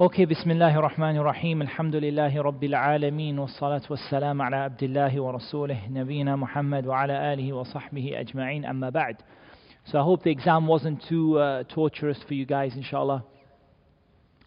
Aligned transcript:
Okay, 0.00 0.24
Bismillah 0.24 0.72
ar-Rahman 0.72 1.18
ar-Rahim, 1.18 1.60
Alhamdulillahi 1.60 2.34
Rabbil 2.42 2.72
Alameen, 2.72 3.36
wa 3.36 3.46
salatu 3.46 3.90
wa 3.90 3.96
salam 4.08 4.40
ala 4.40 4.70
abdillahi 4.70 5.18
wa 5.18 5.38
rasulih, 5.38 5.90
Nabina 5.90 6.38
Muhammad 6.38 6.86
wa 6.86 7.02
ala 7.02 7.12
alihi 7.12 7.52
wa 7.52 7.64
sahbihi 7.64 8.16
ajma'in, 8.18 8.66
amma 8.66 8.90
ba'd. 8.90 9.22
So 9.84 9.98
I 9.98 10.02
hope 10.02 10.22
the 10.22 10.30
exam 10.30 10.66
wasn't 10.66 11.04
too 11.06 11.36
uh, 11.36 11.64
torturous 11.64 12.16
for 12.26 12.32
you 12.32 12.46
guys, 12.46 12.72
inshallah. 12.76 13.22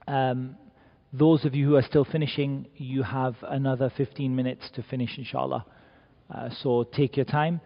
Um, 0.08 0.55
those 1.14 1.46
of 1.46 1.54
you 1.54 1.68
who 1.68 1.76
are 1.76 1.84
still 1.84 2.06
finishing, 2.06 2.66
you 2.76 3.04
have 3.04 3.36
another 3.44 3.92
15 3.96 4.36
minutes 4.36 4.72
to 4.74 4.82
finish, 4.82 5.20
inshallah. 5.20 5.68
Uh, 6.34 6.50
so 6.64 6.84
take 6.84 7.16
your 7.16 7.28
time. 7.28 7.62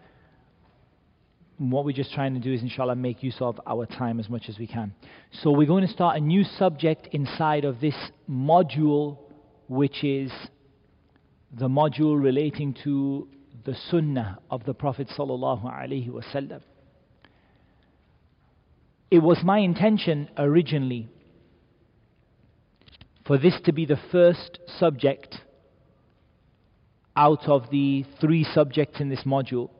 What 1.58 1.84
we're 1.84 1.92
just 1.92 2.12
trying 2.12 2.34
to 2.34 2.40
do 2.40 2.52
is, 2.52 2.62
inshallah, 2.62 2.94
make 2.94 3.22
use 3.22 3.36
of 3.40 3.60
our 3.66 3.84
time 3.84 4.20
as 4.20 4.28
much 4.28 4.48
as 4.48 4.58
we 4.58 4.66
can. 4.66 4.94
So 5.42 5.50
we're 5.50 5.66
going 5.66 5.86
to 5.86 5.92
start 5.92 6.16
a 6.16 6.20
new 6.20 6.44
subject 6.44 7.08
inside 7.12 7.64
of 7.64 7.80
this 7.80 7.96
module, 8.30 9.18
which 9.68 10.04
is 10.04 10.30
the 11.52 11.68
module 11.68 12.20
relating 12.20 12.74
to 12.84 13.28
the 13.64 13.74
sunnah 13.90 14.38
of 14.50 14.64
the 14.64 14.74
Prophet 14.74 15.08
sallallahu 15.16 15.64
alaihi 15.64 16.08
wasallam. 16.08 16.62
It 19.10 19.18
was 19.18 19.38
my 19.42 19.58
intention 19.58 20.28
originally 20.36 21.08
for 23.26 23.36
this 23.36 23.54
to 23.64 23.72
be 23.72 23.84
the 23.84 23.98
first 24.12 24.58
subject 24.78 25.36
out 27.16 27.48
of 27.48 27.68
the 27.70 28.04
three 28.20 28.44
subjects 28.44 29.00
in 29.00 29.08
this 29.08 29.24
module. 29.26 29.70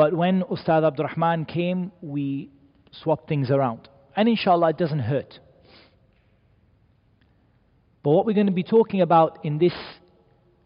But 0.00 0.14
when 0.14 0.44
Ustad 0.50 0.82
Abdurrahman 0.82 1.44
came, 1.44 1.92
we 2.00 2.48
swapped 2.90 3.28
things 3.28 3.50
around. 3.50 3.86
And 4.16 4.30
inshallah, 4.30 4.70
it 4.70 4.78
doesn't 4.78 5.00
hurt. 5.00 5.38
But 8.02 8.12
what 8.12 8.24
we're 8.24 8.32
going 8.32 8.46
to 8.46 8.52
be 8.54 8.62
talking 8.62 9.02
about 9.02 9.44
in 9.44 9.58
this 9.58 9.74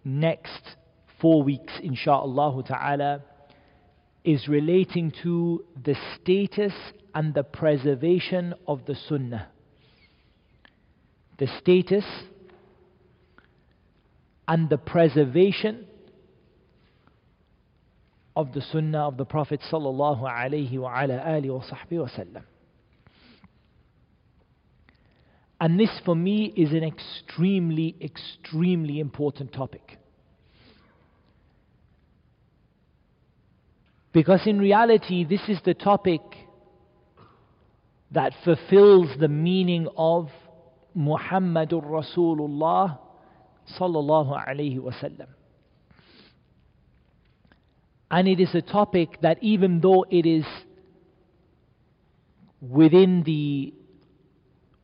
next 0.05 0.77
four 1.21 1.43
weeks, 1.43 1.73
inshallah 1.83 2.63
ta'ala, 2.63 3.23
is 4.23 4.47
relating 4.47 5.13
to 5.25 5.65
the 5.85 5.97
status 6.15 6.73
and 7.13 7.35
the 7.35 7.43
preservation 7.43 8.55
of 8.69 8.87
the 8.87 8.95
sunnah. 8.95 9.49
The 11.41 11.49
status 11.59 12.05
and 14.47 14.71
the 14.71 14.79
preservation 14.79 15.89
of 18.37 18.53
the 18.53 18.61
sunnah 18.73 19.09
of 19.09 19.17
the 19.17 19.25
Prophet 19.25 19.61
sallallahu 19.71 20.23
alaihi 20.23 20.79
wa 20.79 21.01
ala 21.01 21.15
alihi 21.15 21.51
wa 21.51 22.09
sallam. 22.09 22.43
And 25.61 25.79
this 25.79 25.91
for 26.05 26.15
me 26.15 26.53
is 26.57 26.73
an 26.73 26.85
extremely, 26.85 27.97
extremely 28.01 28.99
important 29.01 29.53
topic. 29.53 29.99
Because 34.13 34.47
in 34.47 34.59
reality, 34.59 35.25
this 35.25 35.41
is 35.49 35.59
the 35.65 35.75
topic 35.75 36.21
that 38.13 38.33
fulfills 38.45 39.09
the 39.19 39.29
meaning 39.29 39.89
of 39.97 40.29
Muhammadur 40.97 41.83
Rasulullah 41.85 42.99
sallallahu 43.79 44.49
alayhi 44.49 44.79
wasallam. 44.79 45.27
And 48.11 48.29
it 48.29 48.41
is 48.41 48.55
a 48.55 48.63
topic 48.63 49.21
that 49.23 49.39
even 49.43 49.81
though 49.81 50.05
it 50.11 50.27
is 50.27 50.45
within 52.61 53.23
the 53.25 53.75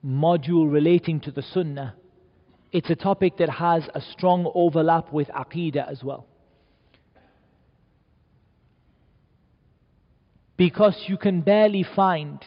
module 0.04 0.70
relating 0.70 1.20
to 1.20 1.30
the 1.30 1.42
Sunnah, 1.42 1.94
it's 2.72 2.90
a 2.90 2.96
topic 2.96 3.36
that 3.38 3.50
has 3.50 3.88
a 3.94 4.00
strong 4.00 4.50
overlap 4.54 5.12
with 5.12 5.28
Aqidah 5.28 5.90
as 5.90 6.02
well. 6.02 6.27
Because 10.56 11.05
you 11.06 11.16
can 11.16 11.40
barely 11.40 11.83
find 11.83 12.45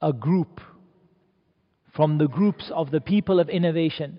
a 0.00 0.12
group 0.12 0.60
from 1.94 2.18
the 2.18 2.26
groups 2.26 2.70
of 2.74 2.90
the 2.90 3.00
people 3.00 3.38
of 3.38 3.48
innovation 3.48 4.18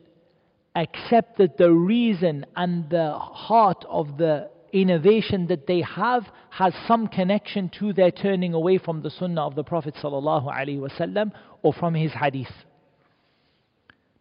except 0.75 1.38
that 1.38 1.57
the 1.57 1.71
reason 1.71 2.45
and 2.55 2.89
the 2.89 3.11
heart 3.13 3.83
of 3.89 4.17
the 4.17 4.49
innovation 4.73 5.47
that 5.47 5.67
they 5.67 5.81
have 5.81 6.23
has 6.50 6.73
some 6.88 7.07
connection 7.07 7.69
to 7.79 7.94
their 7.94 8.11
turning 8.11 8.53
away 8.53 8.78
from 8.78 9.01
the 9.01 9.09
sunnah 9.09 9.45
of 9.45 9.56
the 9.56 9.63
Prophet 9.63 9.95
ﷺ 10.01 11.31
or 11.61 11.73
from 11.73 11.94
his 11.94 12.11
hadith 12.11 12.51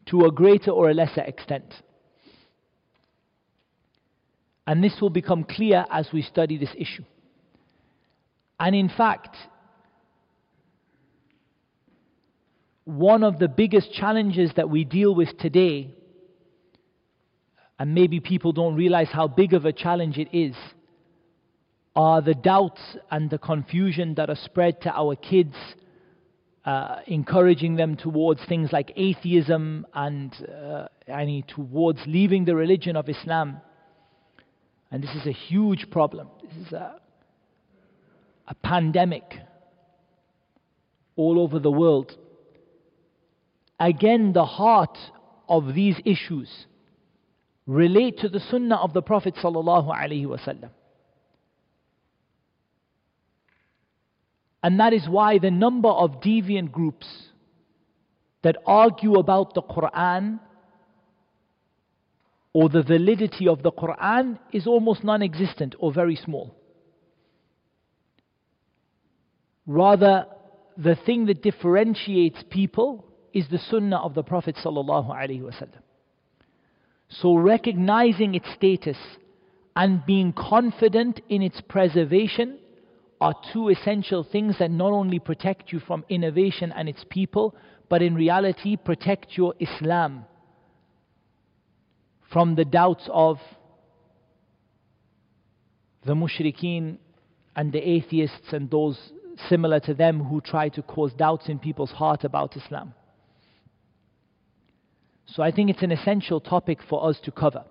to 0.07 0.27
a 0.27 0.31
greater 0.31 0.71
or 0.71 0.91
a 0.91 0.95
lesser 0.95 1.23
extent. 1.23 1.75
And 4.67 4.85
this 4.85 5.01
will 5.01 5.11
become 5.11 5.45
clear 5.45 5.85
as 5.91 6.09
we 6.13 6.23
study 6.23 6.57
this 6.57 6.75
issue. 6.77 7.05
And 8.61 8.77
in 8.77 8.89
fact, 8.89 9.37
one 12.85 13.25
of 13.25 13.39
the 13.39 13.49
biggest 13.49 13.93
challenges 13.93 14.53
that 14.57 14.69
we 14.71 14.85
deal 14.85 15.15
with 15.15 15.37
today 15.39 15.95
and 17.79 17.95
maybe 17.95 18.21
people 18.21 18.53
don't 18.53 18.75
realize 18.75 19.09
how 19.11 19.27
big 19.29 19.55
of 19.55 19.65
a 19.65 19.73
challenge 19.73 20.19
it 20.19 20.29
is, 20.33 20.55
are 21.95 22.23
the 22.23 22.35
doubts 22.35 22.81
and 23.11 23.29
the 23.29 23.39
confusion 23.39 24.15
that 24.15 24.31
are 24.31 24.37
spread 24.37 24.81
to 24.83 24.91
our 24.91 25.15
kids, 25.17 25.55
uh, 26.65 27.01
encouraging 27.07 27.77
them 27.77 27.97
towards 27.97 28.41
things 28.47 28.73
like 28.73 28.93
atheism 28.97 29.87
and 29.95 30.33
uh, 30.49 30.87
towards 31.49 32.01
leaving 32.07 32.45
the 32.45 32.55
religion 32.55 32.97
of 32.97 33.09
Islam. 33.09 33.61
And 34.91 35.03
this 35.03 35.15
is 35.15 35.27
a 35.27 35.33
huge 35.33 35.91
problem. 35.91 36.29
This 36.43 36.67
is 36.67 36.73
a, 36.73 37.01
a 38.47 38.55
pandemic 38.55 39.25
all 41.17 41.41
over 41.41 41.59
the 41.59 41.71
world. 41.71 42.17
Again, 43.81 44.33
the 44.33 44.45
heart 44.45 44.97
of 45.49 45.75
these 45.75 45.97
issues 46.05 46.49
relate 47.67 48.19
to 48.19 48.29
the 48.29 48.41
sunnah 48.41 48.77
of 48.77 48.93
the 48.93 49.03
Prophet 49.03 49.35
sallallahu 49.37 49.89
alaihi 49.89 50.27
wasallam. 50.27 50.71
And 54.63 54.79
that 54.79 54.93
is 54.93 55.09
why 55.09 55.39
the 55.39 55.51
number 55.51 55.89
of 55.89 56.21
deviant 56.21 56.71
groups 56.71 57.07
that 58.43 58.57
argue 58.67 59.15
about 59.15 59.55
the 59.55 59.63
Quran 59.63 60.39
or 62.53 62.69
the 62.69 62.83
validity 62.83 63.49
of 63.49 63.63
the 63.63 63.73
Quran 63.73 64.39
is 64.53 64.67
almost 64.67 65.03
non 65.03 65.23
existent 65.23 65.75
or 65.79 65.93
very 65.93 66.17
small. 66.17 66.55
Rather, 69.67 70.27
the 70.77 70.97
thing 71.07 71.27
that 71.27 71.43
differentiates 71.43 72.43
people 72.51 73.07
is 73.33 73.49
the 73.49 73.59
sunnah 73.59 73.99
of 73.99 74.15
the 74.15 74.23
Prophet 74.23 74.57
sallallahu 74.57 75.09
alaihi 75.11 75.41
wasallam. 75.41 75.81
So, 77.21 77.35
recognizing 77.35 78.35
its 78.35 78.47
status 78.55 78.97
and 79.77 80.05
being 80.07 80.33
confident 80.33 81.21
in 81.29 81.43
its 81.43 81.61
preservation 81.61 82.59
are 83.21 83.35
two 83.53 83.69
essential 83.69 84.25
things 84.25 84.57
that 84.59 84.71
not 84.71 84.93
only 84.93 85.19
protect 85.19 85.73
you 85.73 85.81
from 85.81 86.05
innovation 86.09 86.73
and 86.73 86.89
its 86.89 87.05
people, 87.09 87.55
but 87.89 88.03
in 88.03 88.15
reality 88.15 88.77
protect 88.77 89.37
your 89.37 89.55
Islam 89.61 90.25
from 92.33 92.55
the 92.55 92.65
doubts 92.65 93.09
of 93.13 93.39
the 96.05 96.15
mushrikeen 96.15 96.97
and 97.55 97.73
the 97.73 97.79
atheists 97.79 98.53
and 98.53 98.71
those 98.71 98.99
similar 99.49 99.79
to 99.81 99.95
them 99.95 100.25
who 100.25 100.41
try 100.41 100.69
to 100.71 100.83
cause 100.83 101.13
doubts 101.13 101.49
in 101.49 101.59
people's 101.59 101.91
heart 101.91 102.25
about 102.25 102.57
Islam. 102.57 102.95
So 105.27 105.43
I 105.43 105.51
think 105.51 105.71
it's 105.71 105.83
an 105.83 105.93
essential 105.93 106.41
topic 106.41 106.79
for 106.89 107.09
us 107.09 107.19
to 107.25 107.31
cover. 107.31 107.65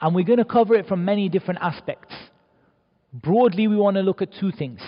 And 0.00 0.14
we're 0.14 0.24
going 0.24 0.38
to 0.38 0.44
cover 0.44 0.74
it 0.74 0.86
from 0.86 1.04
many 1.04 1.28
different 1.28 1.60
aspects. 1.62 2.14
Broadly, 3.12 3.68
we 3.68 3.76
want 3.76 3.96
to 3.96 4.02
look 4.02 4.22
at 4.22 4.32
two 4.40 4.52
things. 4.52 4.80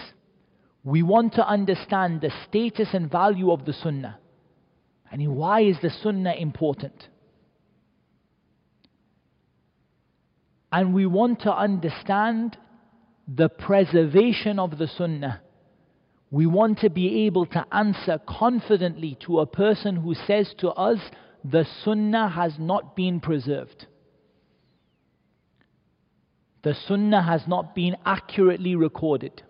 We 0.82 1.02
want 1.02 1.34
to 1.34 1.46
understand 1.46 2.20
the 2.20 2.32
status 2.48 2.88
and 2.92 3.10
value 3.10 3.50
of 3.50 3.64
the 3.64 3.72
Sunnah. 3.72 4.18
And 5.10 5.36
why 5.36 5.60
is 5.62 5.76
the 5.80 5.90
Sunnah 5.90 6.34
important? 6.34 7.08
And 10.72 10.92
we 10.92 11.06
want 11.06 11.42
to 11.42 11.54
understand 11.54 12.58
the 13.28 13.48
preservation 13.48 14.58
of 14.58 14.76
the 14.76 14.88
Sunnah. 14.88 15.40
We 16.30 16.46
want 16.46 16.80
to 16.80 16.90
be 16.90 17.26
able 17.26 17.46
to 17.46 17.64
answer 17.72 18.20
confidently 18.26 19.16
to 19.26 19.38
a 19.38 19.46
person 19.46 19.94
who 19.96 20.14
says 20.14 20.52
to 20.58 20.70
us, 20.70 20.98
the 21.44 21.66
Sunnah 21.84 22.30
has 22.30 22.54
not 22.58 22.96
been 22.96 23.20
preserved. 23.20 23.86
The 26.62 26.74
Sunnah 26.88 27.22
has 27.22 27.42
not 27.46 27.74
been 27.74 27.96
accurately 28.06 28.74
recorded. 28.74 29.42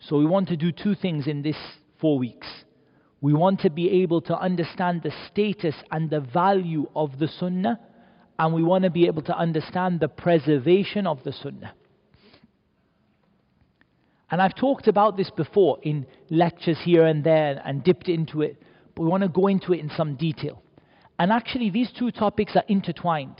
So 0.00 0.18
we 0.18 0.26
want 0.26 0.48
to 0.48 0.56
do 0.56 0.72
two 0.72 0.96
things 0.96 1.28
in 1.28 1.42
this 1.42 1.56
four 2.00 2.18
weeks. 2.18 2.48
We 3.20 3.32
want 3.32 3.60
to 3.60 3.70
be 3.70 4.02
able 4.02 4.20
to 4.22 4.36
understand 4.36 5.02
the 5.02 5.12
status 5.30 5.74
and 5.92 6.10
the 6.10 6.20
value 6.20 6.88
of 6.94 7.18
the 7.18 7.28
Sunnah, 7.28 7.78
and 8.38 8.52
we 8.52 8.64
want 8.64 8.84
to 8.84 8.90
be 8.90 9.06
able 9.06 9.22
to 9.22 9.36
understand 9.36 10.00
the 10.00 10.08
preservation 10.08 11.06
of 11.06 11.22
the 11.22 11.32
Sunnah. 11.32 11.72
And 14.30 14.42
I've 14.42 14.56
talked 14.56 14.88
about 14.88 15.16
this 15.16 15.30
before 15.30 15.78
in 15.82 16.04
lectures 16.30 16.78
here 16.84 17.06
and 17.06 17.22
there 17.22 17.62
and 17.64 17.84
dipped 17.84 18.08
into 18.08 18.42
it, 18.42 18.60
but 18.96 19.02
we 19.02 19.08
want 19.08 19.22
to 19.22 19.28
go 19.28 19.46
into 19.46 19.74
it 19.74 19.80
in 19.80 19.90
some 19.90 20.16
detail. 20.16 20.62
And 21.18 21.30
actually, 21.30 21.70
these 21.70 21.92
two 21.96 22.10
topics 22.10 22.56
are 22.56 22.64
intertwined 22.66 23.36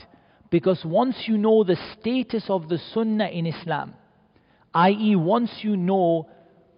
because 0.49 0.85
once 0.85 1.23
you 1.25 1.37
know 1.37 1.63
the 1.63 1.77
status 1.99 2.45
of 2.47 2.69
the 2.69 2.77
Sunnah 2.93 3.27
in 3.27 3.45
Islam, 3.45 3.95
i.e., 4.73 5.15
once 5.15 5.51
you 5.61 5.75
know 5.75 6.29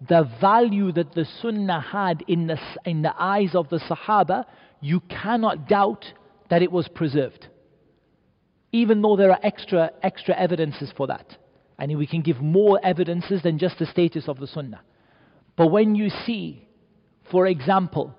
the 0.08 0.28
value 0.40 0.92
that 0.92 1.14
the 1.14 1.26
Sunnah 1.40 1.80
had 1.80 2.24
in 2.26 2.46
the, 2.46 2.58
in 2.84 3.02
the 3.02 3.14
eyes 3.22 3.54
of 3.54 3.68
the 3.68 3.78
Sahaba, 3.78 4.46
you 4.80 5.00
cannot 5.00 5.68
doubt 5.68 6.06
that 6.48 6.62
it 6.62 6.72
was 6.72 6.88
preserved. 6.88 7.46
Even 8.72 9.02
though 9.02 9.16
there 9.16 9.30
are 9.30 9.40
extra, 9.42 9.90
extra 10.02 10.34
evidences 10.36 10.92
for 10.96 11.06
that. 11.08 11.36
I 11.78 11.84
And 11.84 11.98
we 11.98 12.06
can 12.06 12.22
give 12.22 12.40
more 12.40 12.80
evidences 12.82 13.42
than 13.42 13.58
just 13.58 13.78
the 13.78 13.86
status 13.86 14.26
of 14.26 14.38
the 14.38 14.46
Sunnah. 14.46 14.80
But 15.56 15.68
when 15.68 15.94
you 15.94 16.08
see, 16.24 16.66
for 17.30 17.46
example, 17.46 18.14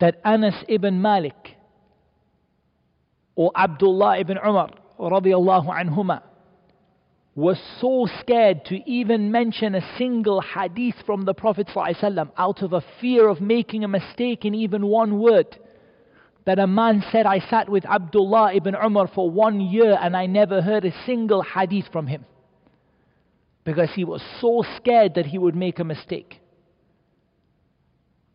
that 0.00 0.20
Anas 0.24 0.54
ibn 0.68 1.00
Malik 1.00 1.56
or 3.34 3.50
Abdullah 3.54 4.18
ibn 4.18 4.38
Umar 4.38 4.70
radiallahu 4.98 5.68
anhuma 5.68 6.22
was 7.34 7.60
so 7.82 8.08
scared 8.20 8.64
to 8.64 8.76
even 8.90 9.30
mention 9.30 9.74
a 9.74 9.96
single 9.98 10.40
hadith 10.40 10.94
from 11.04 11.26
the 11.26 11.34
Prophet 11.34 11.66
ﷺ 11.68 12.30
out 12.38 12.62
of 12.62 12.72
a 12.72 12.82
fear 12.98 13.28
of 13.28 13.42
making 13.42 13.84
a 13.84 13.88
mistake 13.88 14.46
in 14.46 14.54
even 14.54 14.86
one 14.86 15.20
word. 15.20 15.58
That 16.46 16.58
a 16.58 16.66
man 16.66 17.04
said, 17.12 17.26
I 17.26 17.40
sat 17.40 17.68
with 17.68 17.84
Abdullah 17.84 18.54
ibn 18.54 18.74
Umar 18.74 19.08
for 19.14 19.30
one 19.30 19.60
year 19.60 19.98
and 20.00 20.16
I 20.16 20.24
never 20.26 20.62
heard 20.62 20.86
a 20.86 20.94
single 21.04 21.42
hadith 21.42 21.86
from 21.92 22.06
him. 22.06 22.24
Because 23.64 23.90
he 23.94 24.04
was 24.04 24.22
so 24.40 24.64
scared 24.78 25.16
that 25.16 25.26
he 25.26 25.36
would 25.36 25.56
make 25.56 25.78
a 25.78 25.84
mistake. 25.84 26.40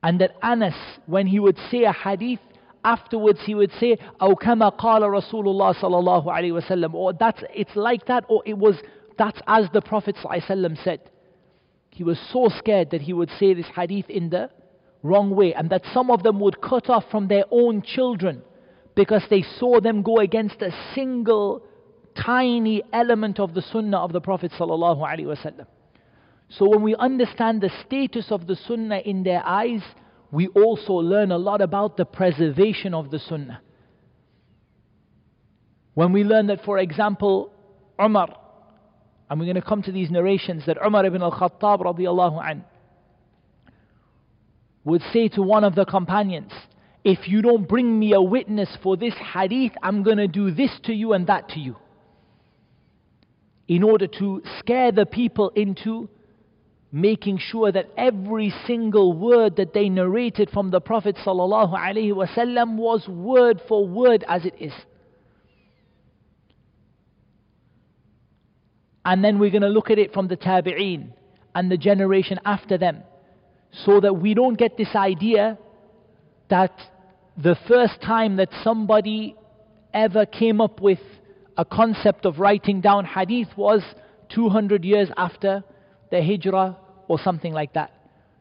And 0.03 0.19
that 0.21 0.35
Anas, 0.41 0.75
when 1.05 1.27
he 1.27 1.39
would 1.39 1.57
say 1.69 1.83
a 1.83 1.93
hadith, 1.93 2.39
afterwards 2.83 3.39
he 3.45 3.53
would 3.55 3.71
say, 3.79 3.97
"Oh, 4.19 4.35
qala 4.35 4.71
Rasulullah 4.71 5.75
sallallahu 5.75 6.25
alaihi 6.25 6.59
wasallam," 6.59 6.93
or 6.93 7.13
that's 7.13 7.43
it's 7.53 7.75
like 7.75 8.05
that, 8.05 8.25
or 8.27 8.41
it 8.45 8.57
was 8.57 8.75
that's 9.17 9.39
as 9.47 9.69
the 9.73 9.81
Prophet 9.81 10.15
sallallahu 10.15 10.83
said. 10.83 11.01
He 11.91 12.03
was 12.03 12.17
so 12.31 12.49
scared 12.57 12.91
that 12.91 13.01
he 13.01 13.13
would 13.13 13.29
say 13.39 13.53
this 13.53 13.67
hadith 13.75 14.09
in 14.09 14.29
the 14.29 14.49
wrong 15.03 15.35
way, 15.35 15.53
and 15.53 15.69
that 15.69 15.83
some 15.93 16.09
of 16.09 16.23
them 16.23 16.39
would 16.39 16.61
cut 16.61 16.89
off 16.89 17.05
from 17.11 17.27
their 17.27 17.43
own 17.51 17.81
children 17.81 18.41
because 18.95 19.23
they 19.29 19.43
saw 19.59 19.79
them 19.79 20.01
go 20.01 20.17
against 20.17 20.61
a 20.61 20.71
single 20.95 21.63
tiny 22.15 22.81
element 22.91 23.39
of 23.39 23.53
the 23.53 23.61
sunnah 23.61 23.97
of 23.97 24.11
the 24.11 24.21
Prophet 24.21 24.51
sallallahu 24.57 24.99
alaihi 24.99 25.25
wasallam. 25.25 25.67
So 26.57 26.67
when 26.67 26.81
we 26.81 26.95
understand 26.95 27.61
the 27.61 27.71
status 27.85 28.27
of 28.29 28.45
the 28.45 28.55
sunnah 28.55 28.99
in 28.99 29.23
their 29.23 29.45
eyes, 29.45 29.81
we 30.31 30.47
also 30.47 30.93
learn 30.93 31.31
a 31.31 31.37
lot 31.37 31.61
about 31.61 31.97
the 31.97 32.05
preservation 32.05 32.93
of 32.93 33.11
the 33.11 33.19
Sunnah. 33.19 33.61
When 35.93 36.13
we 36.13 36.23
learn 36.23 36.47
that, 36.47 36.63
for 36.63 36.79
example, 36.79 37.51
Umar, 38.01 38.37
and 39.29 39.39
we're 39.39 39.45
going 39.45 39.55
to 39.55 39.61
come 39.61 39.83
to 39.83 39.91
these 39.91 40.09
narrations, 40.09 40.65
that 40.65 40.77
Umar 40.85 41.05
ibn 41.05 41.21
al-Khattab 41.21 42.63
would 44.83 45.01
say 45.13 45.27
to 45.29 45.41
one 45.41 45.65
of 45.65 45.75
the 45.75 45.85
companions, 45.85 46.51
if 47.03 47.27
you 47.27 47.41
don't 47.41 47.67
bring 47.67 47.99
me 47.99 48.13
a 48.13 48.21
witness 48.21 48.69
for 48.81 48.95
this 48.95 49.13
hadith, 49.13 49.73
I'm 49.83 50.01
going 50.03 50.17
to 50.17 50.27
do 50.27 50.51
this 50.51 50.71
to 50.83 50.93
you 50.93 51.13
and 51.13 51.27
that 51.27 51.49
to 51.49 51.59
you. 51.59 51.75
In 53.67 53.83
order 53.83 54.07
to 54.07 54.41
scare 54.59 54.91
the 54.91 55.05
people 55.05 55.49
into 55.55 56.09
making 56.91 57.37
sure 57.37 57.71
that 57.71 57.89
every 57.97 58.53
single 58.67 59.13
word 59.13 59.55
that 59.55 59.73
they 59.73 59.87
narrated 59.87 60.49
from 60.51 60.71
the 60.71 60.81
Prophet 60.81 61.15
ﷺ 61.25 62.75
was 62.75 63.07
word 63.07 63.61
for 63.67 63.87
word 63.87 64.25
as 64.27 64.45
it 64.45 64.55
is. 64.59 64.73
And 69.05 69.23
then 69.23 69.39
we're 69.39 69.49
going 69.49 69.61
to 69.61 69.69
look 69.69 69.89
at 69.89 69.97
it 69.97 70.13
from 70.13 70.27
the 70.27 70.37
Tabi'een 70.37 71.13
and 71.55 71.71
the 71.71 71.77
generation 71.77 72.39
after 72.45 72.77
them, 72.77 73.03
so 73.71 73.99
that 73.99 74.13
we 74.13 74.33
don't 74.33 74.57
get 74.57 74.77
this 74.77 74.95
idea 74.95 75.57
that 76.49 76.77
the 77.37 77.55
first 77.67 78.01
time 78.01 78.35
that 78.35 78.49
somebody 78.63 79.35
ever 79.93 80.25
came 80.25 80.59
up 80.61 80.81
with 80.81 80.99
a 81.57 81.65
concept 81.65 82.25
of 82.25 82.39
writing 82.39 82.81
down 82.81 83.05
hadith 83.05 83.49
was 83.57 83.81
200 84.29 84.83
years 84.85 85.09
after 85.17 85.63
the 86.11 86.21
hijrah 86.21 86.77
or 87.11 87.19
something 87.19 87.51
like 87.51 87.73
that. 87.73 87.91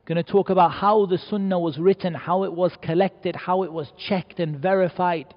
Going 0.06 0.22
to 0.25 0.32
talk 0.32 0.49
about 0.49 0.70
how 0.70 1.05
the 1.05 1.19
sunnah 1.19 1.58
was 1.58 1.76
written, 1.76 2.14
how 2.14 2.44
it 2.44 2.52
was 2.52 2.70
collected, 2.81 3.34
how 3.34 3.64
it 3.64 3.72
was 3.72 3.88
checked 4.08 4.38
and 4.38 4.62
verified, 4.62 5.34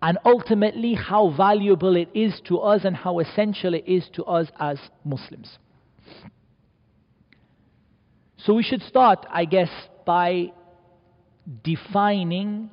and 0.00 0.16
ultimately 0.24 0.94
how 0.94 1.34
valuable 1.36 1.94
it 1.94 2.08
is 2.14 2.40
to 2.48 2.60
us 2.60 2.86
and 2.86 2.96
how 2.96 3.18
essential 3.18 3.74
it 3.74 3.84
is 3.86 4.08
to 4.14 4.24
us 4.24 4.48
as 4.58 4.78
Muslims. 5.04 5.58
So 8.38 8.54
we 8.54 8.62
should 8.62 8.82
start, 8.82 9.26
I 9.30 9.44
guess, 9.44 9.70
by 10.06 10.52
defining 11.62 12.70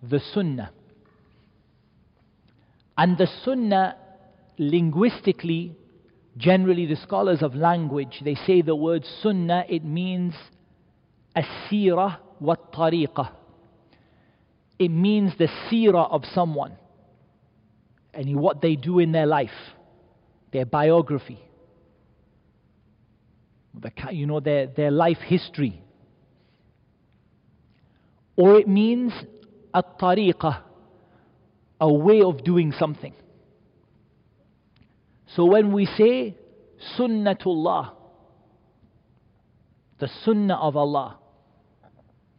the 0.00 0.20
sunnah. 0.32 0.70
And 2.96 3.18
the 3.18 3.26
sunnah 3.44 3.96
linguistically 4.58 5.74
Generally, 6.38 6.86
the 6.86 6.96
scholars 6.96 7.42
of 7.42 7.56
language, 7.56 8.20
they 8.24 8.36
say 8.46 8.62
the 8.62 8.76
word 8.76 9.04
sunnah, 9.22 9.64
it 9.68 9.84
means 9.84 10.34
asira 11.36 12.18
wa 12.40 12.54
tariqah. 12.72 13.32
It 14.78 14.90
means 14.90 15.32
the 15.36 15.48
seerah 15.68 16.08
of 16.12 16.24
someone 16.32 16.76
and 18.14 18.36
what 18.36 18.62
they 18.62 18.76
do 18.76 19.00
in 19.00 19.10
their 19.10 19.26
life, 19.26 19.50
their 20.52 20.64
biography, 20.64 21.40
you 24.12 24.26
know, 24.26 24.38
their, 24.38 24.68
their 24.68 24.92
life 24.92 25.18
history. 25.18 25.82
Or 28.36 28.56
it 28.60 28.68
means 28.68 29.12
a 29.74 29.82
tariqah, 29.82 30.62
a 31.80 31.92
way 31.92 32.22
of 32.22 32.44
doing 32.44 32.72
something. 32.78 33.12
So 35.35 35.45
when 35.45 35.71
we 35.71 35.85
say 35.85 36.35
Sunnatullah, 36.97 37.91
the 39.99 40.09
Sunnah 40.23 40.55
of 40.55 40.75
Allah, 40.75 41.17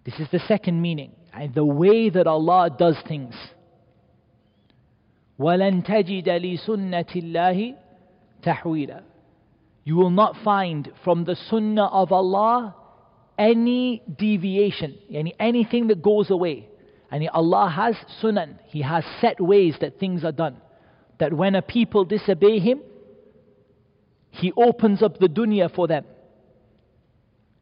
this 0.04 0.14
is 0.20 0.28
the 0.30 0.40
second 0.40 0.80
meaning, 0.80 1.12
and 1.32 1.54
the 1.54 1.64
way 1.64 2.10
that 2.10 2.26
Allah 2.26 2.70
does 2.76 2.96
things. 3.08 3.34
وَلَن 5.40 5.84
تَجِدَ 5.86 6.26
لِسُنَّةِ 6.26 7.10
اللَّهِ 7.16 7.74
تَحْوِيلًا 8.44 9.02
You 9.84 9.96
will 9.96 10.10
not 10.10 10.36
find 10.44 10.92
from 11.02 11.24
the 11.24 11.36
Sunnah 11.50 11.86
of 11.86 12.12
Allah 12.12 12.76
any 13.36 14.02
deviation, 14.16 14.96
any, 15.10 15.34
anything 15.40 15.88
that 15.88 16.02
goes 16.02 16.30
away. 16.30 16.68
And 17.10 17.28
Allah 17.30 17.68
has 17.68 17.96
sunan, 18.22 18.58
He 18.66 18.82
has 18.82 19.04
set 19.20 19.40
ways 19.40 19.76
that 19.80 19.98
things 19.98 20.24
are 20.24 20.32
done 20.32 20.58
that 21.19 21.33
when 21.33 21.55
a 21.55 21.61
people 21.61 22.05
disobey 22.05 22.59
him, 22.59 22.81
he 24.31 24.51
opens 24.55 25.03
up 25.03 25.19
the 25.19 25.27
dunya 25.27 25.73
for 25.73 25.87
them. 25.87 26.05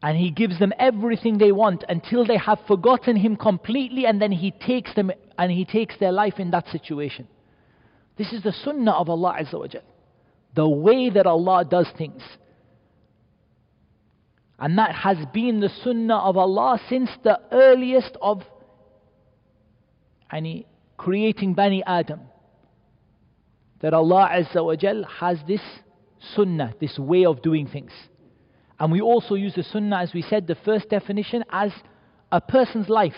And 0.00 0.16
he 0.16 0.30
gives 0.30 0.58
them 0.60 0.72
everything 0.78 1.38
they 1.38 1.50
want 1.50 1.84
until 1.88 2.24
they 2.24 2.36
have 2.36 2.60
forgotten 2.68 3.16
him 3.16 3.36
completely, 3.36 4.06
and 4.06 4.22
then 4.22 4.30
he 4.30 4.52
takes 4.52 4.94
them 4.94 5.10
and 5.36 5.50
he 5.50 5.64
takes 5.64 5.98
their 5.98 6.12
life 6.12 6.34
in 6.38 6.50
that 6.52 6.68
situation. 6.68 7.26
This 8.16 8.32
is 8.32 8.42
the 8.42 8.52
sunnah 8.52 8.92
of 8.92 9.08
Allah 9.08 9.36
Azza 9.40 9.58
wa. 9.58 9.66
The 10.54 10.68
way 10.68 11.10
that 11.10 11.26
Allah 11.26 11.64
does 11.64 11.88
things. 11.96 12.22
And 14.58 14.78
that 14.78 14.92
has 14.92 15.18
been 15.32 15.60
the 15.60 15.68
sunnah 15.68 16.18
of 16.18 16.36
Allah 16.36 16.80
since 16.88 17.10
the 17.22 17.40
earliest 17.52 18.16
of 18.20 18.42
any 20.32 20.66
creating 20.96 21.54
Bani 21.54 21.82
Adam 21.86 22.20
that 23.80 23.94
Allah 23.94 24.28
Azza 24.32 24.64
wa 24.64 24.76
Jal 24.76 25.04
has 25.04 25.38
this 25.46 25.60
sunnah, 26.34 26.74
this 26.80 26.98
way 26.98 27.24
of 27.24 27.42
doing 27.42 27.66
things. 27.66 27.92
And 28.80 28.92
we 28.92 29.00
also 29.00 29.34
use 29.34 29.54
the 29.54 29.62
sunnah, 29.62 29.98
as 29.98 30.12
we 30.14 30.22
said, 30.22 30.46
the 30.46 30.56
first 30.64 30.88
definition, 30.88 31.44
as 31.50 31.72
a 32.30 32.40
person's 32.40 32.88
life, 32.88 33.16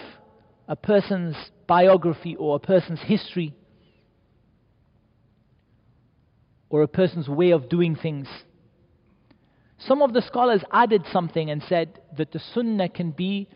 a 0.69 0.77
person's 0.77 1.37
biography, 1.67 2.37
or 2.37 2.57
a 2.57 2.61
person's 2.61 3.01
history, 3.01 3.55
or 6.69 6.83
a 6.83 6.89
person's 6.89 7.29
way 7.29 7.51
of 7.51 7.69
doing 7.69 7.97
things. 7.97 8.29
Some 9.79 10.03
of 10.03 10.13
the 10.13 10.23
scholars 10.23 10.63
added 10.73 11.05
something 11.11 11.51
and 11.51 11.63
said 11.69 12.01
that 12.17 12.33
the 12.33 12.41
sunnah 12.55 12.89
can 12.89 13.11
be 13.13 13.49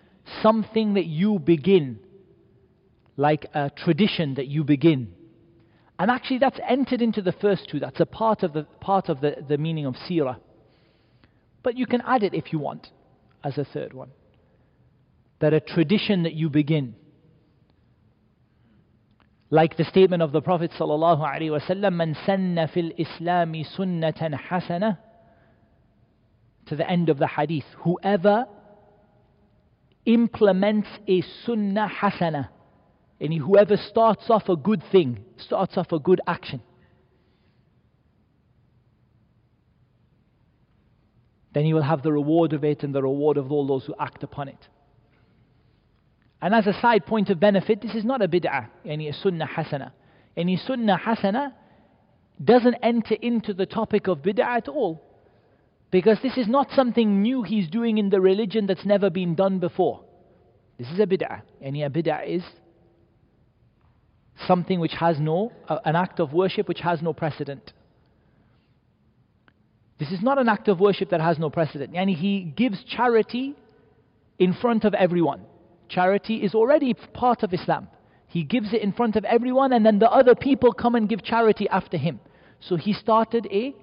something 0.42 0.94
that 0.94 1.06
you 1.06 1.38
begin, 1.38 2.00
like 3.16 3.46
a 3.54 3.70
tradition 3.70 4.34
that 4.34 4.46
you 4.46 4.64
begin. 4.64 5.14
And 5.98 6.10
actually, 6.10 6.38
that's 6.38 6.58
entered 6.68 7.00
into 7.02 7.22
the 7.22 7.32
first 7.32 7.68
two. 7.70 7.78
That's 7.78 8.00
a 8.00 8.06
part 8.06 8.42
of 8.42 8.52
the, 8.52 8.64
part 8.80 9.08
of 9.08 9.20
the, 9.20 9.36
the 9.48 9.58
meaning 9.58 9.86
of 9.86 9.94
seerah. 9.94 10.38
But 11.62 11.76
you 11.76 11.86
can 11.86 12.02
add 12.06 12.22
it 12.22 12.34
if 12.34 12.52
you 12.52 12.58
want 12.58 12.88
as 13.44 13.58
a 13.58 13.64
third 13.64 13.92
one. 13.92 14.10
That 15.40 15.52
a 15.52 15.60
tradition 15.60 16.24
that 16.24 16.34
you 16.34 16.50
begin. 16.50 16.96
Like 19.50 19.76
the 19.76 19.84
statement 19.84 20.22
of 20.22 20.32
the 20.32 20.40
Prophet 20.40 20.72
sallallahu 20.78 21.20
alaihi 21.20 21.60
wasallam, 21.60 21.94
"Man 21.94 22.16
sanna 22.26 22.66
fil 22.66 22.90
Islami 22.90 23.64
sunnatan 23.76 24.38
hasana." 24.48 24.98
To 26.66 26.76
the 26.76 26.90
end 26.90 27.08
of 27.08 27.18
the 27.18 27.26
hadith, 27.26 27.66
whoever 27.84 28.46
implements 30.06 30.88
a 31.06 31.22
sunnah 31.44 31.88
hasana, 32.00 32.48
and 33.25 33.33
whoever 33.33 33.78
starts 33.78 34.25
off 34.28 34.50
a 34.50 34.57
good 34.57 34.83
thing, 34.93 35.25
starts 35.38 35.78
off 35.78 35.93
a 35.93 35.99
good 35.99 36.21
action. 36.26 36.61
Then 41.54 41.64
he 41.64 41.73
will 41.73 41.83
have 41.83 42.02
the 42.02 42.12
reward 42.12 42.52
of 42.52 42.64
it 42.64 42.83
and 42.83 42.95
the 42.95 43.00
reward 43.00 43.38
of 43.38 43.50
all 43.50 43.66
those 43.66 43.87
who 43.87 43.95
act 43.99 44.23
upon 44.23 44.49
it. 44.49 44.69
And 46.43 46.54
as 46.54 46.66
a 46.66 46.78
side 46.83 47.07
point 47.07 47.31
of 47.31 47.40
benefit, 47.40 47.81
this 47.81 47.95
is 47.95 48.04
not 48.04 48.21
a 48.21 48.28
bid'ah, 48.28 48.69
any 48.85 49.11
sunnah 49.12 49.47
hasana. 49.47 49.93
Any 50.37 50.59
sunnah 50.59 51.00
hasana 51.02 51.54
doesn't 52.45 52.75
enter 52.83 53.14
into 53.14 53.54
the 53.54 53.64
topic 53.64 54.07
of 54.07 54.19
bid'ah 54.19 54.59
at 54.59 54.69
all. 54.69 55.02
Because 55.90 56.19
this 56.23 56.37
is 56.37 56.49
not 56.49 56.69
something 56.73 57.23
new 57.23 57.43
he's 57.43 57.71
doing 57.71 57.97
in 57.97 58.11
the 58.11 58.21
religion 58.21 58.66
that's 58.66 58.85
never 58.85 59.09
been 59.09 59.35
done 59.35 59.61
before. 59.61 60.04
This 60.76 60.88
is 60.88 60.99
a 60.99 61.07
bid'ah. 61.07 61.40
Any 61.62 61.81
bid'ah 61.88 62.28
is 62.28 62.43
something 64.46 64.80
which 64.80 64.94
has 64.94 65.18
no, 65.20 65.52
uh, 65.68 65.78
an 65.84 65.96
act 65.96 66.20
of 66.20 66.32
worship 66.32 66.68
which 66.68 66.80
has 66.80 67.02
no 67.02 67.12
precedent. 67.12 67.72
This 69.98 70.10
is 70.10 70.22
not 70.22 70.38
an 70.38 70.48
act 70.48 70.68
of 70.68 70.80
worship 70.80 71.10
that 71.10 71.20
has 71.20 71.38
no 71.38 71.50
precedent. 71.50 71.94
And 71.94 72.10
he 72.10 72.42
gives 72.56 72.82
charity 72.84 73.54
in 74.38 74.52
front 74.52 74.84
of 74.84 74.94
everyone. 74.94 75.42
Charity 75.88 76.42
is 76.42 76.54
already 76.54 76.94
part 76.94 77.42
of 77.42 77.54
Islam. 77.54 77.88
He 78.26 78.42
gives 78.42 78.72
it 78.72 78.82
in 78.82 78.92
front 78.92 79.14
of 79.14 79.24
everyone, 79.24 79.72
and 79.72 79.86
then 79.86 80.00
the 80.00 80.10
other 80.10 80.34
people 80.34 80.72
come 80.72 80.96
and 80.96 81.08
give 81.08 81.22
charity 81.22 81.68
after 81.68 81.96
him. 81.96 82.18
So 82.58 82.76
he 82.76 82.92
started 82.92 83.46
a 83.50 83.74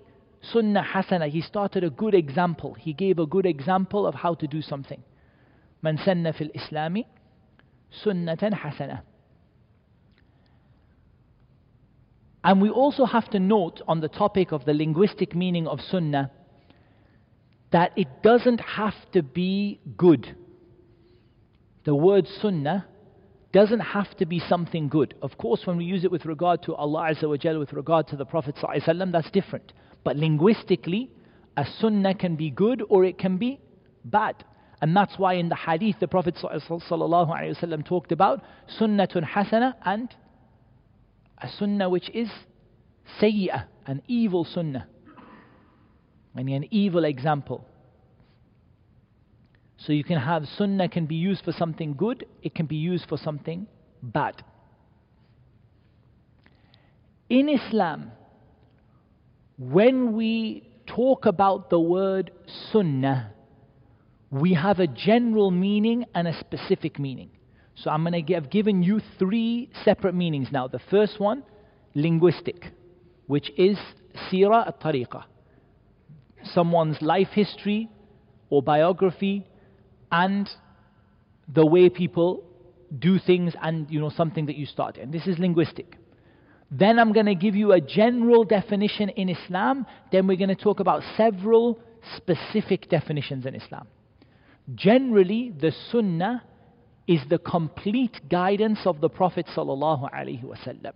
sunnah 0.51 0.83
hasana. 0.83 1.29
He 1.29 1.41
started 1.41 1.83
a 1.83 1.89
good 1.89 2.13
example. 2.13 2.73
He 2.73 2.93
gave 2.93 3.19
a 3.19 3.25
good 3.25 3.45
example 3.45 4.05
of 4.05 4.15
how 4.15 4.33
to 4.35 4.47
do 4.47 4.61
something. 4.61 5.01
Man 5.81 5.97
sanna 6.03 6.33
fil 6.33 6.49
islami 6.49 7.05
sunnatan 8.03 8.53
hasana. 8.53 9.03
And 12.43 12.61
we 12.61 12.69
also 12.69 13.05
have 13.05 13.29
to 13.31 13.39
note 13.39 13.81
on 13.87 14.01
the 14.01 14.07
topic 14.07 14.51
of 14.51 14.65
the 14.65 14.73
linguistic 14.73 15.35
meaning 15.35 15.67
of 15.67 15.79
sunnah 15.81 16.31
that 17.71 17.91
it 17.95 18.07
doesn't 18.23 18.59
have 18.59 18.95
to 19.13 19.21
be 19.21 19.79
good. 19.95 20.35
The 21.85 21.95
word 21.95 22.27
sunnah 22.41 22.87
doesn't 23.53 23.79
have 23.79 24.15
to 24.17 24.25
be 24.25 24.39
something 24.39 24.87
good. 24.87 25.13
Of 25.21 25.37
course, 25.37 25.61
when 25.65 25.77
we 25.77 25.85
use 25.85 26.03
it 26.03 26.11
with 26.11 26.25
regard 26.25 26.63
to 26.63 26.75
Allah 26.75 27.11
Azza 27.11 27.27
wa 27.27 27.37
Jal, 27.37 27.59
with 27.59 27.73
regard 27.73 28.07
to 28.07 28.15
the 28.15 28.25
Prophet 28.25 28.55
ﷺ, 28.55 29.11
that's 29.11 29.29
different. 29.31 29.73
But 30.03 30.15
linguistically, 30.15 31.11
a 31.57 31.65
sunnah 31.79 32.15
can 32.15 32.35
be 32.35 32.49
good 32.49 32.81
or 32.89 33.03
it 33.03 33.17
can 33.17 33.37
be 33.37 33.59
bad. 34.05 34.43
And 34.81 34.95
that's 34.95 35.17
why 35.17 35.33
in 35.33 35.49
the 35.49 35.55
hadith 35.55 35.97
the 35.99 36.07
Prophet 36.07 36.35
ﷺ 36.41 37.85
talked 37.85 38.11
about 38.11 38.43
sunnatun 38.79 39.29
hasana 39.29 39.75
and 39.85 40.13
a 41.41 41.49
sunnah 41.49 41.89
which 41.89 42.09
is 42.11 42.29
sayyah, 43.19 43.65
an 43.85 44.01
evil 44.07 44.45
sunnah, 44.45 44.87
meaning 46.35 46.55
an 46.55 46.65
evil 46.71 47.03
example. 47.03 47.65
So 49.77 49.93
you 49.93 50.03
can 50.03 50.19
have 50.19 50.47
sunnah 50.57 50.87
can 50.87 51.07
be 51.07 51.15
used 51.15 51.43
for 51.43 51.51
something 51.51 51.93
good, 51.93 52.25
it 52.43 52.53
can 52.53 52.67
be 52.67 52.75
used 52.75 53.07
for 53.09 53.17
something 53.17 53.67
bad. 54.03 54.43
In 57.29 57.49
Islam, 57.49 58.11
when 59.57 60.13
we 60.13 60.69
talk 60.85 61.25
about 61.25 61.69
the 61.69 61.79
word 61.79 62.31
sunnah, 62.71 63.31
we 64.29 64.53
have 64.53 64.79
a 64.79 64.87
general 64.87 65.49
meaning 65.49 66.05
and 66.13 66.27
a 66.27 66.39
specific 66.39 66.99
meaning. 66.99 67.31
So 67.81 67.89
I'm 67.89 68.03
going 68.03 68.25
to 68.25 68.33
have 68.33 68.49
given 68.51 68.83
you 68.83 69.01
three 69.17 69.69
separate 69.83 70.13
meanings 70.13 70.49
now. 70.51 70.67
The 70.67 70.81
first 70.91 71.19
one, 71.19 71.43
linguistic, 71.95 72.67
which 73.25 73.51
is 73.57 73.77
sira 74.29 74.67
at-tariqa. 74.67 75.23
Someone's 76.53 77.01
life 77.01 77.29
history 77.33 77.89
or 78.49 78.61
biography 78.61 79.47
and 80.11 80.47
the 81.51 81.65
way 81.65 81.89
people 81.89 82.43
do 82.99 83.17
things 83.17 83.53
and 83.61 83.89
you 83.89 83.99
know 83.99 84.09
something 84.09 84.45
that 84.45 84.57
you 84.57 84.65
start 84.65 84.97
and 84.97 85.13
this 85.13 85.25
is 85.25 85.39
linguistic 85.39 85.95
then 86.69 86.99
i'm 86.99 87.13
going 87.13 87.25
to 87.25 87.35
give 87.35 87.55
you 87.55 87.71
a 87.71 87.79
general 87.79 88.43
definition 88.43 89.07
in 89.09 89.29
islam 89.29 89.85
then 90.11 90.27
we're 90.27 90.35
going 90.35 90.49
to 90.49 90.55
talk 90.55 90.81
about 90.81 91.01
several 91.15 91.79
specific 92.17 92.89
definitions 92.89 93.45
in 93.45 93.55
islam 93.55 93.87
generally 94.75 95.53
the 95.57 95.71
sunnah 95.89 96.43
is 97.07 97.21
the 97.29 97.39
complete 97.39 98.29
guidance 98.29 98.79
of 98.85 99.01
the 99.01 99.09
Prophet 99.09 99.45
ﷺ. 99.55 100.93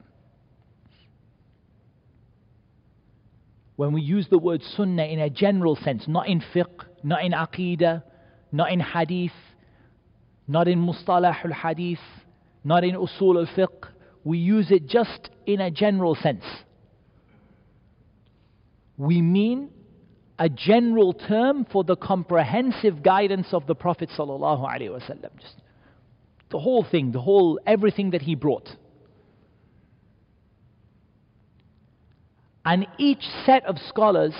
When 3.75 3.91
we 3.91 4.01
use 4.01 4.27
the 4.29 4.37
word 4.37 4.61
sunnah 4.75 5.03
in 5.03 5.19
a 5.19 5.29
general 5.29 5.75
sense, 5.75 6.07
not 6.07 6.27
in 6.29 6.41
fiqh, 6.53 6.85
not 7.03 7.25
in 7.25 7.33
aqidah, 7.33 8.03
not 8.51 8.71
in 8.71 8.79
hadith, 8.79 9.33
not 10.47 10.67
in 10.67 10.79
mustalah 10.79 11.35
al 11.43 11.51
hadith, 11.51 11.99
not 12.63 12.83
in 12.83 12.95
usul 12.95 13.45
al 13.45 13.53
fiqh, 13.53 13.89
we 14.23 14.37
use 14.37 14.71
it 14.71 14.87
just 14.87 15.29
in 15.45 15.59
a 15.59 15.69
general 15.69 16.15
sense. 16.15 16.45
We 18.97 19.21
mean 19.21 19.71
a 20.39 20.47
general 20.47 21.13
term 21.13 21.65
for 21.71 21.83
the 21.83 21.95
comprehensive 21.97 23.03
guidance 23.03 23.47
of 23.51 23.67
the 23.67 23.75
Prophet 23.75 24.09
sallallahu 24.17 24.65
alaihi 24.65 24.89
wasallam. 24.89 25.29
Just 25.39 25.55
the 26.55 26.61
whole 26.61 26.85
thing, 26.89 27.11
the 27.11 27.19
whole, 27.19 27.59
everything 27.67 28.11
that 28.11 28.21
he 28.21 28.33
brought. 28.33 28.69
And 32.63 32.87
each 32.97 33.23
set 33.45 33.65
of 33.65 33.77
scholars 33.89 34.33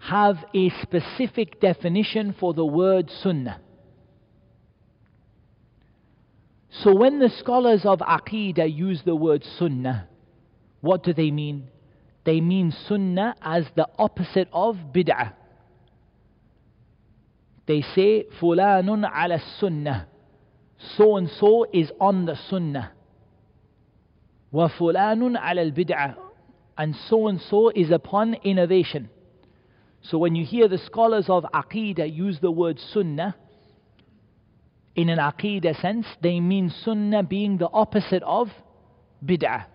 have 0.00 0.38
a 0.52 0.70
specific 0.82 1.60
definition 1.60 2.34
for 2.40 2.54
the 2.54 2.66
word 2.66 3.08
sunnah. 3.22 3.60
So 6.82 6.92
when 6.92 7.20
the 7.20 7.30
scholars 7.38 7.82
of 7.84 8.00
Aqidah 8.00 8.76
use 8.76 9.02
the 9.04 9.14
word 9.14 9.44
sunnah, 9.60 10.08
what 10.80 11.04
do 11.04 11.12
they 11.12 11.30
mean? 11.30 11.68
They 12.24 12.40
mean 12.40 12.74
sunnah 12.88 13.36
as 13.40 13.66
the 13.76 13.86
opposite 13.96 14.48
of 14.52 14.74
bid'ah. 14.92 15.34
They 17.66 17.82
say, 17.94 18.26
fulanun 18.40 19.08
ala 19.08 19.40
sunnah 19.60 20.08
so 20.97 21.17
and 21.17 21.29
so 21.39 21.65
is 21.73 21.91
on 21.99 22.25
the 22.25 22.35
sunnah. 22.49 22.91
وَفُلَانٌ 24.53 25.37
عَلَى 25.37 25.73
الْبِدْعَةِ 25.73 26.15
And 26.77 26.95
so 27.09 27.27
and 27.27 27.41
so 27.41 27.69
is 27.69 27.91
upon 27.91 28.35
innovation. 28.35 29.09
So 30.01 30.17
when 30.17 30.35
you 30.35 30.45
hear 30.45 30.67
the 30.67 30.77
scholars 30.77 31.25
of 31.27 31.43
Aqidah 31.53 32.13
use 32.13 32.39
the 32.39 32.51
word 32.51 32.79
sunnah, 32.93 33.35
in 34.95 35.09
an 35.09 35.19
Aqidah 35.19 35.79
sense, 35.81 36.05
they 36.21 36.39
mean 36.39 36.71
sunnah 36.83 37.23
being 37.23 37.57
the 37.57 37.69
opposite 37.69 38.23
of 38.23 38.49
bid'ah. 39.23 39.65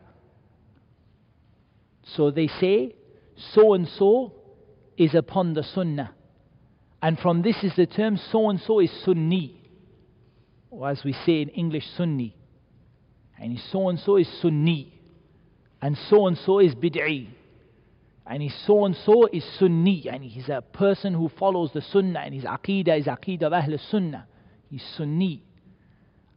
So 2.16 2.30
they 2.30 2.48
say, 2.48 2.94
so 3.54 3.74
and 3.74 3.88
so 3.88 4.32
is 4.96 5.14
upon 5.14 5.54
the 5.54 5.62
sunnah. 5.62 6.12
And 7.00 7.18
from 7.18 7.42
this 7.42 7.56
is 7.62 7.74
the 7.76 7.86
term 7.86 8.16
so 8.16 8.48
and 8.50 8.60
so 8.60 8.80
is 8.80 8.90
sunni 9.04 9.55
or 10.77 10.89
as 10.89 11.03
we 11.03 11.13
say 11.25 11.41
in 11.41 11.49
English, 11.49 11.85
Sunni. 11.97 12.35
And 13.39 13.59
so 13.71 13.89
and 13.89 13.99
so 13.99 14.17
is 14.17 14.27
Sunni. 14.41 14.93
And 15.81 15.97
so 16.07 16.27
and 16.27 16.37
so 16.37 16.59
is 16.59 16.75
Bid'i. 16.75 17.29
And 18.27 18.51
so 18.67 18.85
and 18.85 18.95
so 19.03 19.25
is 19.25 19.43
Sunni. 19.57 20.07
And 20.07 20.23
he's 20.23 20.49
a 20.49 20.61
person 20.61 21.15
who 21.15 21.29
follows 21.39 21.71
the 21.73 21.81
Sunnah. 21.81 22.19
And 22.19 22.33
his 22.35 22.43
Aqidah 22.43 22.99
is 22.99 23.05
Aqidah 23.07 23.43
of 23.43 23.53
Ahl 23.53 23.75
Sunnah. 23.89 24.27
He's 24.69 24.83
Sunni. 24.95 25.43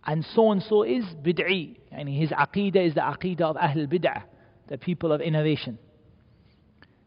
And 0.06 0.24
so 0.34 0.52
and 0.52 0.62
so 0.62 0.84
is 0.84 1.04
Bid'i. 1.22 1.76
And 1.92 2.08
his 2.08 2.30
Aqidah 2.30 2.86
is 2.86 2.94
the 2.94 3.00
Aqidah 3.00 3.42
of 3.42 3.56
Ahl 3.58 3.86
Bid'ah, 3.86 4.22
the 4.68 4.78
people 4.78 5.12
of 5.12 5.20
innovation. 5.20 5.78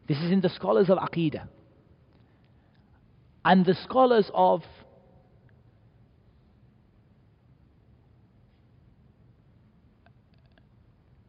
This 0.07 0.19
is 0.19 0.31
in 0.31 0.41
the 0.41 0.49
scholars 0.49 0.91
of 0.91 0.99
Aqidah. 0.99 1.47
And 3.43 3.65
the 3.65 3.73
scholars 3.73 4.29
of 4.35 4.61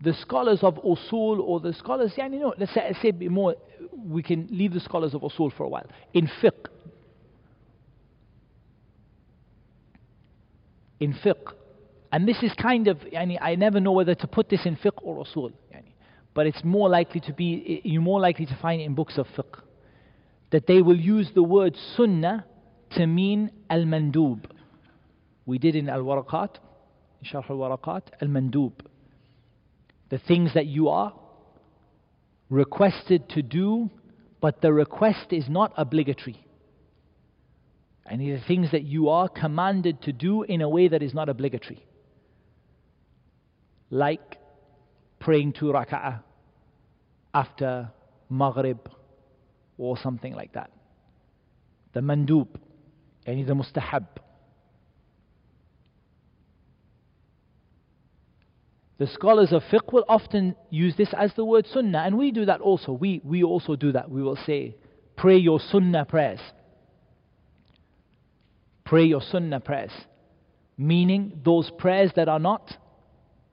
the 0.04 0.12
scholars 0.14 0.60
of 0.62 0.74
usul 0.76 1.40
or 1.40 1.60
the 1.60 1.72
scholars, 1.72 2.12
yeah, 2.16 2.28
you 2.28 2.38
know, 2.38 2.54
let's 2.58 2.74
say, 2.74 3.12
more, 3.28 3.54
we 3.96 4.22
can 4.22 4.46
leave 4.50 4.72
the 4.72 4.80
scholars 4.80 5.14
of 5.14 5.22
usul 5.22 5.52
for 5.56 5.64
a 5.64 5.68
while. 5.68 5.86
In 6.12 6.28
fiqh, 6.42 6.66
in 11.00 11.14
fiqh, 11.14 11.52
and 12.12 12.28
this 12.28 12.42
is 12.42 12.52
kind 12.54 12.86
of, 12.86 12.98
yani, 12.98 13.38
I 13.40 13.54
never 13.54 13.80
know 13.80 13.92
whether 13.92 14.14
to 14.14 14.26
put 14.26 14.48
this 14.48 14.60
in 14.66 14.76
fiqh 14.76 14.98
or 15.02 15.24
usul, 15.24 15.52
yani, 15.74 15.92
but 16.34 16.46
it's 16.46 16.62
more 16.62 16.88
likely 16.88 17.20
to 17.20 17.32
be, 17.32 17.80
you're 17.84 18.02
more 18.02 18.20
likely 18.20 18.46
to 18.46 18.56
find 18.60 18.82
in 18.82 18.94
books 18.94 19.16
of 19.16 19.26
fiqh, 19.28 19.60
that 20.50 20.66
they 20.66 20.82
will 20.82 21.00
use 21.00 21.30
the 21.34 21.42
word 21.42 21.76
sunnah 21.96 22.44
to 22.90 23.06
mean 23.06 23.50
al-mandub. 23.70 24.44
We 25.46 25.58
did 25.58 25.74
in 25.74 25.88
al-waraqat, 25.88 26.56
in 27.20 27.28
Sharh 27.28 27.48
al-waraqat, 27.50 28.02
al-mandub 28.20 28.72
the 30.14 30.20
things 30.28 30.54
that 30.54 30.66
you 30.66 30.90
are 30.90 31.12
requested 32.48 33.28
to 33.30 33.42
do, 33.42 33.90
but 34.40 34.60
the 34.60 34.72
request 34.72 35.32
is 35.32 35.48
not 35.48 35.72
obligatory. 35.76 36.38
And 38.06 38.20
the 38.20 38.38
things 38.46 38.70
that 38.70 38.84
you 38.84 39.08
are 39.08 39.28
commanded 39.28 40.02
to 40.02 40.12
do 40.12 40.44
in 40.44 40.60
a 40.60 40.68
way 40.68 40.86
that 40.86 41.02
is 41.02 41.14
not 41.14 41.28
obligatory. 41.28 41.84
Like 43.90 44.36
praying 45.18 45.54
two 45.54 45.72
rak'ah 45.72 46.22
after 47.34 47.90
Maghrib 48.30 48.88
or 49.78 49.98
something 49.98 50.32
like 50.32 50.52
that. 50.52 50.70
The 51.92 52.02
mandub, 52.02 52.46
yani 53.26 53.44
the 53.44 53.54
mustahab. 53.54 54.06
The 59.04 59.10
scholars 59.10 59.52
of 59.52 59.62
fiqh 59.64 59.92
will 59.92 60.06
often 60.08 60.56
use 60.70 60.96
this 60.96 61.12
as 61.14 61.30
the 61.34 61.44
word 61.44 61.66
sunnah, 61.66 62.04
and 62.06 62.16
we 62.16 62.30
do 62.30 62.46
that 62.46 62.62
also. 62.62 62.92
We, 62.92 63.20
we 63.22 63.42
also 63.42 63.76
do 63.76 63.92
that. 63.92 64.10
We 64.10 64.22
will 64.22 64.38
say, 64.46 64.76
pray 65.14 65.36
your 65.36 65.60
sunnah 65.60 66.06
prayers. 66.06 66.40
Pray 68.82 69.04
your 69.04 69.20
sunnah 69.20 69.60
prayers. 69.60 69.90
Meaning 70.78 71.38
those 71.44 71.70
prayers 71.76 72.12
that 72.16 72.30
are 72.30 72.38
not 72.38 72.78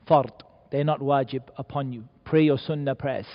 fard, 0.09 0.31
they're 0.71 0.85
not 0.85 1.01
wajib 1.01 1.41
upon 1.57 1.91
you. 1.91 2.05
Pray 2.23 2.43
your 2.43 2.57
sunnah 2.57 2.95
prayers. 2.95 3.27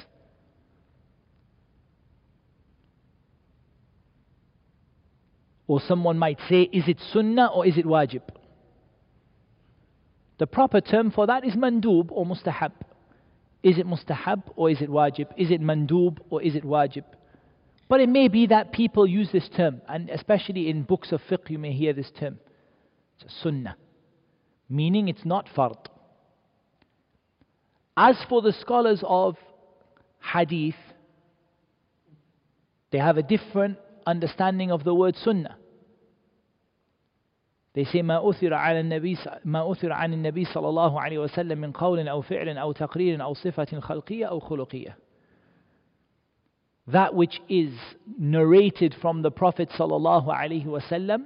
Or 5.66 5.82
someone 5.82 6.16
might 6.16 6.38
say, 6.48 6.62
is 6.62 6.88
it 6.88 6.96
sunnah 7.12 7.50
or 7.54 7.66
is 7.66 7.76
it 7.76 7.84
wajib? 7.84 8.22
The 10.38 10.46
proper 10.46 10.80
term 10.80 11.10
for 11.10 11.26
that 11.26 11.44
is 11.44 11.54
mandub 11.54 12.08
or 12.10 12.26
mustahab. 12.26 12.72
Is 13.62 13.78
it 13.78 13.86
mustahab 13.86 14.42
or 14.54 14.70
is 14.70 14.80
it 14.80 14.90
wajib? 14.90 15.28
Is 15.36 15.50
it 15.50 15.60
mandub 15.60 16.18
or 16.30 16.42
is 16.42 16.54
it 16.54 16.64
wajib? 16.64 17.04
But 17.88 18.00
it 18.00 18.08
may 18.08 18.28
be 18.28 18.46
that 18.48 18.72
people 18.72 19.06
use 19.06 19.30
this 19.32 19.48
term, 19.56 19.80
and 19.88 20.10
especially 20.10 20.68
in 20.68 20.82
books 20.82 21.12
of 21.12 21.20
fiqh, 21.30 21.50
you 21.50 21.58
may 21.58 21.72
hear 21.72 21.92
this 21.92 22.10
term. 22.18 22.38
It's 23.16 23.32
a 23.32 23.42
sunnah, 23.42 23.76
meaning 24.68 25.08
it's 25.08 25.24
not 25.24 25.48
fard. 25.56 25.78
As 27.96 28.16
for 28.28 28.42
the 28.42 28.52
scholars 28.52 29.02
of 29.06 29.36
hadith, 30.20 30.74
they 32.90 32.98
have 32.98 33.16
a 33.16 33.22
different 33.22 33.78
understanding 34.06 34.70
of 34.70 34.84
the 34.84 34.94
word 34.94 35.16
sunnah. 35.16 35.56
They 37.75 37.85
say 37.85 38.01
ما 38.01 38.29
أثر 38.29 38.53
على 38.53 38.79
النبي 38.79 39.17
ما 39.45 39.71
أثر 39.71 39.91
عن 39.91 40.13
النبي 40.13 40.45
صلى 40.45 40.69
الله 40.69 41.01
عليه 41.01 41.19
وسلم 41.19 41.57
من 41.57 41.71
قول 41.71 42.07
أو 42.07 42.21
فعل 42.21 42.57
أو 42.57 42.71
تقرير 42.71 43.23
أو 43.23 43.33
صفة 43.33 43.79
خلقية 43.79 44.25
أو 44.25 44.39
خلقية. 44.39 44.95
That 46.87 47.13
which 47.13 47.39
is 47.47 47.73
narrated 48.19 48.93
from 49.01 49.21
the 49.21 49.31
Prophet 49.31 49.69
صلى 49.69 49.95
الله 49.95 50.33
عليه 50.33 50.65
وسلم 50.65 51.25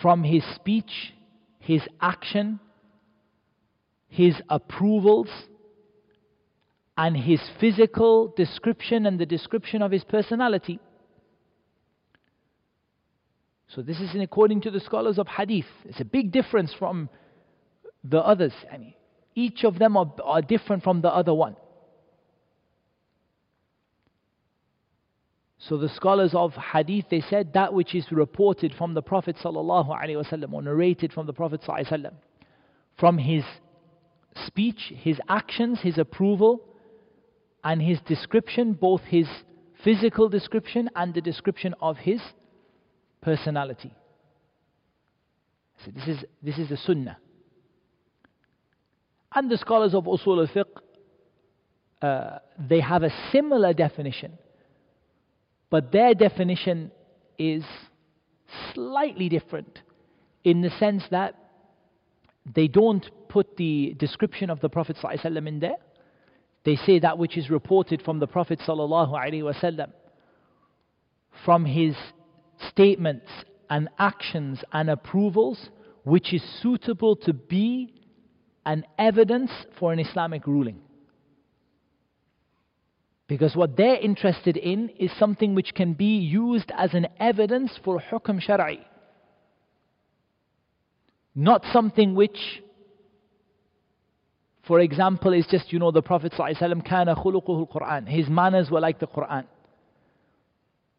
from 0.00 0.24
his 0.24 0.44
speech, 0.54 1.14
his 1.58 1.82
action, 2.00 2.60
his 4.08 4.40
approvals, 4.48 5.28
and 6.96 7.16
his 7.16 7.40
physical 7.60 8.32
description 8.36 9.06
and 9.06 9.18
the 9.18 9.26
description 9.26 9.82
of 9.82 9.90
his 9.90 10.04
personality. 10.04 10.78
So 13.67 13.81
this 13.81 13.99
is 13.99 14.15
in 14.15 14.21
according 14.21 14.61
to 14.61 14.71
the 14.71 14.79
scholars 14.79 15.19
of 15.19 15.27
hadith. 15.27 15.65
It's 15.85 15.99
a 15.99 16.05
big 16.05 16.31
difference 16.31 16.73
from 16.77 17.09
the 18.03 18.19
others. 18.19 18.53
I 18.71 18.77
mean, 18.77 18.93
each 19.35 19.63
of 19.63 19.77
them 19.77 19.97
are, 19.97 20.11
are 20.23 20.41
different 20.41 20.83
from 20.83 21.01
the 21.01 21.09
other 21.09 21.33
one. 21.33 21.55
So 25.59 25.77
the 25.77 25.89
scholars 25.89 26.31
of 26.33 26.53
hadith 26.53 27.05
they 27.09 27.21
said 27.21 27.53
that 27.53 27.73
which 27.73 27.93
is 27.93 28.05
reported 28.11 28.73
from 28.77 28.93
the 28.93 29.01
Prophet 29.01 29.35
sallallahu 29.43 29.89
alaihi 29.89 30.23
wasallam 30.23 30.53
or 30.53 30.61
narrated 30.61 31.11
from 31.11 31.25
the 31.25 31.33
Prophet 31.33 31.61
sallallahu 31.61 31.87
alaihi 31.87 31.91
wasallam 31.91 32.13
from 32.97 33.17
his 33.17 33.43
speech, 34.45 34.93
his 34.95 35.19
actions, 35.27 35.79
his 35.81 35.97
approval, 35.97 36.61
and 37.63 37.81
his 37.81 37.99
description, 38.07 38.73
both 38.73 39.01
his 39.01 39.27
physical 39.83 40.29
description 40.29 40.89
and 40.95 41.13
the 41.13 41.21
description 41.21 41.75
of 41.81 41.97
his 41.97 42.21
personality. 43.21 43.93
So 45.85 45.91
this 45.91 46.07
is, 46.07 46.25
this 46.41 46.57
is 46.57 46.69
the 46.69 46.77
sunnah. 46.77 47.17
And 49.33 49.51
the 49.51 49.57
scholars 49.57 49.93
of 49.93 50.05
usul 50.05 50.47
al-fiqh, 50.47 50.65
uh, 52.01 52.39
they 52.57 52.79
have 52.79 53.03
a 53.03 53.11
similar 53.31 53.73
definition, 53.73 54.37
but 55.69 55.91
their 55.91 56.13
definition 56.13 56.91
is 57.37 57.63
slightly 58.73 59.29
different 59.29 59.81
in 60.43 60.61
the 60.61 60.69
sense 60.79 61.03
that 61.11 61.35
they 62.55 62.67
don't 62.67 63.05
put 63.27 63.57
the 63.57 63.95
description 63.99 64.49
of 64.49 64.61
the 64.61 64.69
Prophet 64.69 64.97
ﷺ 65.03 65.47
in 65.47 65.59
there. 65.59 65.75
They 66.63 66.77
say 66.77 66.99
that 66.99 67.17
which 67.17 67.37
is 67.37 67.49
reported 67.49 68.01
from 68.01 68.19
the 68.19 68.27
Prophet 68.27 68.59
ﷺ 68.65 69.91
from 71.45 71.65
his 71.65 71.95
statements 72.69 73.27
and 73.69 73.89
actions 73.99 74.63
and 74.71 74.89
approvals 74.89 75.69
which 76.03 76.33
is 76.33 76.41
suitable 76.61 77.15
to 77.15 77.33
be 77.33 77.93
an 78.65 78.85
evidence 78.97 79.51
for 79.79 79.93
an 79.93 79.99
Islamic 79.99 80.45
ruling. 80.47 80.79
Because 83.27 83.55
what 83.55 83.75
they're 83.75 83.99
interested 83.99 84.55
in 84.55 84.89
is 84.97 85.11
something 85.19 85.53
which 85.53 85.73
can 85.73 85.93
be 85.93 86.17
used 86.17 86.71
as 86.77 86.93
an 86.93 87.07
evidence 87.19 87.77
for 87.83 88.01
hukm 88.11 88.41
shari. 88.41 88.79
Not 91.35 91.63
something 91.71 92.15
which, 92.15 92.39
for 94.65 94.79
example, 94.79 95.33
is 95.33 95.45
just, 95.51 95.71
you 95.71 95.79
know, 95.79 95.91
the 95.91 96.01
Prophet 96.01 96.31
ﷺ, 96.31 96.85
kana 96.85 97.15
khuluquhu 97.15 97.67
al-Quran. 97.69 98.07
His 98.07 98.29
manners 98.29 98.71
were 98.71 98.79
like 98.79 98.99
the 98.99 99.07
Quran. 99.07 99.45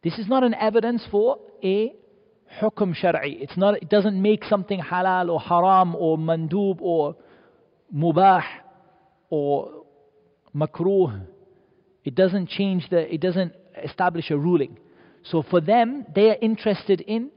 This 0.01 0.17
is 0.17 0.27
not 0.27 0.43
an 0.43 0.53
evidence 0.53 1.05
for 1.11 1.39
a 1.63 1.93
hukm 2.61 2.95
shar'i. 2.95 3.41
It's 3.41 3.57
not, 3.57 3.75
it 3.81 3.89
doesn't 3.89 4.19
make 4.21 4.43
something 4.45 4.79
halal 4.79 5.29
or 5.29 5.39
haram 5.39 5.95
or 5.95 6.17
mandub 6.17 6.81
or 6.81 7.15
mubah 7.93 8.43
or 9.29 9.83
makruh. 10.55 11.25
It 12.05 12.15
doesn't 12.15 12.49
change 12.49 12.89
the, 12.89 13.13
it 13.13 13.21
doesn't 13.21 13.53
establish 13.83 14.31
a 14.31 14.37
ruling. 14.37 14.79
So 15.23 15.43
for 15.43 15.59
them, 15.59 16.05
they 16.15 16.29
are 16.29 16.37
interested 16.41 17.01
in 17.01 17.31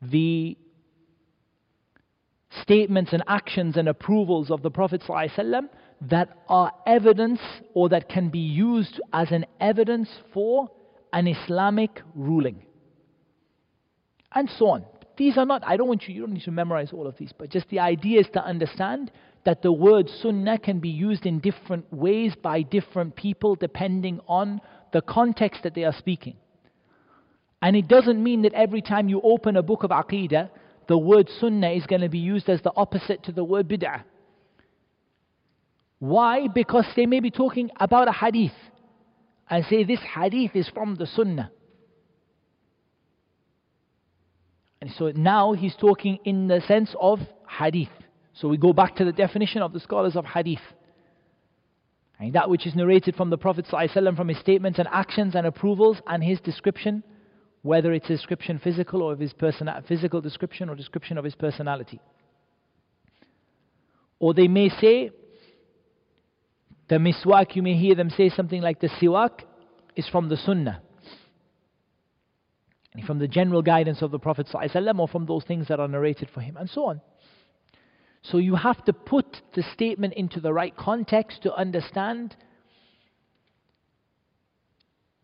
the 0.00 0.56
statements 2.62 3.12
and 3.12 3.22
actions 3.26 3.76
and 3.76 3.88
approvals 3.88 4.50
of 4.50 4.62
the 4.62 4.70
Prophet 4.70 5.02
ﷺ 5.06 5.68
that 6.02 6.28
are 6.48 6.72
evidence 6.86 7.40
or 7.74 7.88
that 7.88 8.08
can 8.08 8.28
be 8.28 8.38
used 8.38 9.00
as 9.12 9.30
an 9.30 9.46
evidence 9.60 10.08
for 10.32 10.70
an 11.12 11.26
Islamic 11.26 12.02
ruling. 12.14 12.62
And 14.32 14.50
so 14.58 14.68
on. 14.68 14.84
These 15.16 15.38
are 15.38 15.46
not, 15.46 15.62
I 15.66 15.78
don't 15.78 15.88
want 15.88 16.06
you, 16.06 16.14
you 16.14 16.20
don't 16.22 16.34
need 16.34 16.42
to 16.42 16.50
memorize 16.50 16.92
all 16.92 17.06
of 17.06 17.16
these, 17.16 17.32
but 17.36 17.48
just 17.48 17.68
the 17.70 17.78
idea 17.78 18.20
is 18.20 18.26
to 18.34 18.44
understand 18.44 19.10
that 19.44 19.62
the 19.62 19.72
word 19.72 20.10
sunnah 20.20 20.58
can 20.58 20.78
be 20.78 20.90
used 20.90 21.24
in 21.24 21.38
different 21.40 21.90
ways 21.90 22.34
by 22.42 22.60
different 22.62 23.16
people 23.16 23.54
depending 23.54 24.20
on 24.28 24.60
the 24.92 25.00
context 25.00 25.62
that 25.62 25.74
they 25.74 25.84
are 25.84 25.94
speaking. 25.96 26.36
And 27.62 27.74
it 27.74 27.88
doesn't 27.88 28.22
mean 28.22 28.42
that 28.42 28.52
every 28.52 28.82
time 28.82 29.08
you 29.08 29.20
open 29.22 29.56
a 29.56 29.62
book 29.62 29.84
of 29.84 29.90
aqidah, 29.90 30.50
the 30.88 30.98
word 30.98 31.30
sunnah 31.40 31.70
is 31.70 31.86
going 31.86 32.02
to 32.02 32.08
be 32.08 32.18
used 32.18 32.48
as 32.50 32.60
the 32.60 32.72
opposite 32.76 33.22
to 33.24 33.32
the 33.32 33.42
word 33.42 33.68
bid'ah. 33.68 34.02
Why? 35.98 36.48
Because 36.48 36.86
they 36.94 37.06
may 37.06 37.20
be 37.20 37.30
talking 37.30 37.70
about 37.78 38.08
a 38.08 38.12
hadith 38.12 38.52
and 39.48 39.64
say 39.66 39.84
this 39.84 40.00
hadith 40.00 40.54
is 40.54 40.68
from 40.68 40.96
the 40.96 41.06
sunnah. 41.06 41.50
And 44.80 44.90
so 44.92 45.10
now 45.14 45.52
he's 45.52 45.74
talking 45.74 46.18
in 46.24 46.48
the 46.48 46.60
sense 46.68 46.94
of 47.00 47.20
hadith. 47.48 47.88
So 48.34 48.48
we 48.48 48.58
go 48.58 48.72
back 48.72 48.96
to 48.96 49.04
the 49.04 49.12
definition 49.12 49.62
of 49.62 49.72
the 49.72 49.80
scholars 49.80 50.16
of 50.16 50.26
hadith. 50.26 50.60
And 52.18 52.34
that 52.34 52.50
which 52.50 52.66
is 52.66 52.74
narrated 52.74 53.14
from 53.14 53.30
the 53.30 53.38
Prophet 53.38 53.66
ﷺ 53.70 54.16
from 54.16 54.28
his 54.28 54.38
statements 54.38 54.78
and 54.78 54.88
actions 54.90 55.34
and 55.34 55.46
approvals 55.46 55.98
and 56.06 56.22
his 56.22 56.40
description, 56.40 57.02
whether 57.62 57.92
it's 57.92 58.06
a 58.06 58.14
description 58.14 58.58
physical 58.62 59.02
or 59.02 59.12
of 59.12 59.18
his 59.18 59.32
person, 59.32 59.68
physical 59.88 60.20
description 60.20 60.68
or 60.68 60.74
description 60.74 61.18
of 61.18 61.24
his 61.24 61.34
personality. 61.34 62.00
Or 64.18 64.34
they 64.34 64.48
may 64.48 64.68
say, 64.68 65.10
the 66.88 66.96
miswak, 66.96 67.56
you 67.56 67.62
may 67.62 67.74
hear 67.74 67.94
them 67.94 68.10
say 68.10 68.28
something 68.28 68.62
like 68.62 68.80
the 68.80 68.88
siwak 68.88 69.40
is 69.96 70.08
from 70.08 70.28
the 70.28 70.36
sunnah. 70.36 70.82
And 72.94 73.04
from 73.04 73.18
the 73.18 73.28
general 73.28 73.62
guidance 73.62 74.00
of 74.02 74.10
the 74.10 74.18
Prophet 74.18 74.48
ﷺ 74.52 74.98
or 74.98 75.08
from 75.08 75.26
those 75.26 75.44
things 75.44 75.68
that 75.68 75.80
are 75.80 75.88
narrated 75.88 76.30
for 76.32 76.40
him 76.40 76.56
and 76.56 76.70
so 76.70 76.86
on. 76.86 77.00
So 78.22 78.38
you 78.38 78.54
have 78.56 78.84
to 78.86 78.92
put 78.92 79.26
the 79.54 79.62
statement 79.74 80.14
into 80.14 80.40
the 80.40 80.52
right 80.52 80.74
context 80.76 81.42
to 81.42 81.54
understand 81.54 82.34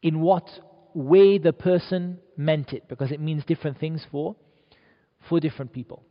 in 0.03 0.21
what 0.21 0.49
way 0.95 1.39
the 1.39 1.53
person 1.53 2.19
meant 2.37 2.73
it 2.73 2.89
because 2.89 3.11
it 3.11 3.21
means 3.21 3.45
different 3.45 3.79
things 3.79 4.05
for 4.11 4.37
for 5.29 5.41
different 5.41 5.73
people. 5.73 6.05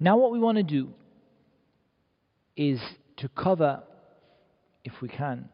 Now 0.00 0.16
what 0.16 0.32
we 0.32 0.38
want 0.38 0.56
to 0.58 0.64
do 0.64 0.92
is 2.56 2.80
to 3.18 3.28
cover 3.28 3.82
if 4.84 4.92
we 5.00 5.08
can 5.08 5.48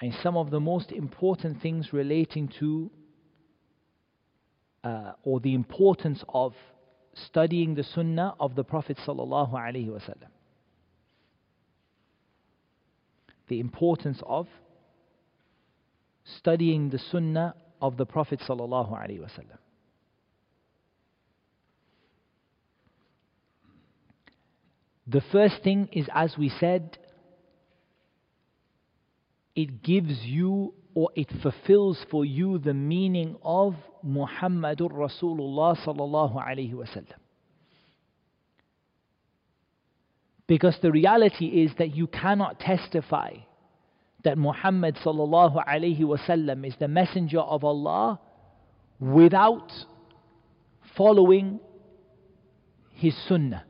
and 0.00 0.14
some 0.22 0.36
of 0.36 0.50
the 0.50 0.60
most 0.60 0.92
important 0.92 1.60
things 1.60 1.92
relating 1.92 2.48
to 2.60 2.90
uh, 4.84 5.12
or 5.24 5.40
the 5.40 5.54
importance 5.54 6.22
of 6.28 6.54
studying 7.14 7.74
the 7.74 7.82
sunnah 7.82 8.34
of 8.38 8.54
the 8.54 8.62
Prophet 8.62 8.96
sallallahu 9.04 9.52
alaihi 9.52 9.88
wasallam. 9.88 10.28
The 13.48 13.58
importance 13.58 14.20
of 14.24 14.46
studying 16.36 16.90
the 16.90 16.98
sunnah 16.98 17.54
of 17.82 17.96
the 17.96 18.06
Prophet 18.06 18.40
sallallahu 18.46 18.92
alaihi 18.92 19.18
wasallam. 19.20 19.58
The 25.08 25.22
first 25.32 25.62
thing 25.64 25.88
is, 25.90 26.06
as 26.14 26.36
we 26.38 26.50
said, 26.50 26.98
it 29.58 29.82
gives 29.82 30.24
you 30.24 30.72
or 30.94 31.10
it 31.16 31.28
fulfills 31.42 31.98
for 32.12 32.24
you 32.24 32.58
the 32.58 32.72
meaning 32.72 33.36
of 33.42 33.74
Muhammadur 34.06 34.92
Rasulullah 34.92 35.76
sallallahu 35.76 36.36
alaihi 36.36 36.74
wasallam. 36.74 37.18
Because 40.46 40.78
the 40.80 40.92
reality 40.92 41.46
is 41.46 41.72
that 41.78 41.92
you 41.92 42.06
cannot 42.06 42.60
testify 42.60 43.32
that 44.22 44.38
Muhammad 44.38 44.94
sallallahu 45.04 45.64
alaihi 45.66 45.98
wasallam 46.02 46.64
is 46.64 46.74
the 46.78 46.86
messenger 46.86 47.40
of 47.40 47.64
Allah 47.64 48.20
without 49.00 49.72
following 50.96 51.58
his 52.92 53.16
sunnah, 53.26 53.64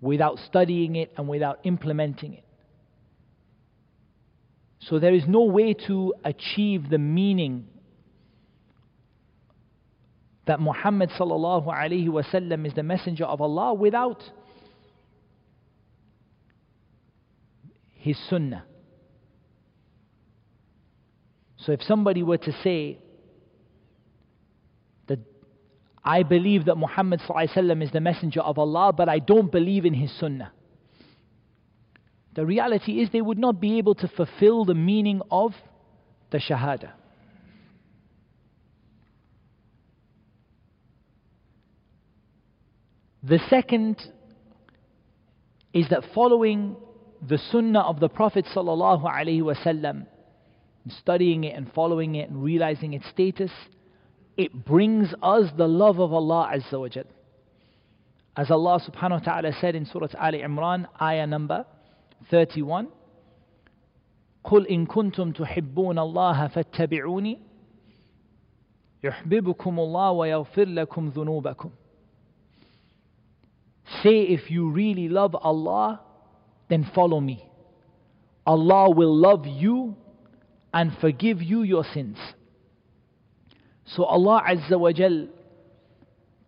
without 0.00 0.38
studying 0.38 0.94
it 0.94 1.12
and 1.16 1.26
without 1.26 1.58
implementing 1.64 2.34
it. 2.34 2.44
So 4.88 4.98
there 4.98 5.14
is 5.14 5.24
no 5.26 5.42
way 5.42 5.74
to 5.86 6.14
achieve 6.24 6.88
the 6.88 6.98
meaning 6.98 7.66
that 10.46 10.60
Muhammad 10.60 11.10
sallallahu 11.10 11.66
alaihi 11.66 12.08
wasallam 12.08 12.66
is 12.66 12.72
the 12.72 12.82
messenger 12.82 13.24
of 13.24 13.42
Allah 13.42 13.74
without 13.74 14.22
his 17.96 18.16
sunnah. 18.30 18.64
So 21.58 21.72
if 21.72 21.82
somebody 21.82 22.22
were 22.22 22.38
to 22.38 22.52
say 22.62 22.98
that 25.06 25.18
I 26.02 26.22
believe 26.22 26.64
that 26.64 26.76
Muhammad 26.76 27.20
sallallahu 27.20 27.48
alaihi 27.48 27.56
wasallam 27.56 27.82
is 27.82 27.90
the 27.90 28.00
messenger 28.00 28.40
of 28.40 28.58
Allah, 28.58 28.94
but 28.94 29.10
I 29.10 29.18
don't 29.18 29.52
believe 29.52 29.84
in 29.84 29.92
his 29.92 30.10
sunnah. 30.18 30.52
The 32.34 32.44
reality 32.44 33.00
is 33.00 33.10
they 33.10 33.20
would 33.20 33.38
not 33.38 33.60
be 33.60 33.78
able 33.78 33.94
to 33.96 34.08
fulfill 34.08 34.64
the 34.64 34.74
meaning 34.74 35.22
of 35.30 35.52
the 36.30 36.38
Shahada. 36.38 36.92
The 43.22 43.40
second 43.50 43.96
is 45.72 45.88
that 45.90 46.04
following 46.14 46.76
the 47.26 47.38
sunnah 47.50 47.80
of 47.80 48.00
the 48.00 48.08
Prophet 48.08 48.46
wasallam, 48.54 50.06
studying 51.00 51.44
it 51.44 51.56
and 51.56 51.70
following 51.72 52.14
it 52.14 52.30
and 52.30 52.42
realizing 52.42 52.92
its 52.92 53.08
status, 53.08 53.50
it 54.36 54.64
brings 54.64 55.12
us 55.22 55.50
the 55.56 55.66
love 55.66 55.98
of 55.98 56.12
Allah 56.12 56.52
Azza 56.54 56.78
wa. 56.80 57.02
As 58.36 58.50
Allah 58.50 58.80
subhanahu 58.80 59.26
wa 59.26 59.32
ta'ala 59.32 59.52
said 59.60 59.74
in 59.74 59.84
Surah 59.84 60.08
Ali 60.18 60.38
Imran, 60.38 60.86
ayah 61.02 61.26
number 61.26 61.66
31 62.29 62.87
قل 64.43 64.67
إن 64.67 64.85
كنتم 64.85 65.31
تحبون 65.31 65.99
الله 65.99 66.47
فاتبعوني 66.47 67.39
يحببكم 69.03 69.79
الله 69.79 70.11
ويغفر 70.11 70.65
لكم 70.65 71.07
ذنوبكم 71.09 71.69
Say 74.01 74.23
if 74.23 74.49
you 74.49 74.69
really 74.69 75.09
love 75.09 75.35
Allah 75.35 76.01
then 76.69 76.83
follow 76.95 77.19
me 77.19 77.45
Allah 78.45 78.89
will 78.89 79.15
love 79.15 79.45
you 79.45 79.95
and 80.73 80.91
forgive 80.99 81.41
you 81.41 81.63
your 81.63 81.83
sins 81.93 82.17
So 83.85 84.05
Allah 84.05 84.41
Azza 84.47 84.79
wa 84.79 84.91
Jal 84.91 85.27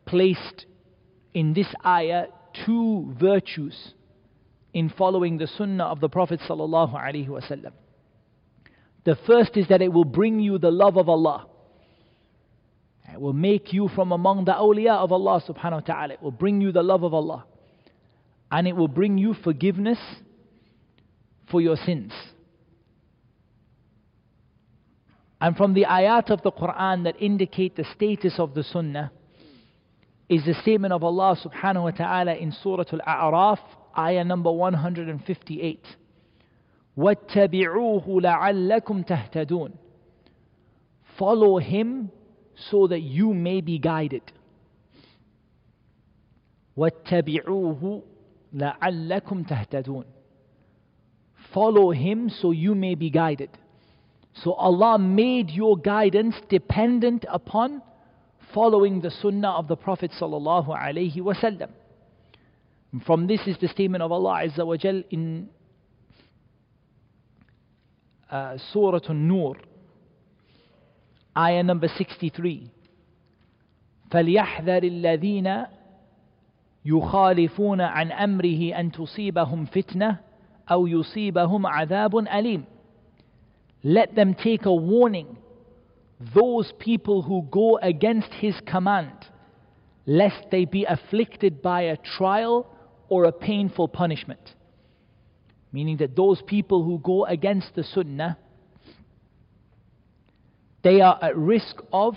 placed 0.05 0.65
in 1.33 1.53
this 1.53 1.67
ayah 1.85 2.27
two 2.65 3.13
virtues 3.19 3.93
in 4.72 4.88
following 4.88 5.38
the 5.38 5.46
sunnah 5.46 5.84
of 5.84 6.00
the 6.00 6.08
Prophet 6.08 6.40
sallallahu 6.48 6.94
alaihi 6.94 7.28
wasallam. 7.28 7.72
The 9.04 9.16
first 9.26 9.56
is 9.56 9.66
that 9.68 9.82
it 9.82 9.92
will 9.92 10.04
bring 10.04 10.40
you 10.40 10.58
the 10.58 10.70
love 10.70 10.96
of 10.96 11.08
Allah. 11.08 11.46
It 13.12 13.20
will 13.20 13.32
make 13.32 13.72
you 13.72 13.88
from 13.88 14.12
among 14.12 14.44
the 14.44 14.52
awliya 14.52 14.98
of 14.98 15.10
Allah 15.10 15.42
subhanahu 15.48 15.72
wa 15.72 15.80
ta'ala. 15.80 16.14
It 16.14 16.22
will 16.22 16.30
bring 16.30 16.60
you 16.60 16.70
the 16.70 16.82
love 16.82 17.02
of 17.02 17.12
Allah. 17.14 17.44
And 18.50 18.68
it 18.68 18.76
will 18.76 18.88
bring 18.88 19.18
you 19.18 19.34
forgiveness 19.42 19.98
for 21.50 21.60
your 21.60 21.76
sins. 21.76 22.12
And 25.40 25.56
from 25.56 25.74
the 25.74 25.86
ayat 25.86 26.30
of 26.30 26.42
the 26.42 26.52
Quran 26.52 27.04
that 27.04 27.20
indicate 27.20 27.74
the 27.74 27.86
status 27.96 28.34
of 28.38 28.54
the 28.54 28.62
sunnah 28.62 29.10
is 30.28 30.44
the 30.44 30.54
statement 30.62 30.92
of 30.92 31.02
Allah 31.02 31.36
subhanahu 31.42 31.84
wa 31.84 31.90
ta'ala 31.90 32.34
in 32.34 32.52
Surah 32.62 32.84
Al-A'raf 32.92 33.58
ayah 33.97 34.23
number 34.23 34.51
158 34.51 35.97
واتبعوه 36.97 38.21
لعلكم 38.21 39.01
تهتدون 39.01 39.71
follow 41.17 41.59
him 41.59 42.09
so 42.55 42.87
that 42.87 43.01
you 43.01 43.33
may 43.33 43.61
be 43.61 43.77
guided 43.79 44.31
واتبعوه 46.77 48.01
لعلكم 48.53 49.43
تهتدون 49.43 50.05
follow 51.53 51.91
him 51.91 52.29
so 52.29 52.51
you 52.51 52.75
may 52.75 52.95
be 52.95 53.09
guided 53.09 53.49
so 54.43 54.53
Allah 54.53 54.97
made 54.99 55.49
your 55.49 55.77
guidance 55.77 56.35
dependent 56.49 57.25
upon 57.29 57.81
following 58.53 59.01
the 59.01 59.11
sunnah 59.11 59.51
of 59.51 59.67
the 59.67 59.75
Prophet 59.75 60.11
sallallahu 60.19 60.69
alaihi 60.69 61.17
wasallam 61.17 61.69
from 63.05 63.27
this 63.27 63.41
is 63.47 63.57
the 63.59 63.67
statement 63.67 64.03
of 64.03 64.11
Allah 64.11 64.43
Azza 64.45 64.65
wa 64.65 64.77
Jal 64.77 65.03
in 65.09 65.49
uh, 68.31 68.57
Surah 68.71 68.99
An-Nur, 69.09 69.57
ayah 71.37 71.63
number 71.63 71.87
63. 71.87 72.71
فليحذر 74.11 74.83
الذين 74.83 75.65
يخالفون 76.85 77.81
عن 77.81 78.11
أمره 78.11 78.79
أن 78.79 78.91
تصيبهم 78.91 79.65
فتنة 79.65 80.19
أو 80.71 80.87
يصيبهم 80.87 81.67
عذاب 81.67 82.17
أليم. 82.17 82.63
Let 83.83 84.15
them 84.15 84.33
take 84.33 84.65
a 84.65 84.73
warning, 84.73 85.37
those 86.33 86.71
people 86.79 87.21
who 87.23 87.47
go 87.51 87.77
against 87.81 88.31
his 88.33 88.55
command, 88.65 89.13
lest 90.07 90.49
they 90.51 90.65
be 90.65 90.85
afflicted 90.85 91.61
by 91.61 91.81
a 91.81 91.97
trial 92.17 92.67
or 93.10 93.24
a 93.24 93.32
painful 93.32 93.88
punishment. 93.88 94.40
Meaning 95.72 95.98
that 95.98 96.16
those 96.16 96.40
people 96.46 96.82
who 96.82 96.98
go 96.98 97.26
against 97.26 97.74
the 97.74 97.84
Sunnah, 97.84 98.38
they 100.82 101.02
are 101.02 101.18
at 101.20 101.36
risk 101.36 101.76
of 101.92 102.14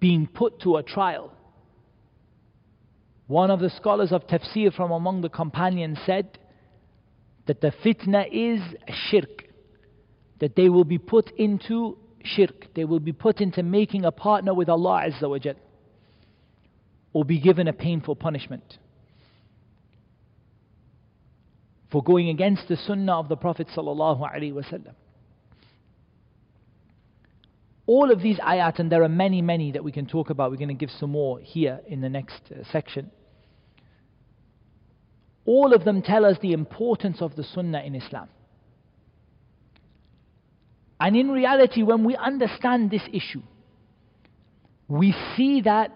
being 0.00 0.26
put 0.26 0.60
to 0.62 0.76
a 0.76 0.82
trial. 0.82 1.32
One 3.26 3.50
of 3.50 3.60
the 3.60 3.70
scholars 3.70 4.10
of 4.10 4.26
tafsir 4.26 4.74
from 4.74 4.90
among 4.90 5.20
the 5.20 5.28
companions 5.28 5.98
said 6.04 6.38
that 7.46 7.60
the 7.60 7.72
fitna 7.84 8.26
is 8.32 8.60
shirk, 9.10 9.44
that 10.40 10.56
they 10.56 10.68
will 10.68 10.84
be 10.84 10.98
put 10.98 11.30
into 11.36 11.96
shirk, 12.24 12.74
they 12.74 12.84
will 12.84 12.98
be 12.98 13.12
put 13.12 13.40
into 13.40 13.62
making 13.62 14.04
a 14.04 14.10
partner 14.10 14.52
with 14.54 14.68
Allah 14.68 15.04
Azza 15.06 15.28
wa 15.28 15.38
Jal, 15.38 15.54
or 17.12 17.24
be 17.24 17.40
given 17.40 17.68
a 17.68 17.72
painful 17.72 18.16
punishment 18.16 18.78
for 21.90 22.02
going 22.02 22.28
against 22.28 22.68
the 22.68 22.76
sunnah 22.76 23.18
of 23.18 23.28
the 23.28 23.36
Prophet 23.36 23.66
sallallahu. 23.76 24.94
All 27.86 28.12
of 28.12 28.22
these 28.22 28.38
ayat, 28.38 28.78
and 28.78 28.92
there 28.92 29.02
are 29.02 29.08
many, 29.08 29.42
many 29.42 29.72
that 29.72 29.82
we 29.82 29.90
can 29.90 30.06
talk 30.06 30.30
about. 30.30 30.52
We're 30.52 30.58
going 30.58 30.68
to 30.68 30.74
give 30.74 30.90
some 30.98 31.10
more 31.10 31.40
here 31.40 31.80
in 31.88 32.00
the 32.00 32.08
next 32.08 32.40
uh, 32.50 32.62
section. 32.70 33.10
All 35.44 35.74
of 35.74 35.84
them 35.84 36.00
tell 36.02 36.24
us 36.24 36.36
the 36.40 36.52
importance 36.52 37.20
of 37.20 37.34
the 37.34 37.42
sunnah 37.42 37.80
in 37.80 37.96
Islam. 37.96 38.28
And 41.00 41.16
in 41.16 41.30
reality, 41.30 41.82
when 41.82 42.04
we 42.04 42.14
understand 42.14 42.90
this 42.90 43.02
issue, 43.12 43.42
we 44.86 45.14
see 45.36 45.62
that 45.62 45.90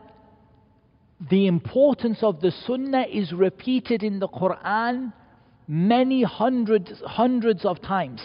the 1.31 1.47
importance 1.47 2.19
of 2.23 2.41
the 2.41 2.51
sunnah 2.51 3.07
is 3.11 3.33
repeated 3.33 4.03
in 4.03 4.19
the 4.19 4.29
Quran 4.29 5.13
many 5.67 6.23
hundreds, 6.23 7.03
hundreds 7.07 7.65
of 7.65 7.81
times. 7.81 8.21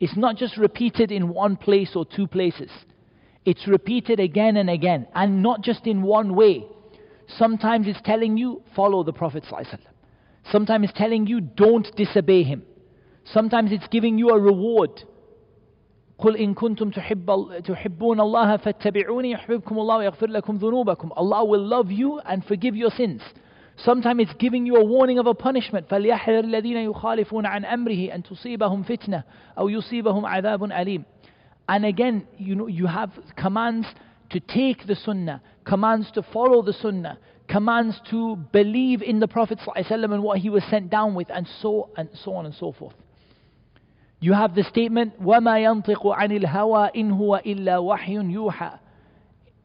It's 0.00 0.16
not 0.16 0.36
just 0.36 0.56
repeated 0.56 1.10
in 1.10 1.28
one 1.28 1.56
place 1.56 1.92
or 1.94 2.06
two 2.06 2.26
places. 2.26 2.70
It's 3.44 3.66
repeated 3.66 4.20
again 4.20 4.56
and 4.56 4.70
again, 4.70 5.06
and 5.14 5.42
not 5.42 5.62
just 5.62 5.86
in 5.86 6.02
one 6.02 6.34
way. 6.34 6.64
Sometimes 7.36 7.86
it's 7.88 8.00
telling 8.04 8.36
you, 8.36 8.62
follow 8.74 9.02
the 9.02 9.12
Prophet. 9.12 9.44
Sometimes 10.50 10.88
it's 10.88 10.98
telling 10.98 11.26
you, 11.26 11.40
don't 11.40 11.94
disobey 11.96 12.42
him. 12.42 12.62
Sometimes 13.24 13.72
it's 13.72 13.86
giving 13.88 14.18
you 14.18 14.30
a 14.30 14.40
reward. 14.40 15.02
قل 16.17 16.37
إن 16.37 16.53
كنتم 16.53 16.89
تحبون 17.65 18.19
الله 18.19 18.57
فاتبعوني 18.57 19.31
يحببكم 19.31 19.79
الله 19.79 19.97
ويغفر 19.97 20.27
لكم 20.27 20.55
ذنوبكم 20.55 21.09
Allah 21.15 21.43
will 21.43 21.65
love 21.65 21.91
you 21.91 22.19
and 22.19 22.45
forgive 22.45 22.75
your 22.75 22.91
sins. 22.91 23.21
Sometimes 23.77 24.21
it's 24.21 24.33
giving 24.39 24.65
you 24.65 24.75
a 24.75 24.85
warning 24.85 25.17
of 25.19 25.27
a 25.27 25.33
punishment. 25.33 25.89
فَلْيَحْذَرِ 25.89 26.43
الَّذِينَ 26.45 26.93
يُخَالِفُونَ 26.93 27.45
عَنْ 27.45 27.65
أَمْرِهِ 27.65 28.13
أَن 28.15 28.23
تُصِيبَهُمْ 28.23 28.83
فِتْنَةٌ 28.83 29.23
أَوْ 29.57 29.69
يُصِيبَهُمْ 29.69 30.25
عَذَابٌ 30.25 30.71
أَلِيمٌ 30.71 31.03
And 31.67 31.85
again, 31.85 32.27
you 32.37 32.55
know, 32.55 32.67
you 32.67 32.85
have 32.85 33.11
commands 33.35 33.87
to 34.29 34.39
take 34.39 34.85
the 34.85 34.95
sunnah, 34.95 35.41
commands 35.65 36.11
to 36.11 36.21
follow 36.21 36.61
the 36.61 36.73
sunnah, 36.73 37.17
commands 37.47 37.99
to 38.11 38.35
believe 38.51 39.01
in 39.01 39.19
the 39.19 39.27
Prophet 39.27 39.59
ﷺ 39.59 40.13
and 40.13 40.23
what 40.23 40.39
he 40.39 40.49
was 40.49 40.63
sent 40.69 40.89
down 40.89 41.15
with, 41.15 41.29
and 41.29 41.47
so 41.61 41.89
and 41.97 42.09
so 42.23 42.33
on 42.33 42.45
and 42.45 42.55
so 42.55 42.71
forth. 42.71 42.95
You 44.19 44.33
have 44.33 44.55
the 44.55 44.63
statement, 44.63 45.21
وَمَا 45.21 45.83
يَنطِقُ 45.83 46.01
عَنِ 46.01 46.43
الْهَوَىٰ 46.43 46.95
إِنْ 46.95 47.11
هُوَ 47.11 47.43
إِلَّا 47.45 47.77
وَحْيٌ 47.77 48.31
يُوحَىٰ 48.31 48.79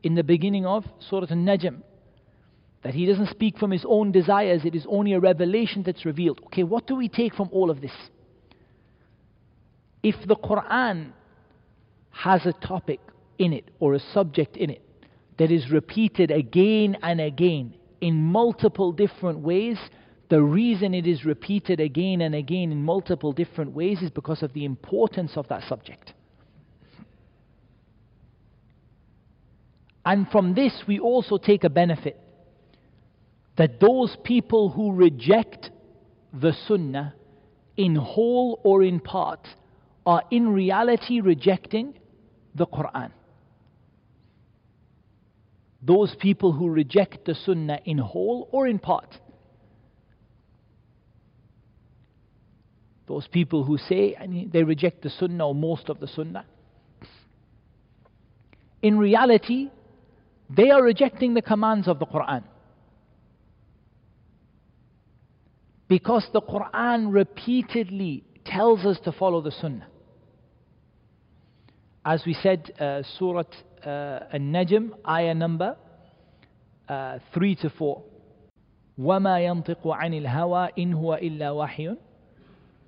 In 0.03 0.15
the 0.17 0.25
beginning 0.25 0.67
of 0.67 0.85
Surah 0.99 1.27
An-Najm 1.31 1.83
that 2.83 2.95
he 2.95 3.07
doesn't 3.07 3.29
speak 3.29 3.59
from 3.59 3.71
his 3.71 3.85
own 3.89 4.13
desires, 4.13 4.65
it 4.65 4.75
is 4.75 4.85
only 4.89 5.13
a 5.13 5.21
revelation 5.21 5.83
that's 5.85 6.05
revealed. 6.05 6.41
Okay, 6.47 6.63
what 6.63 6.87
do 6.87 6.97
we 6.97 7.09
take 7.09 7.35
from 7.35 7.49
all 7.53 7.71
of 7.71 7.81
this? 7.81 7.93
If 10.03 10.17
the 10.27 10.37
Quran 10.37 11.13
has 12.11 12.47
a 12.47 12.53
topic 12.53 13.01
in 13.39 13.53
it 13.53 13.71
or 13.79 13.95
a 13.95 14.01
subject 14.01 14.57
in 14.57 14.71
it 14.71 14.83
that 15.39 15.51
is 15.51 15.71
repeated 15.71 16.31
again 16.31 16.97
and 17.03 17.21
again 17.21 17.75
in 18.01 18.17
multiple 18.17 18.93
different 18.93 19.41
ways, 19.41 19.79
the 20.34 20.42
reason 20.42 20.96
it 20.96 21.06
is 21.06 21.26
repeated 21.26 21.80
again 21.80 22.22
and 22.22 22.34
again 22.34 22.72
in 22.72 22.84
multiple 22.84 23.34
different 23.34 23.72
ways 23.72 24.02
is 24.02 24.10
because 24.10 24.42
of 24.42 24.52
the 24.54 24.66
importance 24.66 25.34
of 25.36 25.48
that 25.50 25.62
subject. 25.70 26.12
And 30.04 30.28
from 30.32 30.56
this, 30.56 30.74
we 30.88 30.98
also 30.98 31.38
take 31.38 31.64
a 31.64 31.70
benefit 31.70 32.20
that 33.58 33.80
those 33.80 34.18
people 34.24 34.70
who 34.72 34.94
reject 34.94 35.70
the 36.34 36.54
Sunnah 36.68 37.14
in 37.78 37.94
whole 37.94 38.60
or 38.64 38.82
in 38.82 39.02
part 39.02 39.48
are 40.04 40.24
in 40.32 40.50
reality 40.50 41.22
rejecting 41.22 41.94
the 42.56 42.66
Quran. 42.66 43.12
Those 45.84 46.16
people 46.20 46.54
who 46.54 46.70
reject 46.70 47.26
the 47.26 47.36
Sunnah 47.36 47.82
in 47.86 48.00
whole 48.00 48.50
or 48.52 48.66
in 48.66 48.80
part. 48.80 49.20
Those 53.07 53.27
people 53.27 53.65
who 53.65 53.79
say 53.79 54.17
they 54.53 54.63
reject 54.63 55.03
the 55.03 55.11
Sunnah 55.11 55.49
or 55.49 55.55
most 55.55 55.89
of 55.89 55.99
the 55.99 56.07
Sunnah. 56.07 56.45
In 58.83 58.99
reality, 58.99 59.71
they 60.55 60.71
are 60.71 60.83
rejecting 60.83 61.35
the 61.35 61.43
commands 61.43 61.89
of 61.89 61.99
the 61.99 62.07
Quran. 62.07 62.45
Because 65.89 66.27
the 66.33 66.43
Quran 66.43 67.13
repeatedly 67.13 68.25
tells 68.45 68.85
us 68.85 68.99
to 69.05 69.13
follow 69.13 69.41
the 69.41 69.51
Sunnah. 69.53 69.87
As 72.05 72.23
we 72.27 72.35
said, 72.35 72.71
uh, 72.79 73.03
Surah 73.19 73.45
uh, 73.85 73.89
An-Najm, 74.33 74.91
ayah 75.09 75.35
number 75.35 75.77
uh, 76.89 77.19
3 77.35 77.57
to 77.57 77.71
4. 77.71 78.03
وما 78.99 79.39
ينطق 79.41 79.89
عن 79.89 80.15
الهوى 80.15 80.69
إن 80.79 80.95
هو 80.95 81.15
إلا 81.15 81.51
وحي 81.51 81.97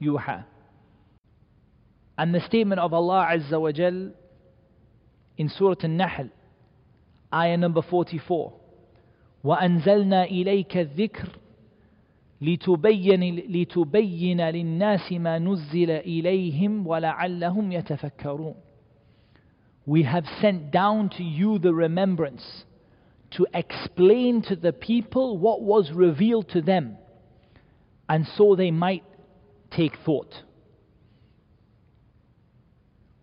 يوحى 0.01 0.43
And 2.19 2.35
the 2.35 2.41
statement 2.41 2.81
of 2.81 2.93
Allah 2.93 3.29
Azza 3.33 3.59
wa 3.59 3.73
Jal 3.73 4.11
in 5.39 5.49
Surah 5.49 5.77
An-Nahl, 5.83 6.29
ayah 7.33 7.57
number 7.57 7.81
44. 7.81 8.53
وأنزلنا 9.45 10.25
إليك 10.25 10.77
الذكر 10.77 11.29
لتبين, 12.41 13.37
لتبين 13.37 14.41
للناس 14.41 15.13
ما 15.13 15.39
نزل 15.39 15.91
إليهم 15.91 16.87
ولعلهم 16.87 17.73
يتفكرون 17.73 18.55
We 19.87 20.03
have 20.03 20.27
sent 20.41 20.71
down 20.71 21.09
to 21.17 21.25
you 21.25 21.59
the 21.59 21.73
remembrance 21.73 22.65
to 23.31 23.47
explain 23.55 24.43
to 24.43 24.55
the 24.57 24.73
people 24.73 25.39
what 25.39 25.63
was 25.63 25.91
revealed 25.91 26.51
to 26.51 26.61
them 26.61 26.99
and 28.09 28.27
so 28.37 28.55
they 28.57 28.71
might 28.71 29.05
take 29.76 29.94
thought. 30.06 30.34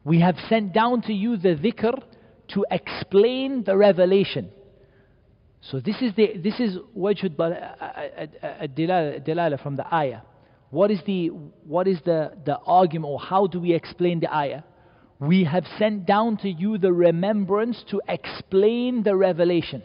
We 0.05 0.21
have 0.21 0.37
sent 0.49 0.73
down 0.73 1.03
to 1.03 1.12
you 1.12 1.37
the 1.37 1.55
dhikr 1.55 2.03
to 2.55 2.67
explain 2.71 3.62
the 3.65 3.77
revelation 3.77 4.51
so 5.71 5.79
this 5.79 5.97
is 6.03 6.12
the 6.17 6.37
this 6.43 6.59
is 6.59 6.77
wajh 6.97 7.38
uh, 7.38 7.43
uh, 7.43 8.27
uh, 8.43 8.67
dalala 8.67 9.62
from 9.62 9.77
the 9.77 9.95
ayah. 9.95 10.23
What 10.71 10.91
is 10.91 11.01
the 11.07 11.29
what 11.29 11.87
is 11.87 11.99
the, 12.05 12.33
the 12.45 12.59
argument 12.67 13.11
or 13.12 13.21
how 13.21 13.47
do 13.47 13.61
we 13.61 13.73
explain 13.73 14.19
the 14.19 14.35
ayah? 14.35 14.62
We 15.21 15.45
have 15.45 15.65
sent 15.79 16.05
down 16.05 16.38
to 16.38 16.49
you 16.49 16.79
the 16.79 16.93
remembrance 16.93 17.85
to 17.91 18.01
explain 18.09 19.05
the 19.05 19.15
revelation. 19.15 19.85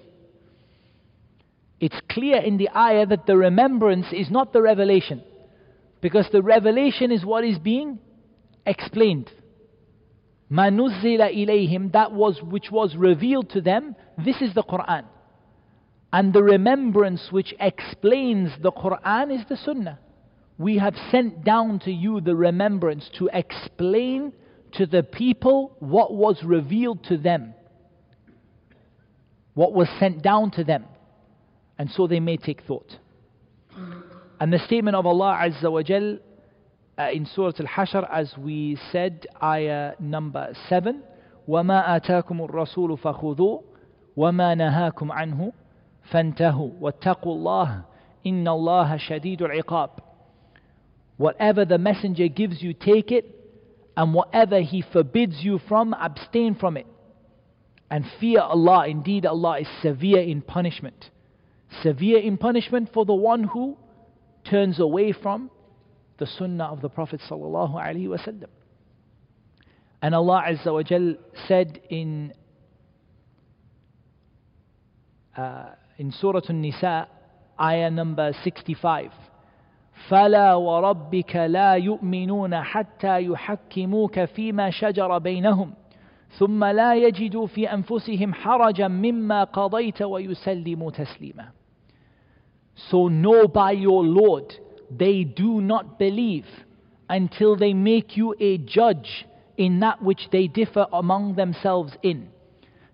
It's 1.80 2.00
clear 2.10 2.38
in 2.38 2.58
the 2.58 2.70
ayah 2.76 3.06
that 3.06 3.28
the 3.28 3.38
remembrance 3.38 4.08
is 4.12 4.32
not 4.32 4.54
the 4.54 4.64
revelation. 4.64 5.22
Because 6.02 6.28
the 6.32 6.42
revelation 6.42 7.12
is 7.12 7.26
what 7.26 7.44
is 7.44 7.58
being 7.58 8.00
explained. 8.66 9.32
Manuzila 10.52 11.34
ilayhim, 11.36 11.92
that 11.94 12.12
was 12.12 12.42
which 12.42 12.72
was 12.72 12.96
revealed 12.96 13.50
to 13.52 13.62
them, 13.62 13.96
this 14.24 14.42
is 14.42 14.54
the 14.54 14.64
Quran. 14.64 15.06
And 16.14 16.32
the 16.34 16.44
remembrance 16.44 17.28
which 17.32 17.54
explains 17.60 18.52
the 18.62 18.72
Quran 18.72 19.38
is 19.38 19.46
the 19.50 19.58
Sunnah. 19.58 20.00
We 20.58 20.78
have 20.78 20.96
sent 21.12 21.44
down 21.44 21.80
to 21.82 21.92
you 21.92 22.22
the 22.22 22.36
remembrance 22.36 23.10
to 23.20 23.30
explain 23.34 24.34
to 24.74 24.86
the 24.86 25.04
people 25.04 25.76
what 25.80 26.14
was 26.14 26.42
revealed 26.44 27.04
to 27.06 27.18
them, 27.18 27.54
what 29.54 29.74
was 29.74 29.88
sent 30.00 30.22
down 30.24 30.52
to 30.52 30.64
them, 30.64 30.86
and 31.78 31.92
so 31.92 32.08
they 32.08 32.20
may 32.20 32.38
take 32.38 32.64
thought. 32.64 32.98
And 34.41 34.53
the 34.53 34.59
statement 34.59 34.97
of 34.97 35.07
Allah 35.07 35.39
Azza 35.41 35.71
wa 35.71 35.83
Jal 35.83 36.19
uh, 36.99 37.09
in 37.13 37.27
Surah 37.27 37.53
Al-Hashr, 37.59 38.09
as 38.13 38.37
we 38.37 38.79
said, 38.91 39.27
ayah 39.43 39.93
number 40.01 40.53
7, 40.69 41.03
وَمَا 41.49 42.01
آتَاكُمُ 42.01 42.51
الرَّسُولُ 42.51 43.01
فَخُذُوا 43.01 43.63
وَمَا 44.17 44.55
نَهَاكُمْ 44.57 45.11
عَنْهُ 45.11 45.53
فانتهوا 46.11 46.71
واتقوا 46.81 47.35
الله 47.35 47.83
إن 48.27 48.49
الله 48.49 48.97
شديد 48.97 49.43
العقاب 49.43 49.91
Whatever 51.19 51.65
the 51.65 51.79
messenger 51.79 52.27
gives 52.27 52.63
you, 52.63 52.73
take 52.73 53.13
it, 53.13 53.25
and 53.97 54.13
whatever 54.13 54.61
he 54.61 54.83
forbids 54.83 55.37
you 55.45 55.61
from, 55.69 55.95
abstain 55.95 56.57
from 56.57 56.77
it. 56.77 56.87
And 57.91 58.05
fear 58.19 58.41
Allah. 58.41 58.89
Indeed, 58.89 59.27
Allah 59.27 59.61
is 59.61 59.69
severe 59.83 60.21
in 60.21 60.41
punishment. 60.41 61.11
Severe 61.83 62.19
in 62.19 62.39
punishment 62.39 62.89
for 62.93 63.05
the 63.05 63.15
one 63.15 63.45
who 63.45 63.77
turns 64.47 64.81
away 64.81 65.13
from 65.13 65.51
the 66.19 66.27
sunnah 66.27 66.65
of 66.65 66.81
the 66.81 66.89
Prophet 66.89 67.21
sallallahu 67.29 67.75
alaihi 67.75 68.09
wasallam. 68.09 68.49
And 70.01 70.15
Allah 70.15 70.45
Azza 70.49 70.73
wa 70.73 70.83
Jal 70.83 71.15
said 71.47 71.81
in 71.91 72.33
uh, 75.37 75.71
in 75.99 76.13
Surah 76.13 76.43
An-Nisa, 76.49 77.09
ayah 77.61 77.91
number 77.91 78.33
65. 78.45 79.11
فلا 80.09 80.55
وربك 80.55 81.37
لا 81.37 81.75
يؤمنون 81.75 82.63
حتى 82.63 83.25
يحكموك 83.25 84.25
فيما 84.25 84.71
شجر 84.71 85.19
بينهم 85.19 85.75
ثم 86.39 86.65
لا 86.65 86.95
يجدوا 86.95 87.47
في 87.47 87.73
أنفسهم 87.73 88.35
حرجا 88.35 88.89
مما 88.89 89.45
قضيت 89.45 90.03
ويسلموا 90.03 90.91
تسليما 90.91 91.49
so 92.90 93.08
know 93.08 93.48
by 93.48 93.72
your 93.72 94.04
Lord 94.04 94.54
they 94.90 95.24
do 95.24 95.62
not 95.62 96.00
believe 96.00 96.46
until 97.10 97.56
they 97.56 97.74
make 97.74 98.16
you 98.16 98.36
a 98.40 98.58
judge 98.58 99.26
in 99.58 99.80
that 99.80 100.02
which 100.02 100.30
they 100.32 100.48
differ 100.48 100.86
among 100.94 101.36
themselves 101.36 101.94
in. 102.04 102.30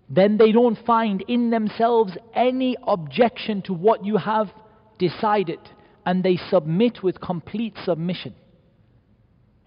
Then 0.08 0.38
they 0.38 0.52
don't 0.52 0.78
find 0.84 1.22
in 1.28 1.50
themselves 1.50 2.16
any 2.34 2.76
objection 2.86 3.62
to 3.62 3.72
what 3.72 4.04
you 4.04 4.16
have 4.16 4.52
decided 4.98 5.58
and 6.06 6.22
they 6.22 6.38
submit 6.50 7.02
with 7.02 7.20
complete 7.20 7.74
submission. 7.84 8.34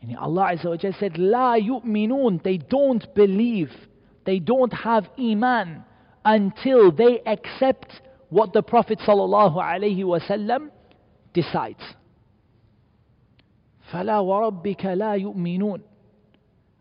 And 0.02 0.16
Allah 0.18 0.52
Azza 0.54 1.00
said, 1.00 1.18
La 1.18 1.56
yu'minun, 1.56 2.44
they 2.44 2.58
don't 2.58 3.14
believe, 3.16 3.72
they 4.26 4.40
don't 4.40 4.74
have 4.74 5.10
iman 5.20 5.84
until 6.24 6.92
they 6.92 7.20
accept 7.26 8.02
what 8.29 8.53
the 8.53 8.63
Prophet 8.63 8.99
sallallahu 9.01 9.57
alaihi 9.57 9.99
wasallam 9.99 10.71
decides. 11.35 11.83
فَلَا 13.93 14.23
وَرَبِّكَ 14.23 14.85
لَا 14.85 15.21
يُؤْمِنُونَ 15.21 15.83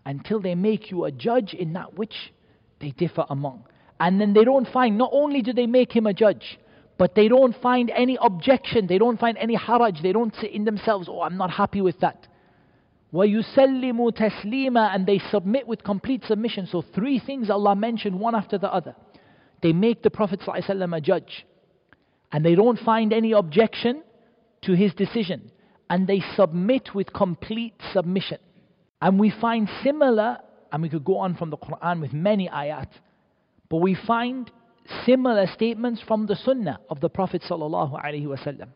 Until 0.05 0.39
they 0.39 0.55
make 0.55 0.91
you 0.91 1.05
a 1.05 1.11
judge 1.11 1.53
in 1.53 1.73
that 1.73 1.97
which 1.97 2.33
they 2.79 2.91
differ 2.91 3.25
among. 3.29 3.65
And 3.99 4.19
then 4.19 4.33
they 4.33 4.45
don't 4.45 4.67
find, 4.67 4.97
not 4.97 5.09
only 5.11 5.41
do 5.41 5.53
they 5.53 5.67
make 5.67 5.91
him 5.91 6.07
a 6.07 6.13
judge, 6.13 6.57
but 6.97 7.15
they 7.15 7.27
don't 7.27 7.55
find 7.61 7.89
any 7.89 8.17
objection, 8.21 8.87
they 8.87 8.97
don't 8.97 9.19
find 9.19 9.37
any 9.37 9.57
haraj, 9.57 10.01
they 10.01 10.13
don't 10.13 10.33
say 10.35 10.47
in 10.47 10.65
themselves, 10.65 11.09
oh, 11.09 11.21
I'm 11.21 11.37
not 11.37 11.51
happy 11.51 11.81
with 11.81 11.99
that. 11.99 12.27
وَيُسَلِّمُ 13.13 14.17
تَسْلِيمًا 14.17 14.95
And 14.95 15.05
they 15.05 15.19
submit 15.31 15.67
with 15.67 15.83
complete 15.83 16.23
submission. 16.25 16.67
So 16.71 16.81
three 16.81 17.19
things 17.19 17.49
Allah 17.49 17.75
mentioned 17.75 18.17
one 18.19 18.35
after 18.35 18.57
the 18.57 18.71
other. 18.71 18.95
They 19.62 19.72
make 19.72 20.02
the 20.02 20.10
Prophet 20.10 20.40
ﷺ 20.40 20.96
a 20.96 21.00
judge. 21.00 21.46
And 22.32 22.44
they 22.44 22.54
don't 22.54 22.78
find 22.78 23.12
any 23.12 23.32
objection 23.32 24.02
to 24.62 24.72
his 24.72 24.92
decision. 24.94 25.50
And 25.88 26.06
they 26.06 26.22
submit 26.36 26.94
with 26.94 27.12
complete 27.12 27.74
submission. 27.92 28.38
And 29.00 29.18
we 29.20 29.30
find 29.40 29.68
similar, 29.84 30.38
and 30.72 30.82
we 30.82 30.88
could 30.88 31.04
go 31.04 31.18
on 31.18 31.36
from 31.36 31.50
the 31.50 31.56
Quran 31.56 32.00
with 32.00 32.12
many 32.12 32.48
ayat, 32.48 32.88
but 33.68 33.78
we 33.78 33.96
find 34.06 34.50
similar 35.04 35.46
statements 35.54 36.00
from 36.06 36.26
the 36.26 36.36
Sunnah 36.36 36.80
of 36.88 37.00
the 37.00 37.08
Prophet 37.08 37.42
wasallam. 37.48 38.68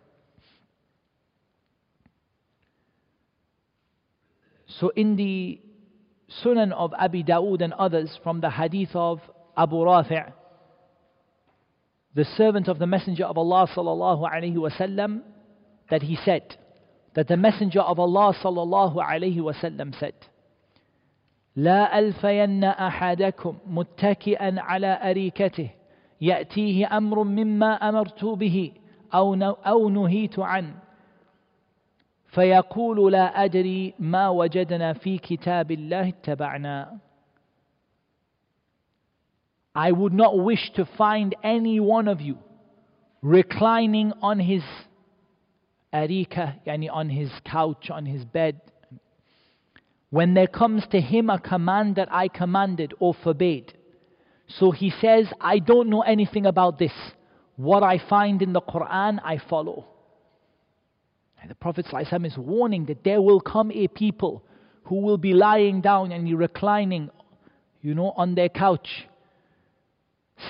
So 4.79 4.90
in 4.90 5.16
the 5.16 5.61
Sunan 6.45 6.73
of 6.73 6.93
Abi 6.95 7.25
Dawood 7.25 7.61
and 7.61 7.73
others 7.73 8.19
from 8.23 8.40
the 8.40 8.51
hadith 8.51 8.95
of 8.95 9.21
Abu 9.57 9.77
Rafi' 9.77 10.33
the 12.14 12.25
servant 12.37 12.68
of 12.68 12.79
the 12.79 12.87
Messenger 12.87 13.25
of 13.25 13.38
Allah 13.38 13.68
sallallahu 13.75 14.29
alaihi 14.29 14.57
wasallam 14.57 15.20
that 15.90 16.03
he 16.03 16.16
said 16.25 16.57
that 17.14 17.29
the 17.29 17.37
Messenger 17.37 17.81
of 17.81 17.99
Allah 18.01 18.35
sallallahu 18.42 18.96
alaihi 18.96 19.38
wasallam 19.38 19.99
said 19.99 20.14
لا 21.57 21.99
ألفين 21.99 22.64
أحدكم 22.64 23.59
متكئا 23.66 24.61
على 24.61 25.11
أريكته 25.11 25.70
يأتيه 26.20 26.96
أمر 26.96 27.23
مما 27.25 27.73
أمرت 27.88 28.25
به 28.25 28.73
أو 29.14 29.35
أو 29.44 29.88
نهيت 29.88 30.38
عنه 30.38 30.75
فيقول 32.27 33.12
لا 33.12 33.44
أدري 33.44 33.94
ما 33.99 34.29
وجدنا 34.29 34.92
في 34.92 35.18
كتاب 35.18 35.70
الله 35.70 36.09
اتبعنا 36.09 36.99
I 39.81 39.93
would 39.93 40.12
not 40.12 40.38
wish 40.38 40.71
to 40.75 40.85
find 40.85 41.35
any 41.43 41.81
one 41.81 42.07
of 42.07 42.21
you 42.21 42.37
reclining 43.23 44.12
on 44.21 44.38
his 44.38 44.62
arika, 45.90 46.57
yani 46.66 46.90
on 46.93 47.09
his 47.09 47.31
couch, 47.47 47.88
on 47.88 48.05
his 48.05 48.27
bed, 48.27 48.61
when 50.11 50.35
there 50.35 50.49
comes 50.49 50.87
to 50.90 51.01
him 51.01 51.31
a 51.31 51.40
command 51.40 51.97
that 51.97 52.12
I 52.12 52.29
commanded 52.29 52.93
or 52.99 53.14
forbade. 53.25 53.73
So 54.49 54.71
he 54.71 54.93
says, 55.01 55.29
I 55.40 55.61
don't 55.61 55.88
know 55.88 56.03
anything 56.03 56.45
about 56.45 56.79
this. 56.79 56.93
What 57.57 57.83
I 57.83 57.97
find 58.07 58.43
in 58.43 58.53
the 58.53 58.61
Quran, 58.61 59.19
I 59.25 59.38
follow. 59.49 59.87
And 61.40 61.51
the 61.51 61.55
Prophet 61.55 61.87
ﷺ 61.87 62.27
is 62.27 62.37
warning 62.37 62.85
that 62.85 63.03
there 63.03 63.23
will 63.23 63.40
come 63.40 63.73
a 63.73 63.88
people 63.88 64.45
who 64.85 64.97
will 64.97 65.16
be 65.16 65.33
lying 65.33 65.81
down 65.81 66.12
and 66.12 66.38
reclining, 66.38 67.09
you 67.81 67.95
know, 67.95 68.12
on 68.14 68.35
their 68.35 68.51
couch 68.51 69.07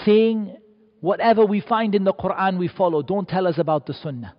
saying, 0.05 0.57
whatever 1.01 1.45
we 1.45 1.61
find 1.61 1.95
in 1.95 2.05
the 2.05 2.13
Quran, 2.13 2.59
we 2.59 2.69
follow. 2.69 3.03
Don't 3.03 3.29
tell 3.29 3.47
us 3.47 3.59
about 3.59 3.87
the 3.87 3.95
Sunnah. 3.95 4.35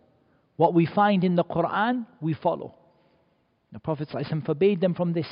What 0.58 0.74
we 0.74 0.86
find 0.86 1.24
in 1.24 1.36
the 1.36 1.44
Quran, 1.44 2.06
we 2.20 2.34
follow. 2.34 2.76
The 3.72 3.80
Prophet 3.80 4.10
ﷺ 4.10 4.46
forbade 4.46 4.82
them 4.82 4.94
from 4.94 5.14
this. 5.14 5.28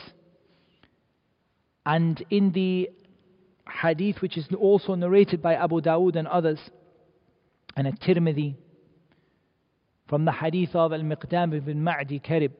And 1.86 2.24
in 2.30 2.52
the 2.52 2.90
hadith, 3.82 4.22
which 4.22 4.38
is 4.38 4.48
also 4.58 4.96
narrated 4.96 5.42
by 5.42 5.56
Abu 5.56 5.82
Dawood 5.82 6.16
and 6.16 6.28
others, 6.28 6.60
and 7.76 7.88
at 7.88 8.00
Tirmidhi, 8.00 8.56
from 10.08 10.26
the 10.26 10.32
hadith 10.32 10.76
of 10.76 10.94
Al-Miqdam 10.94 11.56
ibn 11.56 11.84
Ma'di 11.84 12.24
Karib, 12.24 12.52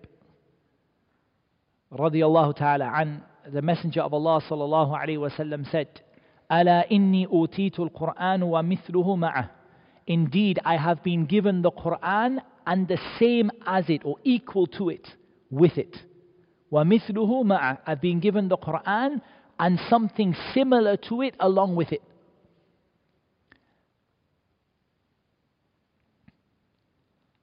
radiallahu 1.92 2.56
ta'ala 2.56 2.92
an, 2.96 3.24
the 3.52 3.62
Messenger 3.62 4.02
of 4.02 4.14
Allah 4.14 4.42
sallallahu 4.48 5.72
said, 5.72 6.02
ألا 6.52 6.92
إني 6.92 7.26
أوتيت 7.26 7.80
القرآن 7.80 8.44
ومثله 8.44 9.16
معه 9.16 9.50
Indeed, 10.08 10.58
I 10.66 10.76
have 10.78 11.04
been 11.04 11.26
given 11.28 11.62
the 11.62 11.72
Quran 11.72 12.40
and 12.66 12.88
the 12.88 12.98
same 13.20 13.52
as 13.68 13.90
it 13.90 14.02
or 14.04 14.16
equal 14.24 14.66
to 14.66 14.90
it 14.90 15.08
with 15.52 15.78
it. 15.78 15.96
ومثله 16.72 17.44
معه 17.44 17.78
I've 17.86 18.02
been 18.02 18.20
given 18.20 18.48
the 18.48 18.58
Quran 18.58 19.22
and 19.60 19.80
something 19.90 20.36
similar 20.54 20.98
to 20.98 21.22
it 21.22 21.36
along 21.40 21.76
with 21.76 21.92
it. 21.92 22.02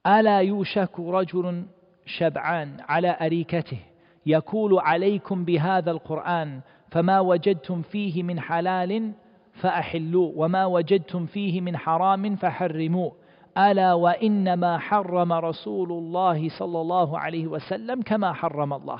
ألا 0.07 0.39
يوشك 0.41 0.99
رجل 0.99 1.65
شبعان 2.05 2.77
على 2.79 3.17
أريكته 3.21 3.79
يقول 4.25 4.79
عليكم 4.79 5.45
بهذا 5.45 5.91
القرآن 5.91 6.61
فما 6.91 7.19
وجدتم 7.19 7.81
فيه 7.81 8.23
من 8.23 8.39
حلال 8.39 9.13
فأحلوا 9.53 10.31
وما 10.35 10.65
وجدتم 10.65 11.25
فيه 11.25 11.61
من 11.61 11.77
حرام 11.77 12.35
فحرموا 12.35 13.11
ألا 13.57 13.93
وإنما 13.93 14.77
حرم 14.77 15.33
رسول 15.33 15.91
الله 15.91 16.49
صلى 16.49 16.81
الله 16.81 17.19
عليه 17.19 17.47
وسلم 17.47 18.01
كما 18.01 18.33
حرم 18.33 18.73
الله 18.73 18.99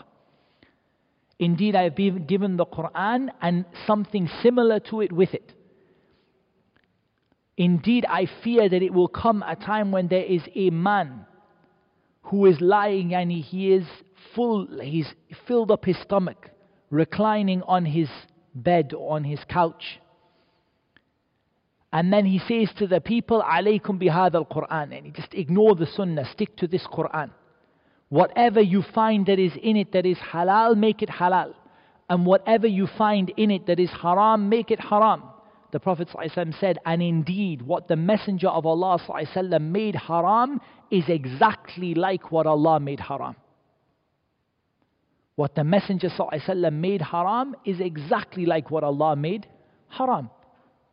Indeed, 1.39 1.75
I 1.75 1.83
have 1.83 1.95
been 1.95 2.25
given 2.25 2.57
the 2.57 2.65
Quran 2.65 3.29
and 3.43 3.65
something 3.85 4.27
similar 4.41 4.79
to 4.89 5.01
it 5.01 5.11
with 5.11 5.35
it. 5.35 5.53
Indeed, 7.57 8.07
I 8.09 8.25
fear 8.43 8.67
that 8.67 8.81
it 8.81 8.91
will 8.91 9.07
come 9.07 9.43
a 9.47 9.55
time 9.55 9.91
when 9.91 10.07
there 10.07 10.23
is 10.23 10.41
a 10.55 10.71
man 10.71 11.27
who 12.23 12.47
is 12.47 12.59
lying 12.59 13.13
and 13.13 13.31
he 13.31 13.71
is 13.71 13.85
full, 14.33 14.67
he's 14.81 15.13
filled 15.47 15.69
up 15.69 15.85
his 15.85 15.97
stomach 15.99 16.49
reclining 16.89 17.61
on 17.63 17.85
his 17.85 18.09
bed 18.55 18.93
or 18.93 19.15
on 19.15 19.23
his 19.23 19.39
couch. 19.49 19.99
And 21.91 22.11
then 22.11 22.25
he 22.25 22.39
says 22.39 22.73
to 22.77 22.87
the 22.87 22.99
people, 22.99 23.41
alaykum 23.41 23.97
bihad 23.99 24.35
al-Quran. 24.35 24.95
And 24.95 25.05
he 25.05 25.11
just 25.11 25.33
ignore 25.33 25.75
the 25.75 25.85
sunnah, 25.85 26.25
stick 26.31 26.55
to 26.57 26.67
this 26.67 26.85
Quran. 26.87 27.31
Whatever 28.09 28.61
you 28.61 28.83
find 28.93 29.25
that 29.25 29.39
is 29.39 29.53
in 29.61 29.77
it 29.77 29.91
that 29.93 30.05
is 30.05 30.17
halal, 30.17 30.77
make 30.77 31.01
it 31.01 31.09
halal. 31.09 31.53
And 32.09 32.25
whatever 32.25 32.67
you 32.67 32.87
find 32.97 33.31
in 33.35 33.51
it 33.51 33.67
that 33.67 33.79
is 33.79 33.89
haram, 33.89 34.47
make 34.49 34.71
it 34.71 34.79
haram. 34.79 35.23
The 35.71 35.79
Prophet 35.79 36.07
ﷺ 36.13 36.57
said, 36.59 36.79
and 36.85 37.01
indeed, 37.01 37.61
what 37.61 37.89
the 37.89 37.97
Messenger 37.97 38.47
of 38.47 38.65
Allah 38.65 38.97
ﷺ 39.05 39.61
made 39.61 39.95
haram 39.95 40.61
is 40.89 41.03
exactly 41.09 41.93
like 41.93 42.31
what 42.31 42.47
Allah 42.47 42.79
made 42.79 43.01
haram. 43.01 43.35
What 45.36 45.54
the 45.54 45.64
Messenger 45.64 46.10
ﷺ 46.10 46.72
made 46.72 47.00
haram 47.00 47.56
is 47.64 47.80
exactly 47.80 48.44
like 48.44 48.70
what 48.70 48.84
Allah 48.84 49.16
made 49.16 49.46
haram. 49.88 50.30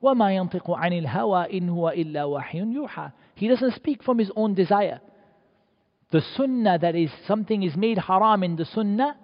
وَمَا 0.01 0.49
يَنطِقُ 0.51 0.65
عَنِ 0.65 1.05
الْهَوَىٰ 1.05 1.53
إِنْ 1.53 1.69
هُوَ 1.69 1.93
إِلَّا 1.93 2.41
وَحْيٌ 2.41 2.73
يُوحَىٰ 2.73 3.11
He 3.35 3.47
doesn't 3.49 3.75
speak 3.75 4.01
from 4.01 4.17
his 4.17 4.31
own 4.35 4.53
desire. 4.53 5.01
The 6.11 6.21
sunnah 6.35 6.79
that 6.79 6.95
is 6.95 7.11
something 7.27 7.63
is 7.63 7.75
made 7.75 7.97
haram 7.97 8.43
in 8.43 8.55
the 8.55 8.65
sunnah, 8.65 9.17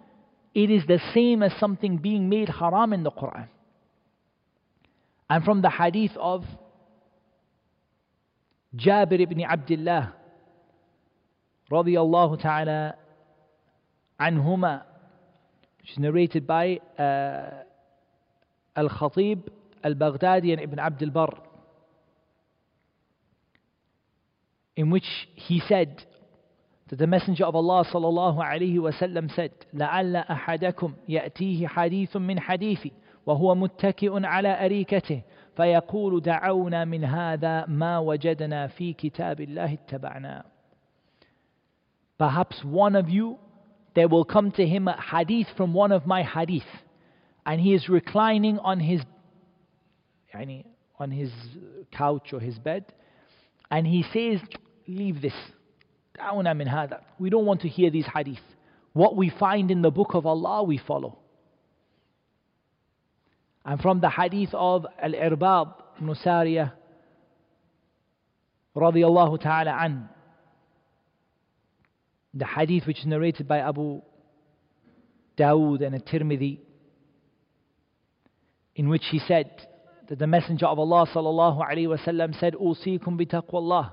it 0.54 0.70
is 0.70 0.86
the 0.86 1.00
same 1.14 1.44
as 1.44 1.54
something 1.60 1.98
being 1.98 2.30
made 2.30 2.50
haram 2.50 2.94
in 2.94 3.04
the 3.04 3.12
Quran. 3.12 3.48
And 5.30 5.44
from 5.44 5.62
the 5.62 5.70
hadith 5.70 6.16
of 6.18 6.46
Jabir 8.76 9.22
ibn 9.22 9.42
Abdullah 9.42 10.14
radiallahu 11.72 12.42
ta'ala 12.42 12.96
anhuma, 14.20 14.84
which 15.80 15.92
is 15.92 16.00
narrated 16.00 16.48
by 16.48 16.80
uh, 16.98 17.64
Al-Khatib 18.76 19.48
Al-Baghdadi 19.84 20.52
and 20.54 20.62
Ibn 20.62 20.80
Abdul 20.80 21.12
Barr, 21.12 21.34
in 24.76 24.90
which 24.90 25.08
he 25.36 25.62
said 25.68 26.04
that 26.90 27.00
the 27.00 27.08
Messenger 27.08 27.46
of 27.46 27.56
Allah 27.56 27.86
sallallahu 27.86 28.38
alayhi 28.38 28.78
wasallam 28.78 29.34
said, 29.36 29.52
لَعَلَّ 29.74 30.28
أَحَدَكُمْ 30.28 30.94
يَأْتِيهِ 31.10 31.68
حَدِيثٌ 31.68 32.16
مِّنْ 32.18 32.40
حَدِيثِ 32.40 32.92
وهو 33.26 33.56
متكئ 33.56 34.26
على 34.26 34.66
أريكته 34.66 35.22
فيقول 35.56 36.22
دعونا 36.22 36.86
من 36.86 37.04
هذا 37.04 37.66
ما 37.66 38.00
وجدنا 38.00 38.68
في 38.68 38.94
كتاب 38.94 39.42
الله 39.42 39.74
اتبعنا 39.74 40.44
Perhaps 42.18 42.64
one 42.64 42.96
of 42.96 43.10
you, 43.10 43.38
there 43.95 44.09
will 44.09 44.25
come 44.25 44.53
to 44.53 44.67
him 44.67 44.89
a 44.89 45.01
hadith 45.01 45.49
from 45.57 45.73
one 45.75 45.93
of 45.93 46.07
my 46.07 46.23
hadith, 46.23 46.67
and 47.45 47.61
he 47.61 47.75
is 47.75 47.89
reclining 47.89 48.59
on 48.59 48.81
his, 48.81 49.01
on 50.99 51.11
his 51.11 51.33
couch 51.91 52.33
or 52.33 52.41
his 52.41 52.59
bed, 52.59 52.85
and 53.71 53.87
he 53.87 54.03
says, 54.13 54.41
"Leave 54.87 55.21
this. 55.21 55.35
We 57.19 57.31
don't 57.31 57.47
want 57.47 57.63
to 57.63 57.69
hear 57.69 57.91
these 57.91 58.07
hadith. 58.07 58.43
What 58.93 59.17
we 59.17 59.31
find 59.31 59.71
in 59.71 59.83
the 59.83 59.91
book 59.91 60.15
of 60.15 60.27
Allah, 60.27 60.63
we 60.63 60.79
follow." 60.79 61.19
And 63.65 63.81
from 63.81 64.01
the 64.01 64.11
hadith 64.11 64.55
of 64.55 64.87
Al 65.01 65.13
Irbad 65.13 65.75
ibn 65.99 66.15
رضي 68.77 69.05
الله 69.05 69.39
تعالى 69.39 69.73
anhu, 69.73 70.09
the 72.35 72.45
hadith 72.45 72.87
which 72.87 73.01
is 73.01 73.07
narrated 73.07 73.49
by 73.49 73.59
Abu 73.59 74.03
Dawood 75.37 75.85
and 75.85 75.95
At-Tirmidhi, 75.95 76.59
in 78.77 78.89
which 78.89 79.05
he 79.11 79.19
said 79.19 79.51
that 80.09 80.19
the 80.19 80.27
Messenger 80.27 80.67
of 80.67 80.79
Allah 80.79 81.07
sallallahu 81.13 81.59
alaihi 81.69 81.89
wasallam 81.89 82.39
said, 82.39 82.55
"Usikum 82.55 83.17
bi 83.17 83.25
taqwallah 83.25 83.93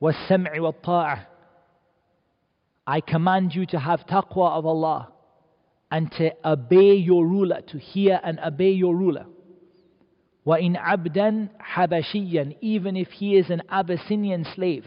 was-sam'i 0.00 0.60
wat-ta'ah." 0.60 1.26
I 2.86 3.00
command 3.00 3.54
you 3.54 3.64
to 3.66 3.78
have 3.78 4.06
taqwa 4.06 4.52
of 4.52 4.66
Allah 4.66 5.12
and 5.90 6.10
to 6.12 6.32
obey 6.44 6.94
your 6.94 7.26
ruler, 7.26 7.60
to 7.68 7.78
hear 7.78 8.20
and 8.24 8.40
obey 8.40 8.72
your 8.72 8.96
ruler. 8.96 9.26
وَإِنْ 10.45 10.77
عَبْدًا 10.77 11.47
حَبَشِيًّا 11.59 12.55
Even 12.61 12.95
if 12.95 13.09
he 13.11 13.35
is 13.35 13.49
an 13.49 13.61
Abyssinian 13.69 14.45
slave. 14.55 14.85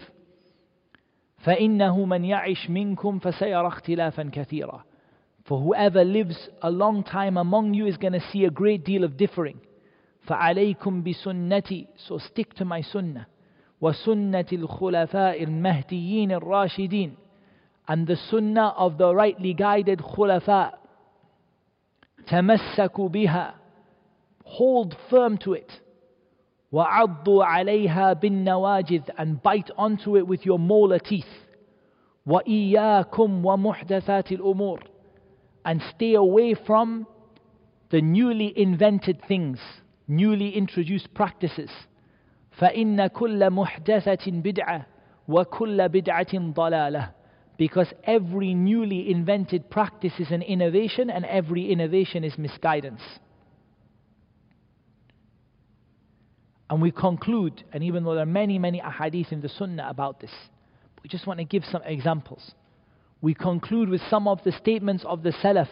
فَإِنَّهُ 1.44 2.04
مَنْ 2.04 2.24
يَعِشْ 2.24 2.70
مِنْكُمْ 2.70 3.20
فَسَيَرَى 3.20 3.66
اخْتِلَافًا 3.66 4.30
كَثِيرًا 4.30 4.82
For 5.44 5.60
whoever 5.60 6.04
lives 6.04 6.48
a 6.62 6.70
long 6.70 7.02
time 7.02 7.36
among 7.36 7.74
you 7.74 7.86
is 7.86 7.96
going 7.96 8.14
to 8.14 8.20
see 8.32 8.44
a 8.44 8.50
great 8.50 8.84
deal 8.84 9.04
of 9.04 9.16
differing. 9.16 9.60
فَعَلَيْكُمْ 10.28 11.02
بِسُنَّتِي 11.02 11.86
So 11.96 12.18
stick 12.18 12.54
to 12.54 12.64
my 12.64 12.80
sunnah. 12.80 13.26
وَسُنَّةِ 13.82 14.52
الْخُلَفَاءِ 14.52 15.42
الْمَهْدِيِّينَ 15.42 16.30
الرَّاشِدِينَ 16.32 17.12
And 17.88 18.06
the 18.06 18.16
sunnah 18.16 18.74
of 18.76 18.98
the 18.98 19.14
rightly 19.14 19.54
guided 19.54 19.98
khulafa, 19.98 20.72
تمسكوا 22.26 23.08
بها 23.08 23.54
hold 24.44 24.96
firm 25.10 25.38
to 25.38 25.52
it 25.54 25.80
وعضوا 26.72 27.44
عليها 27.44 28.12
بالنواجذ 28.12 29.02
and 29.18 29.42
bite 29.42 29.70
onto 29.76 30.16
it 30.16 30.26
with 30.26 30.46
your 30.46 30.58
molar 30.58 30.98
teeth 30.98 31.46
وإياكم 32.26 33.46
ومحدثات 33.46 34.32
الأمور 34.32 34.80
and 35.64 35.82
stay 35.94 36.14
away 36.14 36.54
from 36.54 37.06
the 37.90 38.00
newly 38.00 38.52
invented 38.56 39.20
things 39.26 39.58
newly 40.08 40.56
introduced 40.56 41.12
practices 41.14 41.70
فإن 42.58 43.06
كل 43.06 43.50
محدثة 43.50 44.30
بدعة 44.30 44.86
وكل 45.28 45.88
بدعة 45.88 46.52
ضلالة 46.52 47.10
because 47.58 47.92
every 48.04 48.54
newly 48.54 49.10
invented 49.10 49.68
practice 49.70 50.14
is 50.18 50.30
an 50.30 50.40
innovation 50.40 51.10
and 51.10 51.26
every 51.26 51.70
innovation 51.70 52.24
is 52.24 52.38
misguidance. 52.38 53.02
And 56.69 56.81
we 56.81 56.91
conclude, 56.91 57.63
and 57.73 57.83
even 57.83 58.03
though 58.03 58.13
there 58.13 58.23
are 58.23 58.25
many, 58.25 58.57
many 58.57 58.81
ahadith 58.81 59.31
in 59.31 59.41
the 59.41 59.49
sunnah 59.49 59.87
about 59.87 60.19
this, 60.19 60.31
we 61.03 61.09
just 61.09 61.27
want 61.27 61.39
to 61.39 61.45
give 61.45 61.63
some 61.71 61.83
examples. 61.83 62.53
We 63.21 63.33
conclude 63.35 63.89
with 63.89 64.01
some 64.09 64.27
of 64.27 64.43
the 64.43 64.51
statements 64.51 65.03
of 65.05 65.21
the 65.21 65.29
Salaf, 65.31 65.69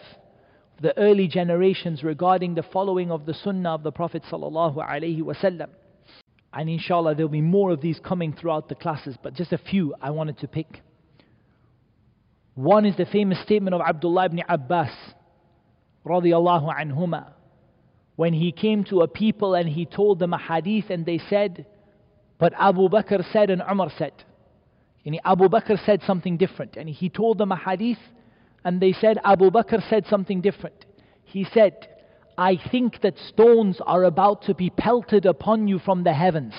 the 0.80 0.96
early 0.98 1.28
generations 1.28 2.02
regarding 2.02 2.54
the 2.54 2.62
following 2.62 3.10
of 3.10 3.26
the 3.26 3.34
sunnah 3.34 3.74
of 3.74 3.82
the 3.82 3.92
Prophet 3.92 4.22
sallallahu 4.30 4.76
alaihi 4.76 5.22
wasallam. 5.22 5.68
And 6.52 6.70
inshallah 6.70 7.14
there'll 7.16 7.28
be 7.28 7.40
more 7.40 7.70
of 7.70 7.80
these 7.80 7.98
coming 7.98 8.32
throughout 8.32 8.68
the 8.68 8.74
classes, 8.74 9.16
but 9.22 9.34
just 9.34 9.52
a 9.52 9.58
few 9.58 9.94
I 10.00 10.10
wanted 10.10 10.38
to 10.38 10.48
pick. 10.48 10.82
One 12.54 12.86
is 12.86 12.96
the 12.96 13.06
famous 13.06 13.40
statement 13.42 13.74
of 13.74 13.80
Abdullah 13.80 14.26
ibn 14.26 14.42
Abbas 14.48 14.90
radiallahu 16.06 16.72
anhuma 16.72 17.32
when 18.16 18.32
he 18.32 18.52
came 18.52 18.84
to 18.84 19.00
a 19.00 19.08
people 19.08 19.54
and 19.54 19.68
he 19.68 19.86
told 19.86 20.18
them 20.18 20.32
a 20.32 20.38
hadith 20.38 20.90
and 20.90 21.04
they 21.04 21.18
said, 21.18 21.66
but 22.38 22.52
Abu 22.58 22.88
Bakr 22.88 23.24
said 23.32 23.50
and 23.50 23.62
Umar 23.62 23.90
said. 23.96 24.12
Abu 25.24 25.48
Bakr 25.48 25.84
said 25.84 26.02
something 26.06 26.36
different. 26.36 26.76
And 26.76 26.88
he 26.88 27.08
told 27.08 27.38
them 27.38 27.52
a 27.52 27.56
hadith 27.56 27.98
and 28.64 28.80
they 28.80 28.92
said, 28.92 29.18
Abu 29.24 29.50
Bakr 29.50 29.86
said 29.88 30.06
something 30.06 30.40
different. 30.40 30.84
He 31.24 31.44
said, 31.44 31.88
I 32.38 32.56
think 32.70 33.00
that 33.02 33.18
stones 33.18 33.80
are 33.84 34.04
about 34.04 34.42
to 34.42 34.54
be 34.54 34.70
pelted 34.70 35.26
upon 35.26 35.68
you 35.68 35.78
from 35.78 36.04
the 36.04 36.12
heavens. 36.12 36.54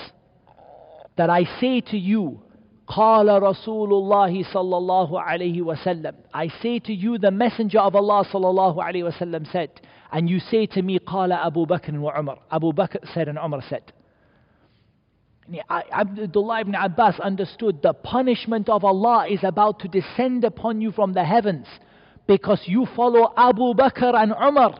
That 1.16 1.30
I 1.30 1.44
say 1.60 1.80
to 1.80 1.98
you, 1.98 2.42
قال 2.87 3.43
رسول 3.43 3.93
الله 3.93 4.43
صلى 4.53 4.77
الله 4.77 5.21
عليه 5.21 5.61
وسلم 5.61 6.13
I 6.33 6.47
say 6.61 6.79
to 6.79 6.93
you 6.93 7.17
the 7.17 7.31
messenger 7.31 7.79
of 7.79 7.95
Allah 7.95 8.23
صلى 8.23 8.49
الله 8.49 8.83
عليه 8.83 9.03
وسلم 9.03 9.45
said 9.51 9.69
and 10.11 10.29
you 10.29 10.39
say 10.39 10.65
to 10.65 10.81
me 10.81 10.99
قال 10.99 11.31
أبو 11.31 11.65
بكر 11.67 11.93
وعمر 11.93 12.37
Abu 12.51 12.73
Bakr 12.73 13.13
said 13.13 13.27
and 13.27 13.37
Umar 13.37 13.61
said 13.69 13.93
Abdullah 15.69 16.61
ibn 16.61 16.75
Abbas 16.75 17.19
understood 17.19 17.81
the 17.81 17.93
punishment 17.93 18.69
of 18.69 18.83
Allah 18.83 19.27
is 19.29 19.39
about 19.43 19.79
to 19.79 19.87
descend 19.87 20.43
upon 20.43 20.81
you 20.81 20.91
from 20.91 21.13
the 21.13 21.23
heavens 21.23 21.67
because 22.27 22.61
you 22.65 22.85
follow 22.95 23.33
Abu 23.35 23.73
Bakr 23.73 24.13
and 24.15 24.31
Umar 24.31 24.77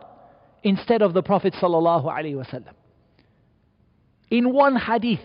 instead 0.62 1.02
of 1.02 1.12
the 1.12 1.22
Prophet 1.22 1.54
sallallahu 1.60 2.04
alaihi 2.04 2.36
wasallam. 2.36 2.72
In 4.30 4.52
one 4.52 4.76
hadith, 4.76 5.20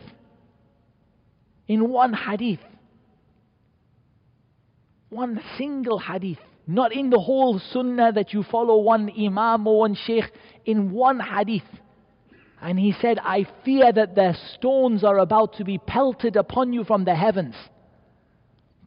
in 1.68 1.88
one 1.88 2.14
hadith, 2.14 2.60
one 5.13 5.41
single 5.59 5.99
hadith, 5.99 6.39
not 6.67 6.93
in 6.93 7.11
the 7.11 7.21
whole 7.21 7.59
sunnah 7.59 8.13
that 8.13 8.33
you 8.33 8.43
follow 8.43 8.79
one 8.79 9.11
imam 9.19 9.67
or 9.67 9.81
one 9.81 9.95
sheikh, 9.95 10.25
in 10.65 10.91
one 10.91 11.21
hadith. 11.21 11.63
And 12.63 12.79
he 12.79 12.95
said, 13.01 13.19
I 13.19 13.47
fear 13.65 13.93
that 13.93 14.15
the 14.15 14.37
stones 14.55 15.05
are 15.05 15.19
about 15.19 15.57
to 15.57 15.65
be 15.65 15.79
pelted 15.79 16.37
upon 16.37 16.73
you 16.73 16.85
from 16.85 17.05
the 17.05 17.15
heavens. 17.15 17.55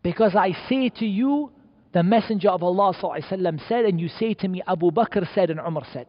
Because 0.01 0.35
I 0.35 0.53
say 0.69 0.89
to 0.89 1.05
you, 1.05 1.51
the 1.93 2.01
Messenger 2.01 2.49
of 2.49 2.63
Allah 2.63 2.93
ﷺ 2.93 3.67
said, 3.67 3.85
and 3.85 3.99
you 3.99 4.07
say 4.07 4.33
to 4.35 4.47
me, 4.47 4.61
Abu 4.67 4.91
Bakr 4.91 5.27
said 5.35 5.49
and 5.49 5.59
Umar 5.59 5.85
said. 5.93 6.07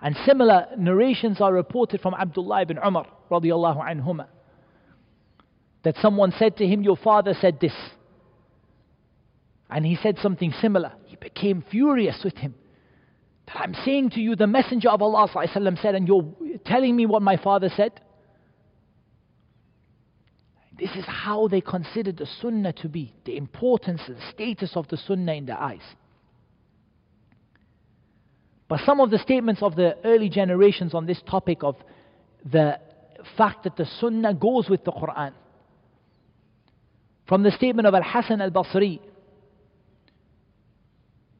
And 0.00 0.16
similar 0.26 0.66
narrations 0.76 1.40
are 1.40 1.52
reported 1.52 2.00
from 2.00 2.14
Abdullah 2.14 2.62
ibn 2.62 2.78
Umar 2.78 3.06
radiallahu 3.30 3.78
anhuma. 3.78 4.26
That 5.82 5.96
someone 6.00 6.32
said 6.38 6.56
to 6.58 6.66
him, 6.66 6.82
Your 6.82 6.96
father 6.96 7.34
said 7.40 7.58
this. 7.60 7.72
And 9.70 9.84
he 9.84 9.96
said 10.02 10.18
something 10.22 10.52
similar. 10.60 10.92
He 11.04 11.16
became 11.16 11.62
furious 11.70 12.20
with 12.24 12.36
him. 12.36 12.54
That 13.46 13.60
I'm 13.60 13.74
saying 13.84 14.10
to 14.10 14.20
you, 14.20 14.36
the 14.36 14.46
Messenger 14.46 14.90
of 14.90 15.02
Allah 15.02 15.28
said, 15.80 15.94
and 15.94 16.08
you're 16.08 16.34
telling 16.64 16.96
me 16.96 17.06
what 17.06 17.22
my 17.22 17.36
father 17.36 17.70
said? 17.76 17.92
This 20.78 20.90
is 20.94 21.04
how 21.06 21.48
they 21.48 21.60
considered 21.60 22.16
the 22.16 22.28
Sunnah 22.40 22.72
to 22.74 22.88
be, 22.88 23.12
the 23.24 23.36
importance 23.36 24.00
and 24.06 24.16
status 24.32 24.72
of 24.76 24.86
the 24.88 24.96
Sunnah 24.96 25.32
in 25.32 25.46
their 25.46 25.58
eyes. 25.58 25.82
But 28.68 28.80
some 28.86 29.00
of 29.00 29.10
the 29.10 29.18
statements 29.18 29.62
of 29.62 29.74
the 29.74 29.96
early 30.04 30.28
generations 30.28 30.94
on 30.94 31.06
this 31.06 31.20
topic 31.28 31.64
of 31.64 31.76
the 32.44 32.78
fact 33.36 33.64
that 33.64 33.76
the 33.76 33.86
Sunnah 33.98 34.34
goes 34.34 34.68
with 34.68 34.84
the 34.84 34.92
Quran. 34.92 35.32
From 37.26 37.42
the 37.42 37.50
statement 37.50 37.88
of 37.88 37.94
Al 37.94 38.02
Hasan 38.02 38.40
al 38.40 38.50
Basri, 38.50 39.00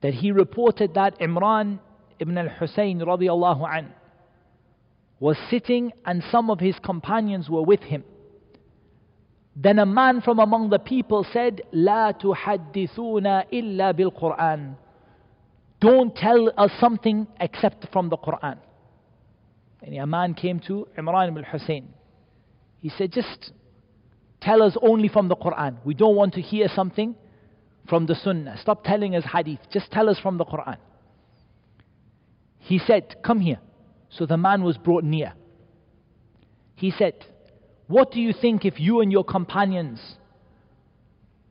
that 0.01 0.13
he 0.13 0.31
reported 0.31 0.93
that 0.95 1.19
Imran 1.19 1.79
ibn 2.19 2.37
al 2.37 2.49
Hussein 2.49 2.99
radiallahu 2.99 3.67
an 3.69 3.93
was 5.19 5.37
sitting 5.49 5.93
and 6.05 6.21
some 6.31 6.49
of 6.49 6.59
his 6.59 6.77
companions 6.79 7.49
were 7.49 7.63
with 7.63 7.81
him. 7.81 8.03
Then 9.55 9.79
a 9.79 9.85
man 9.85 10.21
from 10.21 10.39
among 10.39 10.69
the 10.69 10.79
people 10.79 11.25
said, 11.31 11.61
لا 11.73 12.11
تحدثونا 12.19 13.45
إلا 13.53 13.91
بالقرآن. 13.91 14.75
Don't 15.79 16.15
tell 16.15 16.51
us 16.57 16.71
something 16.79 17.27
except 17.39 17.87
from 17.91 18.09
the 18.09 18.17
Quran. 18.17 18.57
And 19.81 19.95
a 19.95 20.07
man 20.07 20.33
came 20.33 20.59
to 20.61 20.87
Imran 20.97 21.29
ibn 21.29 21.43
Hussein. 21.43 21.93
He 22.79 22.89
said, 22.89 23.11
just 23.11 23.51
tell 24.41 24.61
us 24.61 24.75
only 24.81 25.07
from 25.07 25.27
the 25.27 25.35
Quran. 25.35 25.77
We 25.85 25.93
don't 25.93 26.15
want 26.15 26.33
to 26.33 26.41
hear 26.41 26.67
something 26.73 27.15
from 27.88 28.06
the 28.06 28.14
Sunnah. 28.14 28.56
Stop 28.60 28.84
telling 28.84 29.14
us 29.14 29.24
hadith. 29.32 29.60
Just 29.72 29.90
tell 29.90 30.08
us 30.08 30.18
from 30.18 30.38
the 30.38 30.44
Quran. 30.44 30.76
He 32.58 32.78
said, 32.78 33.16
Come 33.24 33.40
here. 33.40 33.58
So 34.10 34.26
the 34.26 34.36
man 34.36 34.62
was 34.62 34.76
brought 34.76 35.04
near. 35.04 35.32
He 36.74 36.90
said, 36.90 37.14
What 37.86 38.12
do 38.12 38.20
you 38.20 38.32
think 38.32 38.64
if 38.64 38.78
you 38.78 39.00
and 39.00 39.10
your 39.10 39.24
companions 39.24 40.00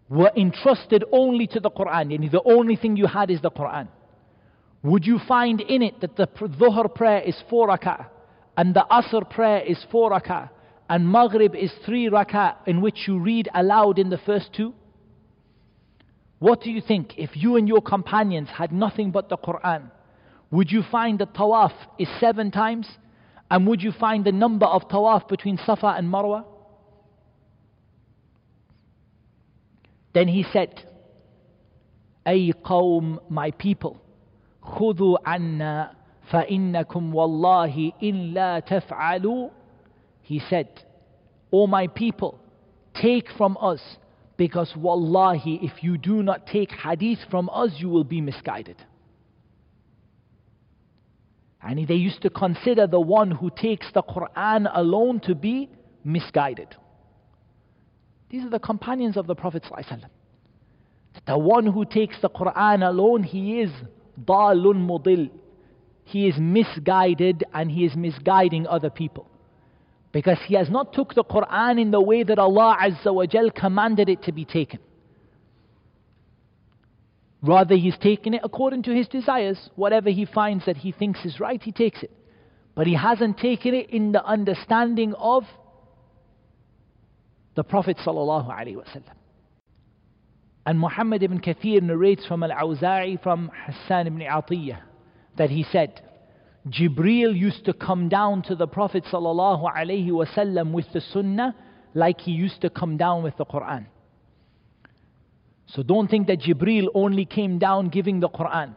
were 0.09 0.31
entrusted 0.35 1.03
only 1.11 1.47
to 1.47 1.59
the 1.59 1.71
Quran? 1.71 2.13
And 2.13 2.31
the 2.31 2.41
only 2.45 2.75
thing 2.75 2.95
you 2.95 3.07
had 3.07 3.29
is 3.29 3.41
the 3.41 3.51
Quran. 3.51 3.87
Would 4.83 5.05
you 5.05 5.19
find 5.27 5.59
in 5.59 5.81
it 5.81 6.01
that 6.01 6.15
the 6.15 6.27
Dhuhr 6.27 6.93
prayer 6.93 7.21
is 7.21 7.35
four 7.49 7.67
rak'ah, 7.67 8.05
and 8.55 8.73
the 8.73 8.85
Asr 8.89 9.29
prayer 9.29 9.59
is 9.61 9.77
four 9.91 10.11
rak'ah, 10.11 10.49
and 10.89 11.11
Maghrib 11.11 11.55
is 11.55 11.71
three 11.85 12.09
rak'ah 12.09 12.55
in 12.67 12.79
which 12.81 13.07
you 13.07 13.19
read 13.19 13.49
aloud 13.53 13.99
in 13.99 14.09
the 14.09 14.19
first 14.19 14.53
two? 14.53 14.73
What 16.38 16.62
do 16.62 16.70
you 16.70 16.80
think 16.80 17.18
if 17.18 17.30
you 17.34 17.56
and 17.56 17.68
your 17.68 17.80
companions 17.80 18.48
had 18.48 18.72
nothing 18.72 19.10
but 19.12 19.28
the 19.28 19.36
Quran? 19.36 19.90
Would 20.50 20.70
you 20.72 20.82
find 20.90 21.18
the 21.18 21.26
tawaf 21.26 21.72
is 21.98 22.08
seven 22.18 22.50
times? 22.50 22.88
And 23.50 23.66
would 23.66 23.82
you 23.82 23.92
find 23.92 24.24
the 24.24 24.32
number 24.32 24.66
of 24.66 24.88
tawaf 24.88 25.28
between 25.28 25.58
Safa 25.58 25.94
and 25.96 26.08
Marwa? 26.08 26.44
Then 30.14 30.28
he 30.28 30.44
said, 30.52 30.84
Ay 32.26 32.52
qawm, 32.64 33.18
my 33.30 33.50
people, 33.52 34.00
خذوا 34.62 35.18
عنا 35.26 35.94
فإنكم 36.30 37.14
والله 37.14 37.92
إن 38.02 38.34
لا 38.34 38.60
تفعلوا 38.60 39.50
He 40.22 40.40
said, 40.50 40.68
O 41.52 41.66
my 41.66 41.86
people, 41.86 42.38
take 42.94 43.28
from 43.36 43.56
us 43.60 43.80
because 44.37 44.75
wallahi, 44.75 45.59
if 45.63 45.83
you 45.83 45.97
do 45.97 46.23
not 46.23 46.47
take 46.47 46.71
hadith 46.71 47.19
from 47.29 47.49
us, 47.51 47.71
you 47.77 47.89
will 47.89 48.03
be 48.03 48.21
misguided. 48.21 48.77
And 51.61 51.87
they 51.87 51.95
used 51.95 52.21
to 52.21 52.29
consider 52.29 52.87
the 52.87 52.99
one 52.99 53.31
who 53.31 53.49
takes 53.49 53.91
the 53.91 54.03
Quran 54.03 54.69
alone 54.73 55.19
to 55.21 55.35
be 55.35 55.69
misguided. 56.03 56.75
These 58.29 58.45
are 58.45 58.49
the 58.49 58.59
companions 58.59 59.17
of 59.17 59.25
the 59.25 59.35
Prophet. 59.35 59.65
The 61.25 61.37
one 61.37 61.65
who 61.65 61.83
takes 61.83 62.21
the 62.21 62.29
Quran 62.29 62.87
alone, 62.87 63.23
he 63.23 63.61
is 63.61 63.71
dalun 64.23 64.85
mudil. 64.85 65.29
He 66.03 66.27
is 66.27 66.35
misguided 66.37 67.43
and 67.53 67.71
he 67.71 67.85
is 67.85 67.95
misguiding 67.95 68.67
other 68.67 68.89
people. 68.89 69.29
Because 70.17 70.39
he 70.47 70.55
has 70.55 70.67
not 70.67 70.93
took 70.93 71.13
the 71.13 71.23
Quran 71.23 71.79
in 71.79 71.91
the 71.91 72.01
way 72.01 72.23
that 72.23 72.39
Allah 72.39 72.75
Azza 72.81 73.13
wa 73.13 73.27
Jal 73.27 73.51
commanded 73.51 74.09
it 74.09 74.23
to 74.23 74.31
be 74.31 74.45
taken. 74.45 74.79
Rather, 77.43 77.75
he's 77.75 77.95
taken 77.99 78.33
it 78.33 78.41
according 78.43 78.81
to 78.81 78.95
his 78.95 79.07
desires. 79.07 79.69
Whatever 79.75 80.09
he 80.09 80.25
finds 80.25 80.65
that 80.65 80.77
he 80.77 80.91
thinks 80.91 81.23
is 81.23 81.39
right, 81.39 81.61
he 81.61 81.71
takes 81.71 82.01
it. 82.01 82.09
But 82.73 82.87
he 82.87 82.95
hasn't 82.95 83.37
taken 83.37 83.75
it 83.75 83.91
in 83.91 84.11
the 84.11 84.25
understanding 84.25 85.13
of 85.19 85.43
the 87.53 87.63
Prophet 87.63 87.97
sallallahu 87.97 88.49
alaihi 88.49 88.77
wasallam. 88.77 89.13
And 90.65 90.79
Muhammad 90.79 91.21
ibn 91.21 91.39
Kathir 91.39 91.83
narrates 91.83 92.25
from 92.25 92.41
Al-Awza'i 92.41 93.21
from 93.21 93.51
Hassan 93.67 94.07
ibn 94.07 94.21
Atiyah 94.21 94.79
that 95.37 95.51
he 95.51 95.63
said, 95.71 96.01
Jibreel 96.69 97.37
used 97.37 97.65
to 97.65 97.73
come 97.73 98.09
down 98.09 98.41
to 98.43 98.55
the 98.55 98.67
Prophet 98.67 99.03
ﷺ 99.05 100.71
with 100.71 100.91
the 100.93 101.01
Sunnah 101.01 101.55
like 101.93 102.21
he 102.21 102.31
used 102.31 102.61
to 102.61 102.69
come 102.69 102.97
down 102.97 103.23
with 103.23 103.37
the 103.37 103.45
Quran. 103.45 103.85
So 105.67 105.83
don't 105.83 106.09
think 106.09 106.27
that 106.27 106.39
Jibreel 106.39 106.87
only 106.93 107.25
came 107.25 107.59
down 107.59 107.89
giving 107.89 108.19
the 108.19 108.29
Quran. 108.29 108.75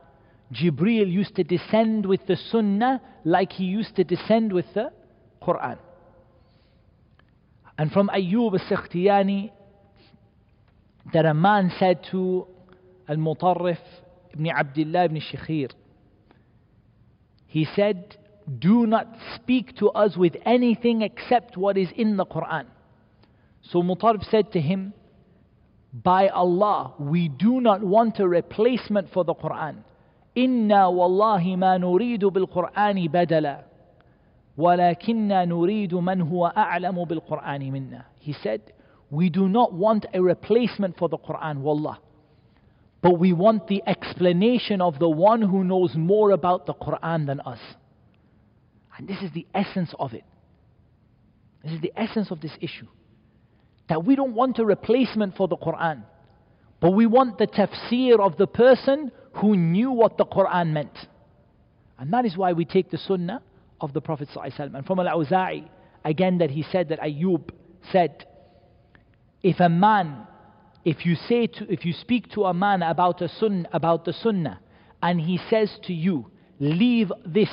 Jibreel 0.53 1.11
used 1.11 1.37
to 1.37 1.45
descend 1.45 2.07
with 2.07 2.27
the 2.27 2.37
Sunnah 2.37 3.01
like 3.25 3.53
he 3.53 3.65
used 3.65 3.97
to 3.97 4.05
descend 4.05 4.53
with 4.53 4.67
the 4.75 4.91
Quran. 5.43 5.79
And 7.79 7.93
from 7.93 8.09
Ayyub 8.09 8.59
al-Sikhtiyani 8.61 9.53
that 11.13 11.25
a 11.25 11.35
man 11.35 11.73
said 11.79 12.05
to 12.11 12.47
Al-Mutarrif 13.09 13.79
ibn 14.33 14.49
Abdullah 14.49 15.05
ibn 15.05 15.21
Shikhir, 15.21 15.71
he 17.50 17.66
said, 17.76 18.18
Do 18.60 18.86
not 18.86 19.08
speak 19.36 19.76
to 19.78 19.90
us 19.90 20.18
with 20.18 20.36
anything 20.46 21.02
except 21.02 21.58
what 21.58 21.78
is 21.78 21.90
in 21.96 22.18
the 22.18 22.26
Quran. 22.26 22.66
So 23.62 23.82
Mutarib 23.82 24.30
said 24.30 24.52
to 24.54 24.62
him, 24.62 24.94
By 25.94 26.28
Allah, 26.28 26.94
we 27.00 27.30
do 27.30 27.62
not 27.62 27.82
want 27.84 28.20
a 28.20 28.28
replacement 28.28 29.12
for 29.12 29.24
the 29.24 29.34
Quran. 29.36 29.78
Inna 30.36 30.92
wallahi 30.92 31.56
ma 31.56 31.78
nuridu 31.78 32.32
bil 32.34 32.48
Qur'ani 32.48 33.10
badala. 33.10 33.64
ولكننا 34.58 35.46
نريد 35.46 35.94
من 35.94 36.22
هو 36.22 36.54
أعلم 36.58 37.04
بالقرآن 37.04 37.72
منا. 37.72 38.06
He 38.20 38.34
said, 38.42 38.62
we 39.10 39.30
do 39.30 39.48
not 39.48 39.74
want 39.74 40.06
a 40.14 40.22
replacement 40.22 40.98
for 40.98 41.10
the 41.10 41.18
Quran, 41.18 41.58
wallah. 41.60 42.00
But 43.03 43.19
we 43.19 43.33
want 43.33 43.67
the 43.67 43.83
explanation 43.87 44.81
of 44.81 44.99
the 44.99 45.09
one 45.09 45.41
who 45.43 45.65
knows 45.65 45.95
more 45.95 46.33
about 46.33 46.67
the 46.67 46.75
Quran 46.75 47.27
than 47.27 47.41
us. 47.41 47.61
And 48.97 49.09
this 49.09 49.23
is 49.23 49.33
the 49.33 49.47
essence 49.55 49.95
of 49.99 50.13
it. 50.13 50.25
This 51.65 51.73
is 51.73 51.81
the 51.81 51.93
essence 51.97 52.31
of 52.31 52.41
this 52.41 52.53
issue. 52.61 52.87
That 53.89 54.05
we 54.05 54.17
don't 54.17 54.35
want 54.35 54.59
a 54.59 54.65
replacement 54.65 55.37
for 55.37 55.49
the 55.49 55.57
Quran, 55.57 56.03
but 56.81 56.91
we 56.93 57.07
want 57.07 57.39
the 57.39 57.47
tafsir 57.47 58.21
of 58.21 58.37
the 58.37 58.47
person 58.47 59.11
who 59.35 59.57
knew 59.57 59.91
what 59.91 60.17
the 60.17 60.27
Quran 60.27 60.73
meant. 60.73 60.97
And 61.99 62.13
that 62.13 62.25
is 62.25 62.37
why 62.37 62.53
we 62.53 62.65
take 62.65 62.91
the 62.91 62.99
sunnah 62.99 63.43
of 63.81 63.93
the 63.93 64.01
Prophet. 64.01 64.29
ﷺ. 64.35 64.75
And 64.75 64.87
from 64.87 65.01
Al 65.01 65.19
Awza'i, 65.19 65.69
again, 66.05 66.39
that 66.39 66.51
he 66.51 66.65
said 66.71 66.89
that 66.91 67.01
Ayub 67.01 67.51
said, 67.93 68.27
If 69.43 69.61
a 69.61 69.69
man 69.69 70.27
if 70.85 71.05
you 71.05 71.15
say 71.15 71.47
to, 71.47 71.73
if 71.73 71.85
you 71.85 71.93
speak 71.93 72.31
to 72.33 72.45
a 72.45 72.55
man 72.55 72.83
about 72.83 73.21
a 73.21 73.29
sun, 73.29 73.67
about 73.73 74.05
the 74.05 74.13
sunnah, 74.13 74.61
and 75.03 75.21
he 75.21 75.39
says 75.51 75.71
to 75.85 75.93
you, 75.93 76.31
leave 76.59 77.13
this 77.25 77.51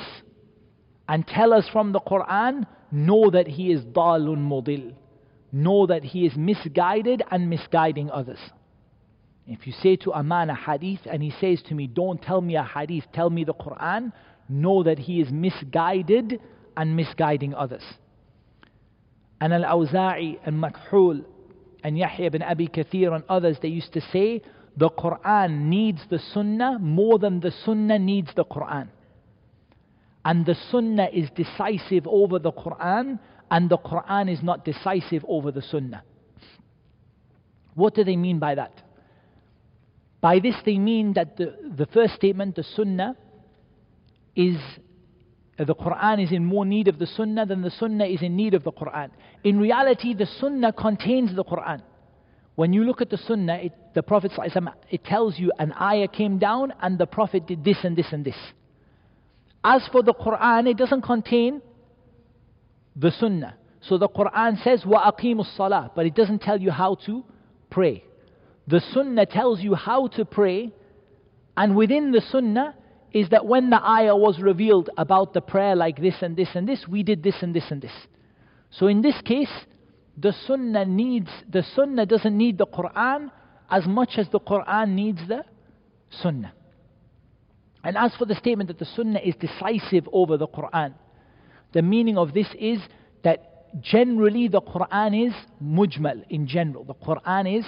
and 1.07 1.25
tell 1.27 1.53
us 1.53 1.67
from 1.71 1.91
the 1.91 1.99
Quran, 1.99 2.65
know 2.91 3.29
that 3.29 3.47
he 3.47 3.71
is 3.71 3.83
dalun 3.83 4.47
mudil. 4.47 4.93
Know 5.51 5.87
that 5.87 6.03
he 6.03 6.25
is 6.25 6.35
misguided 6.35 7.23
and 7.31 7.49
misguiding 7.49 8.11
others. 8.11 8.39
If 9.45 9.65
you 9.65 9.71
say 9.81 9.95
to 9.97 10.11
a 10.11 10.21
man 10.21 10.49
a 10.49 10.55
hadith 10.55 10.99
and 11.05 11.23
he 11.23 11.31
says 11.39 11.61
to 11.69 11.73
me, 11.73 11.87
Don't 11.87 12.21
tell 12.21 12.41
me 12.41 12.57
a 12.57 12.63
hadith, 12.63 13.05
tell 13.13 13.29
me 13.29 13.45
the 13.45 13.53
Quran, 13.53 14.11
know 14.49 14.83
that 14.83 14.99
he 14.99 15.21
is 15.21 15.31
misguided 15.31 16.41
and 16.75 16.95
misguiding 16.97 17.53
others. 17.53 17.83
And 19.39 19.53
Al 19.53 19.63
Awza'i 19.63 20.37
and 20.45 20.61
Makhul 20.61 21.23
and 21.83 21.97
Yahya 21.97 22.25
ibn 22.25 22.41
Abi 22.41 22.67
Kathir 22.67 23.13
and 23.13 23.23
others, 23.29 23.57
they 23.61 23.67
used 23.67 23.93
to 23.93 24.01
say, 24.01 24.41
the 24.75 24.89
Quran 24.89 25.65
needs 25.65 26.01
the 26.09 26.19
Sunnah 26.19 26.77
more 26.79 27.17
than 27.17 27.39
the 27.39 27.51
Sunnah 27.65 27.99
needs 27.99 28.29
the 28.35 28.45
Quran. 28.45 28.87
And 30.23 30.45
the 30.45 30.55
Sunnah 30.71 31.09
is 31.11 31.29
decisive 31.35 32.05
over 32.07 32.37
the 32.37 32.51
Quran, 32.51 33.19
and 33.49 33.69
the 33.69 33.77
Quran 33.77 34.31
is 34.31 34.43
not 34.43 34.65
decisive 34.65 35.23
over 35.27 35.51
the 35.51 35.61
Sunnah. 35.61 36.03
What 37.73 37.95
do 37.95 38.03
they 38.03 38.15
mean 38.17 38.39
by 38.39 38.55
that? 38.55 38.73
By 40.19 40.39
this, 40.39 40.55
they 40.65 40.77
mean 40.77 41.13
that 41.13 41.37
the, 41.37 41.55
the 41.75 41.85
first 41.87 42.15
statement, 42.15 42.55
the 42.55 42.63
Sunnah, 42.63 43.15
is 44.35 44.57
the 45.57 45.75
Quran 45.75 46.23
is 46.23 46.31
in 46.31 46.45
more 46.45 46.65
need 46.65 46.87
of 46.87 46.99
the 46.99 47.07
Sunnah 47.07 47.45
than 47.45 47.61
the 47.61 47.71
Sunnah 47.71 48.05
is 48.05 48.21
in 48.21 48.35
need 48.35 48.53
of 48.53 48.63
the 48.63 48.71
Quran. 48.71 49.09
In 49.43 49.59
reality, 49.59 50.13
the 50.13 50.25
Sunnah 50.39 50.73
contains 50.73 51.35
the 51.35 51.43
Quran. 51.43 51.81
When 52.55 52.73
you 52.73 52.83
look 52.83 53.01
at 53.01 53.09
the 53.09 53.17
Sunnah, 53.17 53.55
it, 53.55 53.73
the 53.93 54.01
Prophet 54.01 54.31
it 54.89 55.03
tells 55.03 55.37
you 55.37 55.51
an 55.59 55.73
ayah 55.73 56.07
came 56.07 56.39
down 56.39 56.73
and 56.81 56.97
the 56.97 57.05
Prophet 57.05 57.45
did 57.45 57.63
this 57.63 57.77
and 57.83 57.95
this 57.95 58.07
and 58.11 58.25
this. 58.25 58.37
As 59.63 59.87
for 59.91 60.01
the 60.01 60.13
Quran, 60.13 60.67
it 60.69 60.77
doesn't 60.77 61.01
contain 61.01 61.61
the 62.95 63.11
Sunnah. 63.11 63.55
So 63.81 63.97
the 63.97 64.09
Quran 64.09 64.61
says 64.63 64.85
wa 64.85 65.11
aqimus 65.11 65.55
salah, 65.55 65.91
but 65.95 66.05
it 66.05 66.15
doesn't 66.15 66.41
tell 66.41 66.59
you 66.59 66.71
how 66.71 66.95
to 67.05 67.23
pray. 67.69 68.03
The 68.67 68.81
Sunnah 68.93 69.27
tells 69.27 69.61
you 69.61 69.75
how 69.75 70.07
to 70.07 70.25
pray, 70.25 70.71
and 71.55 71.75
within 71.75 72.11
the 72.11 72.21
Sunnah 72.31 72.75
is 73.13 73.29
that 73.29 73.45
when 73.45 73.69
the 73.69 73.81
ayah 73.81 74.15
was 74.15 74.39
revealed 74.39 74.89
about 74.97 75.33
the 75.33 75.41
prayer 75.41 75.75
like 75.75 76.01
this 76.01 76.15
and 76.21 76.35
this 76.35 76.49
and 76.53 76.67
this, 76.67 76.85
we 76.87 77.03
did 77.03 77.23
this 77.23 77.35
and 77.41 77.53
this 77.53 77.63
and 77.69 77.81
this. 77.81 77.91
So 78.71 78.87
in 78.87 79.01
this 79.01 79.19
case, 79.23 79.51
the 80.17 80.33
Sunnah 80.45 80.85
needs, 80.85 81.29
the 81.49 81.63
Sunnah 81.75 82.05
doesn't 82.05 82.37
need 82.37 82.57
the 82.57 82.67
Quran 82.67 83.31
as 83.69 83.85
much 83.85 84.17
as 84.17 84.27
the 84.29 84.39
Quran 84.39 84.89
needs 84.89 85.19
the 85.27 85.43
Sunnah. 86.09 86.53
And 87.83 87.97
as 87.97 88.13
for 88.15 88.25
the 88.25 88.35
statement 88.35 88.67
that 88.69 88.79
the 88.79 88.85
Sunnah 88.85 89.19
is 89.19 89.35
decisive 89.35 90.09
over 90.11 90.37
the 90.37 90.47
Quran, 90.47 90.93
the 91.73 91.81
meaning 91.81 92.17
of 92.17 92.33
this 92.33 92.47
is 92.59 92.79
that 93.23 93.81
generally 93.81 94.47
the 94.47 94.61
Quran 94.61 95.27
is 95.27 95.33
mujmal 95.63 96.23
in 96.29 96.47
general. 96.47 96.83
The 96.83 96.95
Quran 96.95 97.59
is 97.59 97.65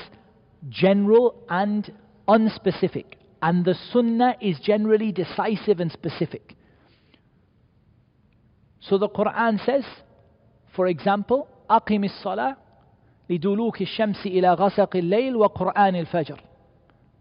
general 0.69 1.43
and 1.49 1.91
unspecific. 2.27 3.05
And 3.41 3.63
the 3.63 3.75
Sunnah 3.93 4.35
is 4.41 4.59
generally 4.59 5.11
decisive 5.11 5.79
and 5.79 5.91
specific. 5.91 6.55
So 8.81 8.97
the 8.97 9.09
Quran 9.09 9.63
says, 9.65 9.83
for 10.76 10.86
example, 10.86 11.46
أقم 11.70 12.04
الصلاة 12.04 12.56
لدلوك 13.30 13.82
الشمس 13.82 14.26
إلى 14.26 14.52
غسق 14.54 14.96
الليل 14.96 15.36
وقرآن 15.36 15.96
الفجر 15.96 16.40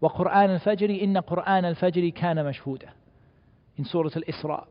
وقرآن 0.00 0.50
الفجر 0.50 0.90
إن 0.90 1.18
قرآن 1.18 1.64
الفجر 1.64 2.08
كان 2.08 2.44
مشهودا 2.44 2.88
in 3.78 3.84
Surah 3.84 4.10
Al-Isra 4.14 4.66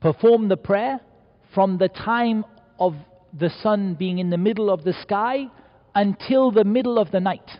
perform 0.00 0.48
the 0.48 0.56
prayer 0.56 1.00
from 1.54 1.78
the 1.78 1.88
time 1.88 2.44
of 2.78 2.94
the 3.38 3.48
sun 3.62 3.94
being 3.94 4.18
in 4.18 4.30
the 4.30 4.36
middle 4.36 4.68
of 4.70 4.84
the 4.84 4.92
sky 4.92 5.46
until 5.94 6.50
the 6.50 6.64
middle 6.64 6.98
of 6.98 7.10
the 7.10 7.20
night 7.20 7.50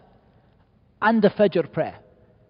and 1.01 1.23
the 1.23 1.31
Fajr 1.31 1.73
prayer 1.73 1.99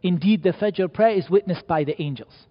indeed 0.03 0.43
the 0.43 0.51
Fajr 0.53 0.93
prayer 0.93 1.15
is 1.15 1.29
witnessed 1.31 1.67
by 1.67 1.85
the 1.85 2.01
angels 2.01 2.47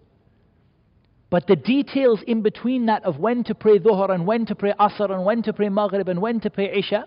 but 1.30 1.46
the 1.46 1.56
details 1.56 2.20
in 2.26 2.42
between 2.42 2.86
that 2.86 3.04
of 3.04 3.18
when 3.18 3.44
to 3.44 3.54
pray 3.54 3.78
Dhuhr 3.78 4.10
and 4.10 4.26
when 4.26 4.46
to 4.46 4.54
pray 4.54 4.72
Asr 4.78 5.10
and 5.12 5.24
when 5.24 5.42
to 5.44 5.52
pray 5.52 5.68
Maghrib 5.68 6.08
and 6.08 6.20
when 6.20 6.40
to 6.40 6.50
pray 6.50 6.76
Isha, 6.76 7.06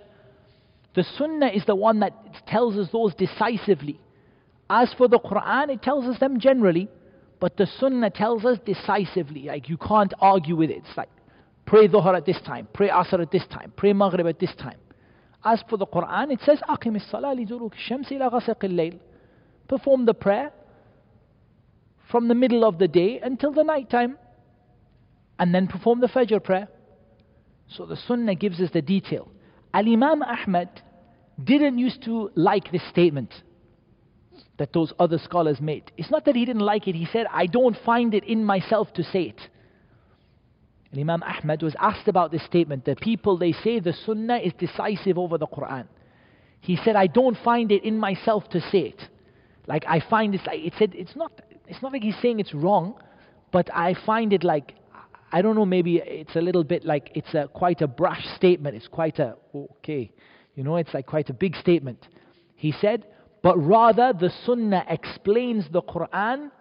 the 0.96 1.04
Sunnah 1.18 1.48
is 1.48 1.66
the 1.66 1.76
one 1.76 2.00
that 2.00 2.14
tells 2.48 2.78
us 2.78 2.88
those 2.92 3.14
decisively. 3.16 4.00
As 4.70 4.94
for 4.94 5.08
the 5.10 5.20
Quran, 5.20 5.70
it 5.74 5.82
tells 5.82 6.06
us 6.06 6.20
them 6.20 6.40
generally, 6.40 6.88
but 7.42 7.58
the 7.58 7.68
Sunnah 7.80 8.12
tells 8.12 8.46
us 8.46 8.60
decisively. 8.66 9.44
Like 9.44 9.68
you 9.68 9.78
can't 9.78 10.14
argue 10.22 10.56
with 10.56 10.70
it. 10.70 10.84
It's 10.88 10.98
like 10.98 11.10
pray 11.66 11.90
Dhuhr 11.90 12.16
at 12.16 12.26
this 12.26 12.40
time, 12.46 12.70
pray 12.74 12.90
Asr 12.90 13.22
at 13.22 13.32
this 13.32 13.46
time, 13.48 13.74
pray 13.76 13.92
Maghrib 13.92 14.28
at 14.28 14.40
this 14.40 14.56
time. 14.56 14.78
As 15.44 15.62
for 15.70 15.76
the 15.76 15.86
Quran, 15.86 16.32
it 16.32 16.40
says, 16.46 16.60
أقم 16.70 16.96
الصلاة 16.96 17.34
لدلوك 17.36 17.74
الشمس 17.74 18.14
إلى 18.14 18.32
غسق 18.32 18.64
الليل. 18.64 19.00
Perform 19.68 20.06
the 20.06 20.14
prayer 20.14 20.54
from 22.11 22.29
the 22.29 22.35
middle 22.35 22.65
of 22.65 22.79
the 22.79 22.89
day 22.89 23.21
until 23.23 23.53
the 23.53 23.65
night 23.65 23.91
time 23.91 24.19
and 25.39 25.55
then 25.55 25.67
perform 25.67 26.01
the 26.01 26.09
Fajr 26.09 26.43
prayer. 26.43 26.69
So 27.69 27.87
the 27.87 27.97
Sunnah 27.97 28.35
gives 28.35 28.61
us 28.61 28.71
the 28.73 28.83
detail. 28.83 29.29
Al 29.75 29.87
Imam 29.87 30.23
Ahmad 30.23 30.83
didn't 31.43 31.79
used 31.79 32.03
to 32.05 32.31
like 32.35 32.73
this 32.73 32.83
statement 32.89 33.33
that 34.59 34.73
those 34.73 34.93
other 34.99 35.19
scholars 35.19 35.61
made. 35.61 35.93
It's 35.97 36.11
not 36.11 36.25
that 36.25 36.35
he 36.35 36.45
didn't 36.45 36.63
like 36.63 36.89
it, 36.89 36.95
he 36.95 37.07
said, 37.13 37.27
I 37.33 37.47
don't 37.47 37.77
find 37.85 38.15
it 38.15 38.25
in 38.25 38.45
myself 38.45 38.93
to 38.95 39.05
say 39.05 39.23
it. 39.23 39.41
And 40.91 41.01
Imam 41.01 41.23
Ahmad 41.23 41.63
was 41.63 41.77
asked 41.79 42.09
about 42.09 42.33
this 42.33 42.45
statement. 42.45 42.85
The 42.85 42.97
people, 42.97 43.37
they 43.37 43.53
say 43.53 43.79
the 43.79 43.93
Sunnah 43.93 44.39
is 44.39 44.53
decisive 44.59 45.19
over 45.19 45.37
the 45.37 45.47
Quran. 45.47 45.87
He 46.61 46.77
said, 46.77 46.97
I 46.97 47.07
don't 47.07 47.37
find 47.45 47.71
it 47.71 47.85
in 47.85 47.99
myself 47.99 48.49
to 48.51 48.61
say 48.61 48.95
it. 48.95 49.01
Like 49.67 49.85
I 49.87 50.01
find 50.01 50.33
this, 50.33 50.41
like, 50.47 50.61
it 50.61 50.73
said, 50.79 50.95
it's 50.95 51.15
not, 51.15 51.31
it's 51.68 51.82
not 51.82 51.92
like 51.94 52.04
he's 52.04 52.16
saying 52.22 52.40
it's 52.40 52.54
wrong, 52.54 52.96
but 53.52 53.70
I 53.74 53.96
find 54.06 54.34
it 54.34 54.44
like, 54.44 54.76
I 55.32 55.42
don't 55.42 55.56
know, 55.56 55.66
maybe 55.66 55.98
it's 55.98 56.36
a 56.36 56.42
little 56.42 56.64
bit 56.64 56.86
like 56.86 57.12
it's 57.16 57.34
a, 57.34 57.48
quite 57.48 57.82
a 57.82 57.88
brash 57.88 58.26
statement. 58.36 58.76
It's 58.76 58.88
quite 58.88 59.20
a, 59.20 59.36
okay, 59.56 60.12
you 60.56 60.64
know, 60.64 60.78
it's 60.78 60.94
like 60.94 61.06
quite 61.06 61.30
a 61.30 61.34
big 61.34 61.56
statement. 61.56 62.08
He 62.56 62.72
said, 62.72 63.06
but 63.42 63.58
rather 63.58 64.14
the 64.14 64.32
Sunnah 64.46 64.86
explains 64.88 65.66
the 65.72 65.82
Quran. 65.82 66.52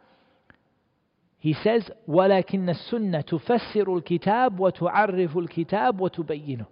He 1.38 1.54
says, 1.54 1.90
ولكن 2.08 2.68
السنة 2.68 3.20
تفسر 3.20 3.96
الكتاب 3.96 4.60
وتعرف 4.60 5.36
الكتاب 5.36 6.00
وتبينه. 6.00 6.66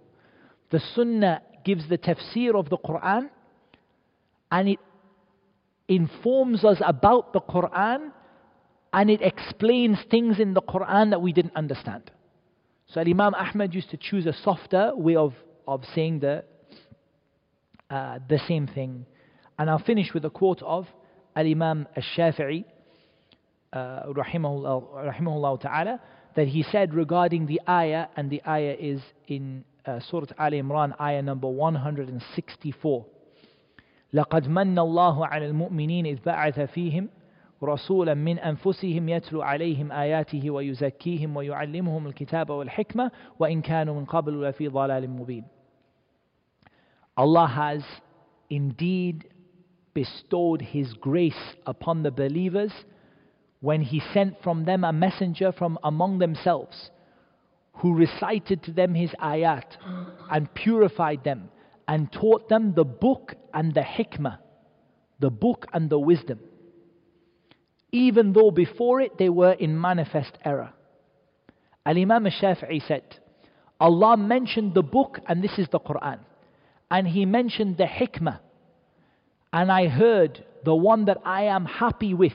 The 0.69 0.79
Sunnah 0.95 1.41
gives 1.63 1.87
the 1.89 1.97
tafsir 1.97 2.55
of 2.55 2.69
the 2.69 2.77
Quran 2.77 3.29
and 4.51 4.69
it 4.69 4.79
informs 5.87 6.63
us 6.63 6.77
about 6.85 7.33
the 7.33 7.41
Quran 7.41 8.11
and 8.93 9.09
it 9.09 9.21
explains 9.21 9.97
things 10.09 10.39
in 10.39 10.53
the 10.53 10.61
Quran 10.61 11.11
that 11.11 11.21
we 11.21 11.31
didn't 11.31 11.55
understand. 11.55 12.11
So 12.87 12.99
Imam 12.99 13.33
Ahmad 13.33 13.73
used 13.73 13.89
to 13.91 13.97
choose 13.97 14.25
a 14.25 14.33
softer 14.33 14.91
way 14.95 15.15
of, 15.15 15.33
of 15.65 15.83
saying 15.95 16.19
the, 16.19 16.43
uh, 17.89 18.19
the 18.27 18.39
same 18.47 18.67
thing. 18.67 19.05
And 19.57 19.69
I'll 19.69 19.79
finish 19.79 20.13
with 20.13 20.25
a 20.25 20.29
quote 20.29 20.61
of 20.61 20.87
Al 21.35 21.45
Imam 21.45 21.87
Al 21.95 22.03
Shafi'i, 22.17 22.65
uh, 23.71 24.03
rahimahullah, 24.07 25.13
rahimahullah 25.13 25.61
ta'ala, 25.61 26.01
that 26.35 26.47
he 26.47 26.63
said 26.63 26.93
regarding 26.93 27.45
the 27.45 27.61
ayah, 27.69 28.07
and 28.17 28.29
the 28.29 28.41
ayah 28.45 28.75
is 28.77 29.01
in 29.27 29.63
uh, 29.85 29.99
Surah 30.09 30.27
Al 30.37 30.51
Imran, 30.51 30.99
ayah 30.99 31.21
number 31.21 31.47
164. 31.47 33.05
لقد 34.13 34.47
من 34.47 34.79
الله 34.79 35.27
على 35.27 35.45
المؤمنين 35.45 36.05
إذ 36.05 36.19
بعث 36.25 36.59
فيهم 36.59 37.09
رسولا 37.63 38.13
من 38.13 38.39
أنفسهم 38.39 39.09
يتلو 39.09 39.41
عليهم 39.41 39.91
آياته 39.91 40.51
ويزكيهم 40.51 41.35
ويعلمهم 41.37 42.07
الكتاب 42.07 42.49
والحكمة 42.49 43.11
وإن 43.39 43.61
كانوا 43.61 43.95
من 43.95 44.05
قبل 44.05 44.43
لفي 44.49 44.67
ضلال 44.67 45.09
مبين 45.09 45.43
Allah 47.17 47.47
has 47.47 47.83
indeed 48.49 49.25
bestowed 49.93 50.61
His 50.61 50.93
grace 50.93 51.55
upon 51.65 52.03
the 52.03 52.11
believers 52.11 52.71
when 53.59 53.81
He 53.81 54.01
sent 54.13 54.41
from 54.41 54.65
them 54.65 54.83
a 54.83 54.93
messenger 54.93 55.51
from 55.51 55.77
among 55.83 56.19
themselves 56.19 56.89
who 57.73 57.93
recited 57.93 58.63
to 58.63 58.71
them 58.71 58.95
His 58.95 59.11
ayat 59.21 59.65
and 60.31 60.51
purified 60.53 61.23
them 61.23 61.49
and 61.87 62.11
taught 62.11 62.49
them 62.49 62.73
the 62.73 62.85
book 62.85 63.35
and 63.53 63.73
the 63.73 63.81
hikmah, 63.81 64.37
the 65.19 65.29
book 65.29 65.67
and 65.73 65.89
the 65.89 65.99
wisdom 65.99 66.39
even 67.92 68.32
though 68.32 68.50
before 68.50 69.00
it 69.00 69.16
they 69.18 69.28
were 69.28 69.52
in 69.52 69.80
manifest 69.80 70.32
error. 70.44 70.72
Al 71.84 71.96
Imam 71.96 72.24
Shafi'i 72.24 72.86
said, 72.86 73.04
Allah 73.78 74.16
mentioned 74.16 74.74
the 74.74 74.82
book, 74.82 75.20
and 75.26 75.42
this 75.42 75.58
is 75.58 75.68
the 75.70 75.80
Quran, 75.80 76.18
and 76.90 77.06
He 77.06 77.24
mentioned 77.26 77.76
the 77.76 77.84
hikmah, 77.84 78.40
and 79.52 79.70
I 79.70 79.86
heard 79.88 80.44
the 80.64 80.74
one 80.74 81.04
that 81.04 81.18
I 81.24 81.44
am 81.44 81.64
happy 81.64 82.14
with, 82.14 82.32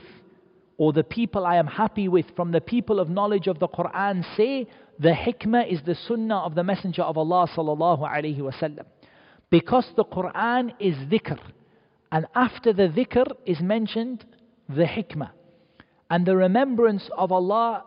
or 0.78 0.92
the 0.92 1.04
people 1.04 1.44
I 1.44 1.56
am 1.56 1.66
happy 1.66 2.08
with 2.08 2.26
from 2.34 2.50
the 2.50 2.60
people 2.60 2.98
of 2.98 3.10
knowledge 3.10 3.46
of 3.46 3.58
the 3.58 3.68
Quran 3.68 4.24
say, 4.36 4.66
the 4.98 5.10
hikmah 5.10 5.70
is 5.70 5.80
the 5.84 5.96
sunnah 6.06 6.38
of 6.38 6.54
the 6.54 6.64
Messenger 6.64 7.02
of 7.02 7.18
Allah 7.18 7.48
sallallahu 7.54 8.00
alaihi 8.08 8.38
wasallam. 8.38 8.84
Because 9.50 9.86
the 9.96 10.04
Quran 10.04 10.72
is 10.80 10.96
dhikr, 11.08 11.38
and 12.10 12.26
after 12.34 12.72
the 12.72 12.88
dhikr 12.88 13.26
is 13.44 13.60
mentioned 13.60 14.24
the 14.68 14.84
hikmah. 14.84 15.30
And 16.12 16.26
the 16.26 16.36
remembrance 16.36 17.08
of 17.16 17.32
Allah 17.32 17.84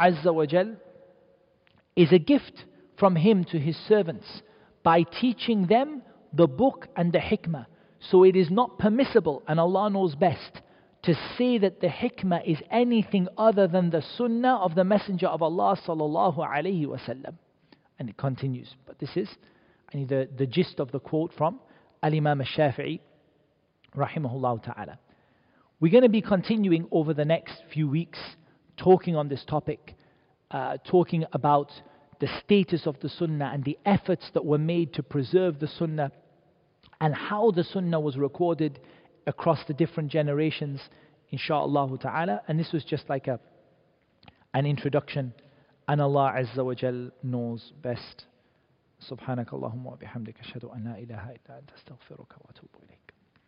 Azza 0.00 0.34
wa 0.34 0.46
Jal 0.46 0.74
is 1.94 2.10
a 2.10 2.18
gift 2.18 2.64
from 2.98 3.14
Him 3.14 3.44
to 3.52 3.60
His 3.60 3.76
servants 3.88 4.26
by 4.82 5.04
teaching 5.04 5.68
them 5.68 6.02
the 6.32 6.48
book 6.48 6.88
and 6.96 7.12
the 7.12 7.20
hikmah. 7.20 7.66
So 8.00 8.24
it 8.24 8.34
is 8.34 8.50
not 8.50 8.80
permissible, 8.80 9.44
and 9.46 9.60
Allah 9.60 9.88
knows 9.90 10.16
best, 10.16 10.60
to 11.04 11.14
say 11.38 11.56
that 11.58 11.80
the 11.80 11.86
hikmah 11.86 12.44
is 12.44 12.58
anything 12.68 13.28
other 13.38 13.68
than 13.68 13.90
the 13.90 14.02
sunnah 14.16 14.56
of 14.56 14.74
the 14.74 14.82
Messenger 14.82 15.28
of 15.28 15.40
Allah 15.40 15.78
sallallahu 15.86 16.38
alaihi 16.38 16.84
wasallam. 16.84 17.34
And 18.00 18.08
it 18.10 18.16
continues. 18.16 18.74
But 18.86 18.98
this 18.98 19.16
is 19.16 19.28
the, 19.92 20.28
the 20.36 20.46
gist 20.46 20.80
of 20.80 20.90
the 20.90 20.98
quote 20.98 21.32
from 21.38 21.60
Al 22.02 22.12
Imam 22.12 22.40
Shafi'i, 22.40 22.98
rahimahullah 23.96 24.64
ta'ala. 24.64 24.98
We're 25.79 25.91
going 25.91 26.03
to 26.03 26.09
be 26.09 26.21
continuing 26.21 26.87
over 26.91 27.13
the 27.13 27.25
next 27.25 27.63
few 27.73 27.87
weeks 27.89 28.19
talking 28.77 29.15
on 29.15 29.29
this 29.29 29.43
topic, 29.45 29.95
uh, 30.51 30.77
talking 30.85 31.25
about 31.33 31.71
the 32.19 32.27
status 32.43 32.85
of 32.85 32.99
the 32.99 33.09
Sunnah 33.09 33.51
and 33.53 33.63
the 33.63 33.77
efforts 33.85 34.29
that 34.33 34.45
were 34.45 34.59
made 34.59 34.93
to 34.93 35.03
preserve 35.03 35.59
the 35.59 35.67
Sunnah 35.67 36.11
and 36.99 37.15
how 37.15 37.51
the 37.51 37.63
Sunnah 37.63 37.99
was 37.99 38.15
recorded 38.15 38.79
across 39.25 39.59
the 39.67 39.73
different 39.73 40.11
generations, 40.11 40.79
inshaAllah 41.33 41.99
ta'ala. 41.99 42.41
And 42.47 42.59
this 42.59 42.71
was 42.71 42.83
just 42.83 43.09
like 43.09 43.27
a, 43.27 43.39
an 44.53 44.65
introduction, 44.65 45.33
and 45.87 45.99
Allah 45.99 46.33
Azza 46.37 46.63
wa 46.63 46.73
Jal 46.73 47.09
knows 47.23 47.73
best. 47.81 48.25
سبحانك 49.01 49.53
اللهم 49.53 49.85
وبحمدك 49.85 50.39
أشهد 50.39 50.65
أن 50.65 50.83
لا 50.83 50.97
إله 50.97 51.31
إلا 51.31 51.59
أنت 51.59 51.71
أستغفرك 51.71 52.33
وأتوب 52.37 52.69
إليك 52.83 53.04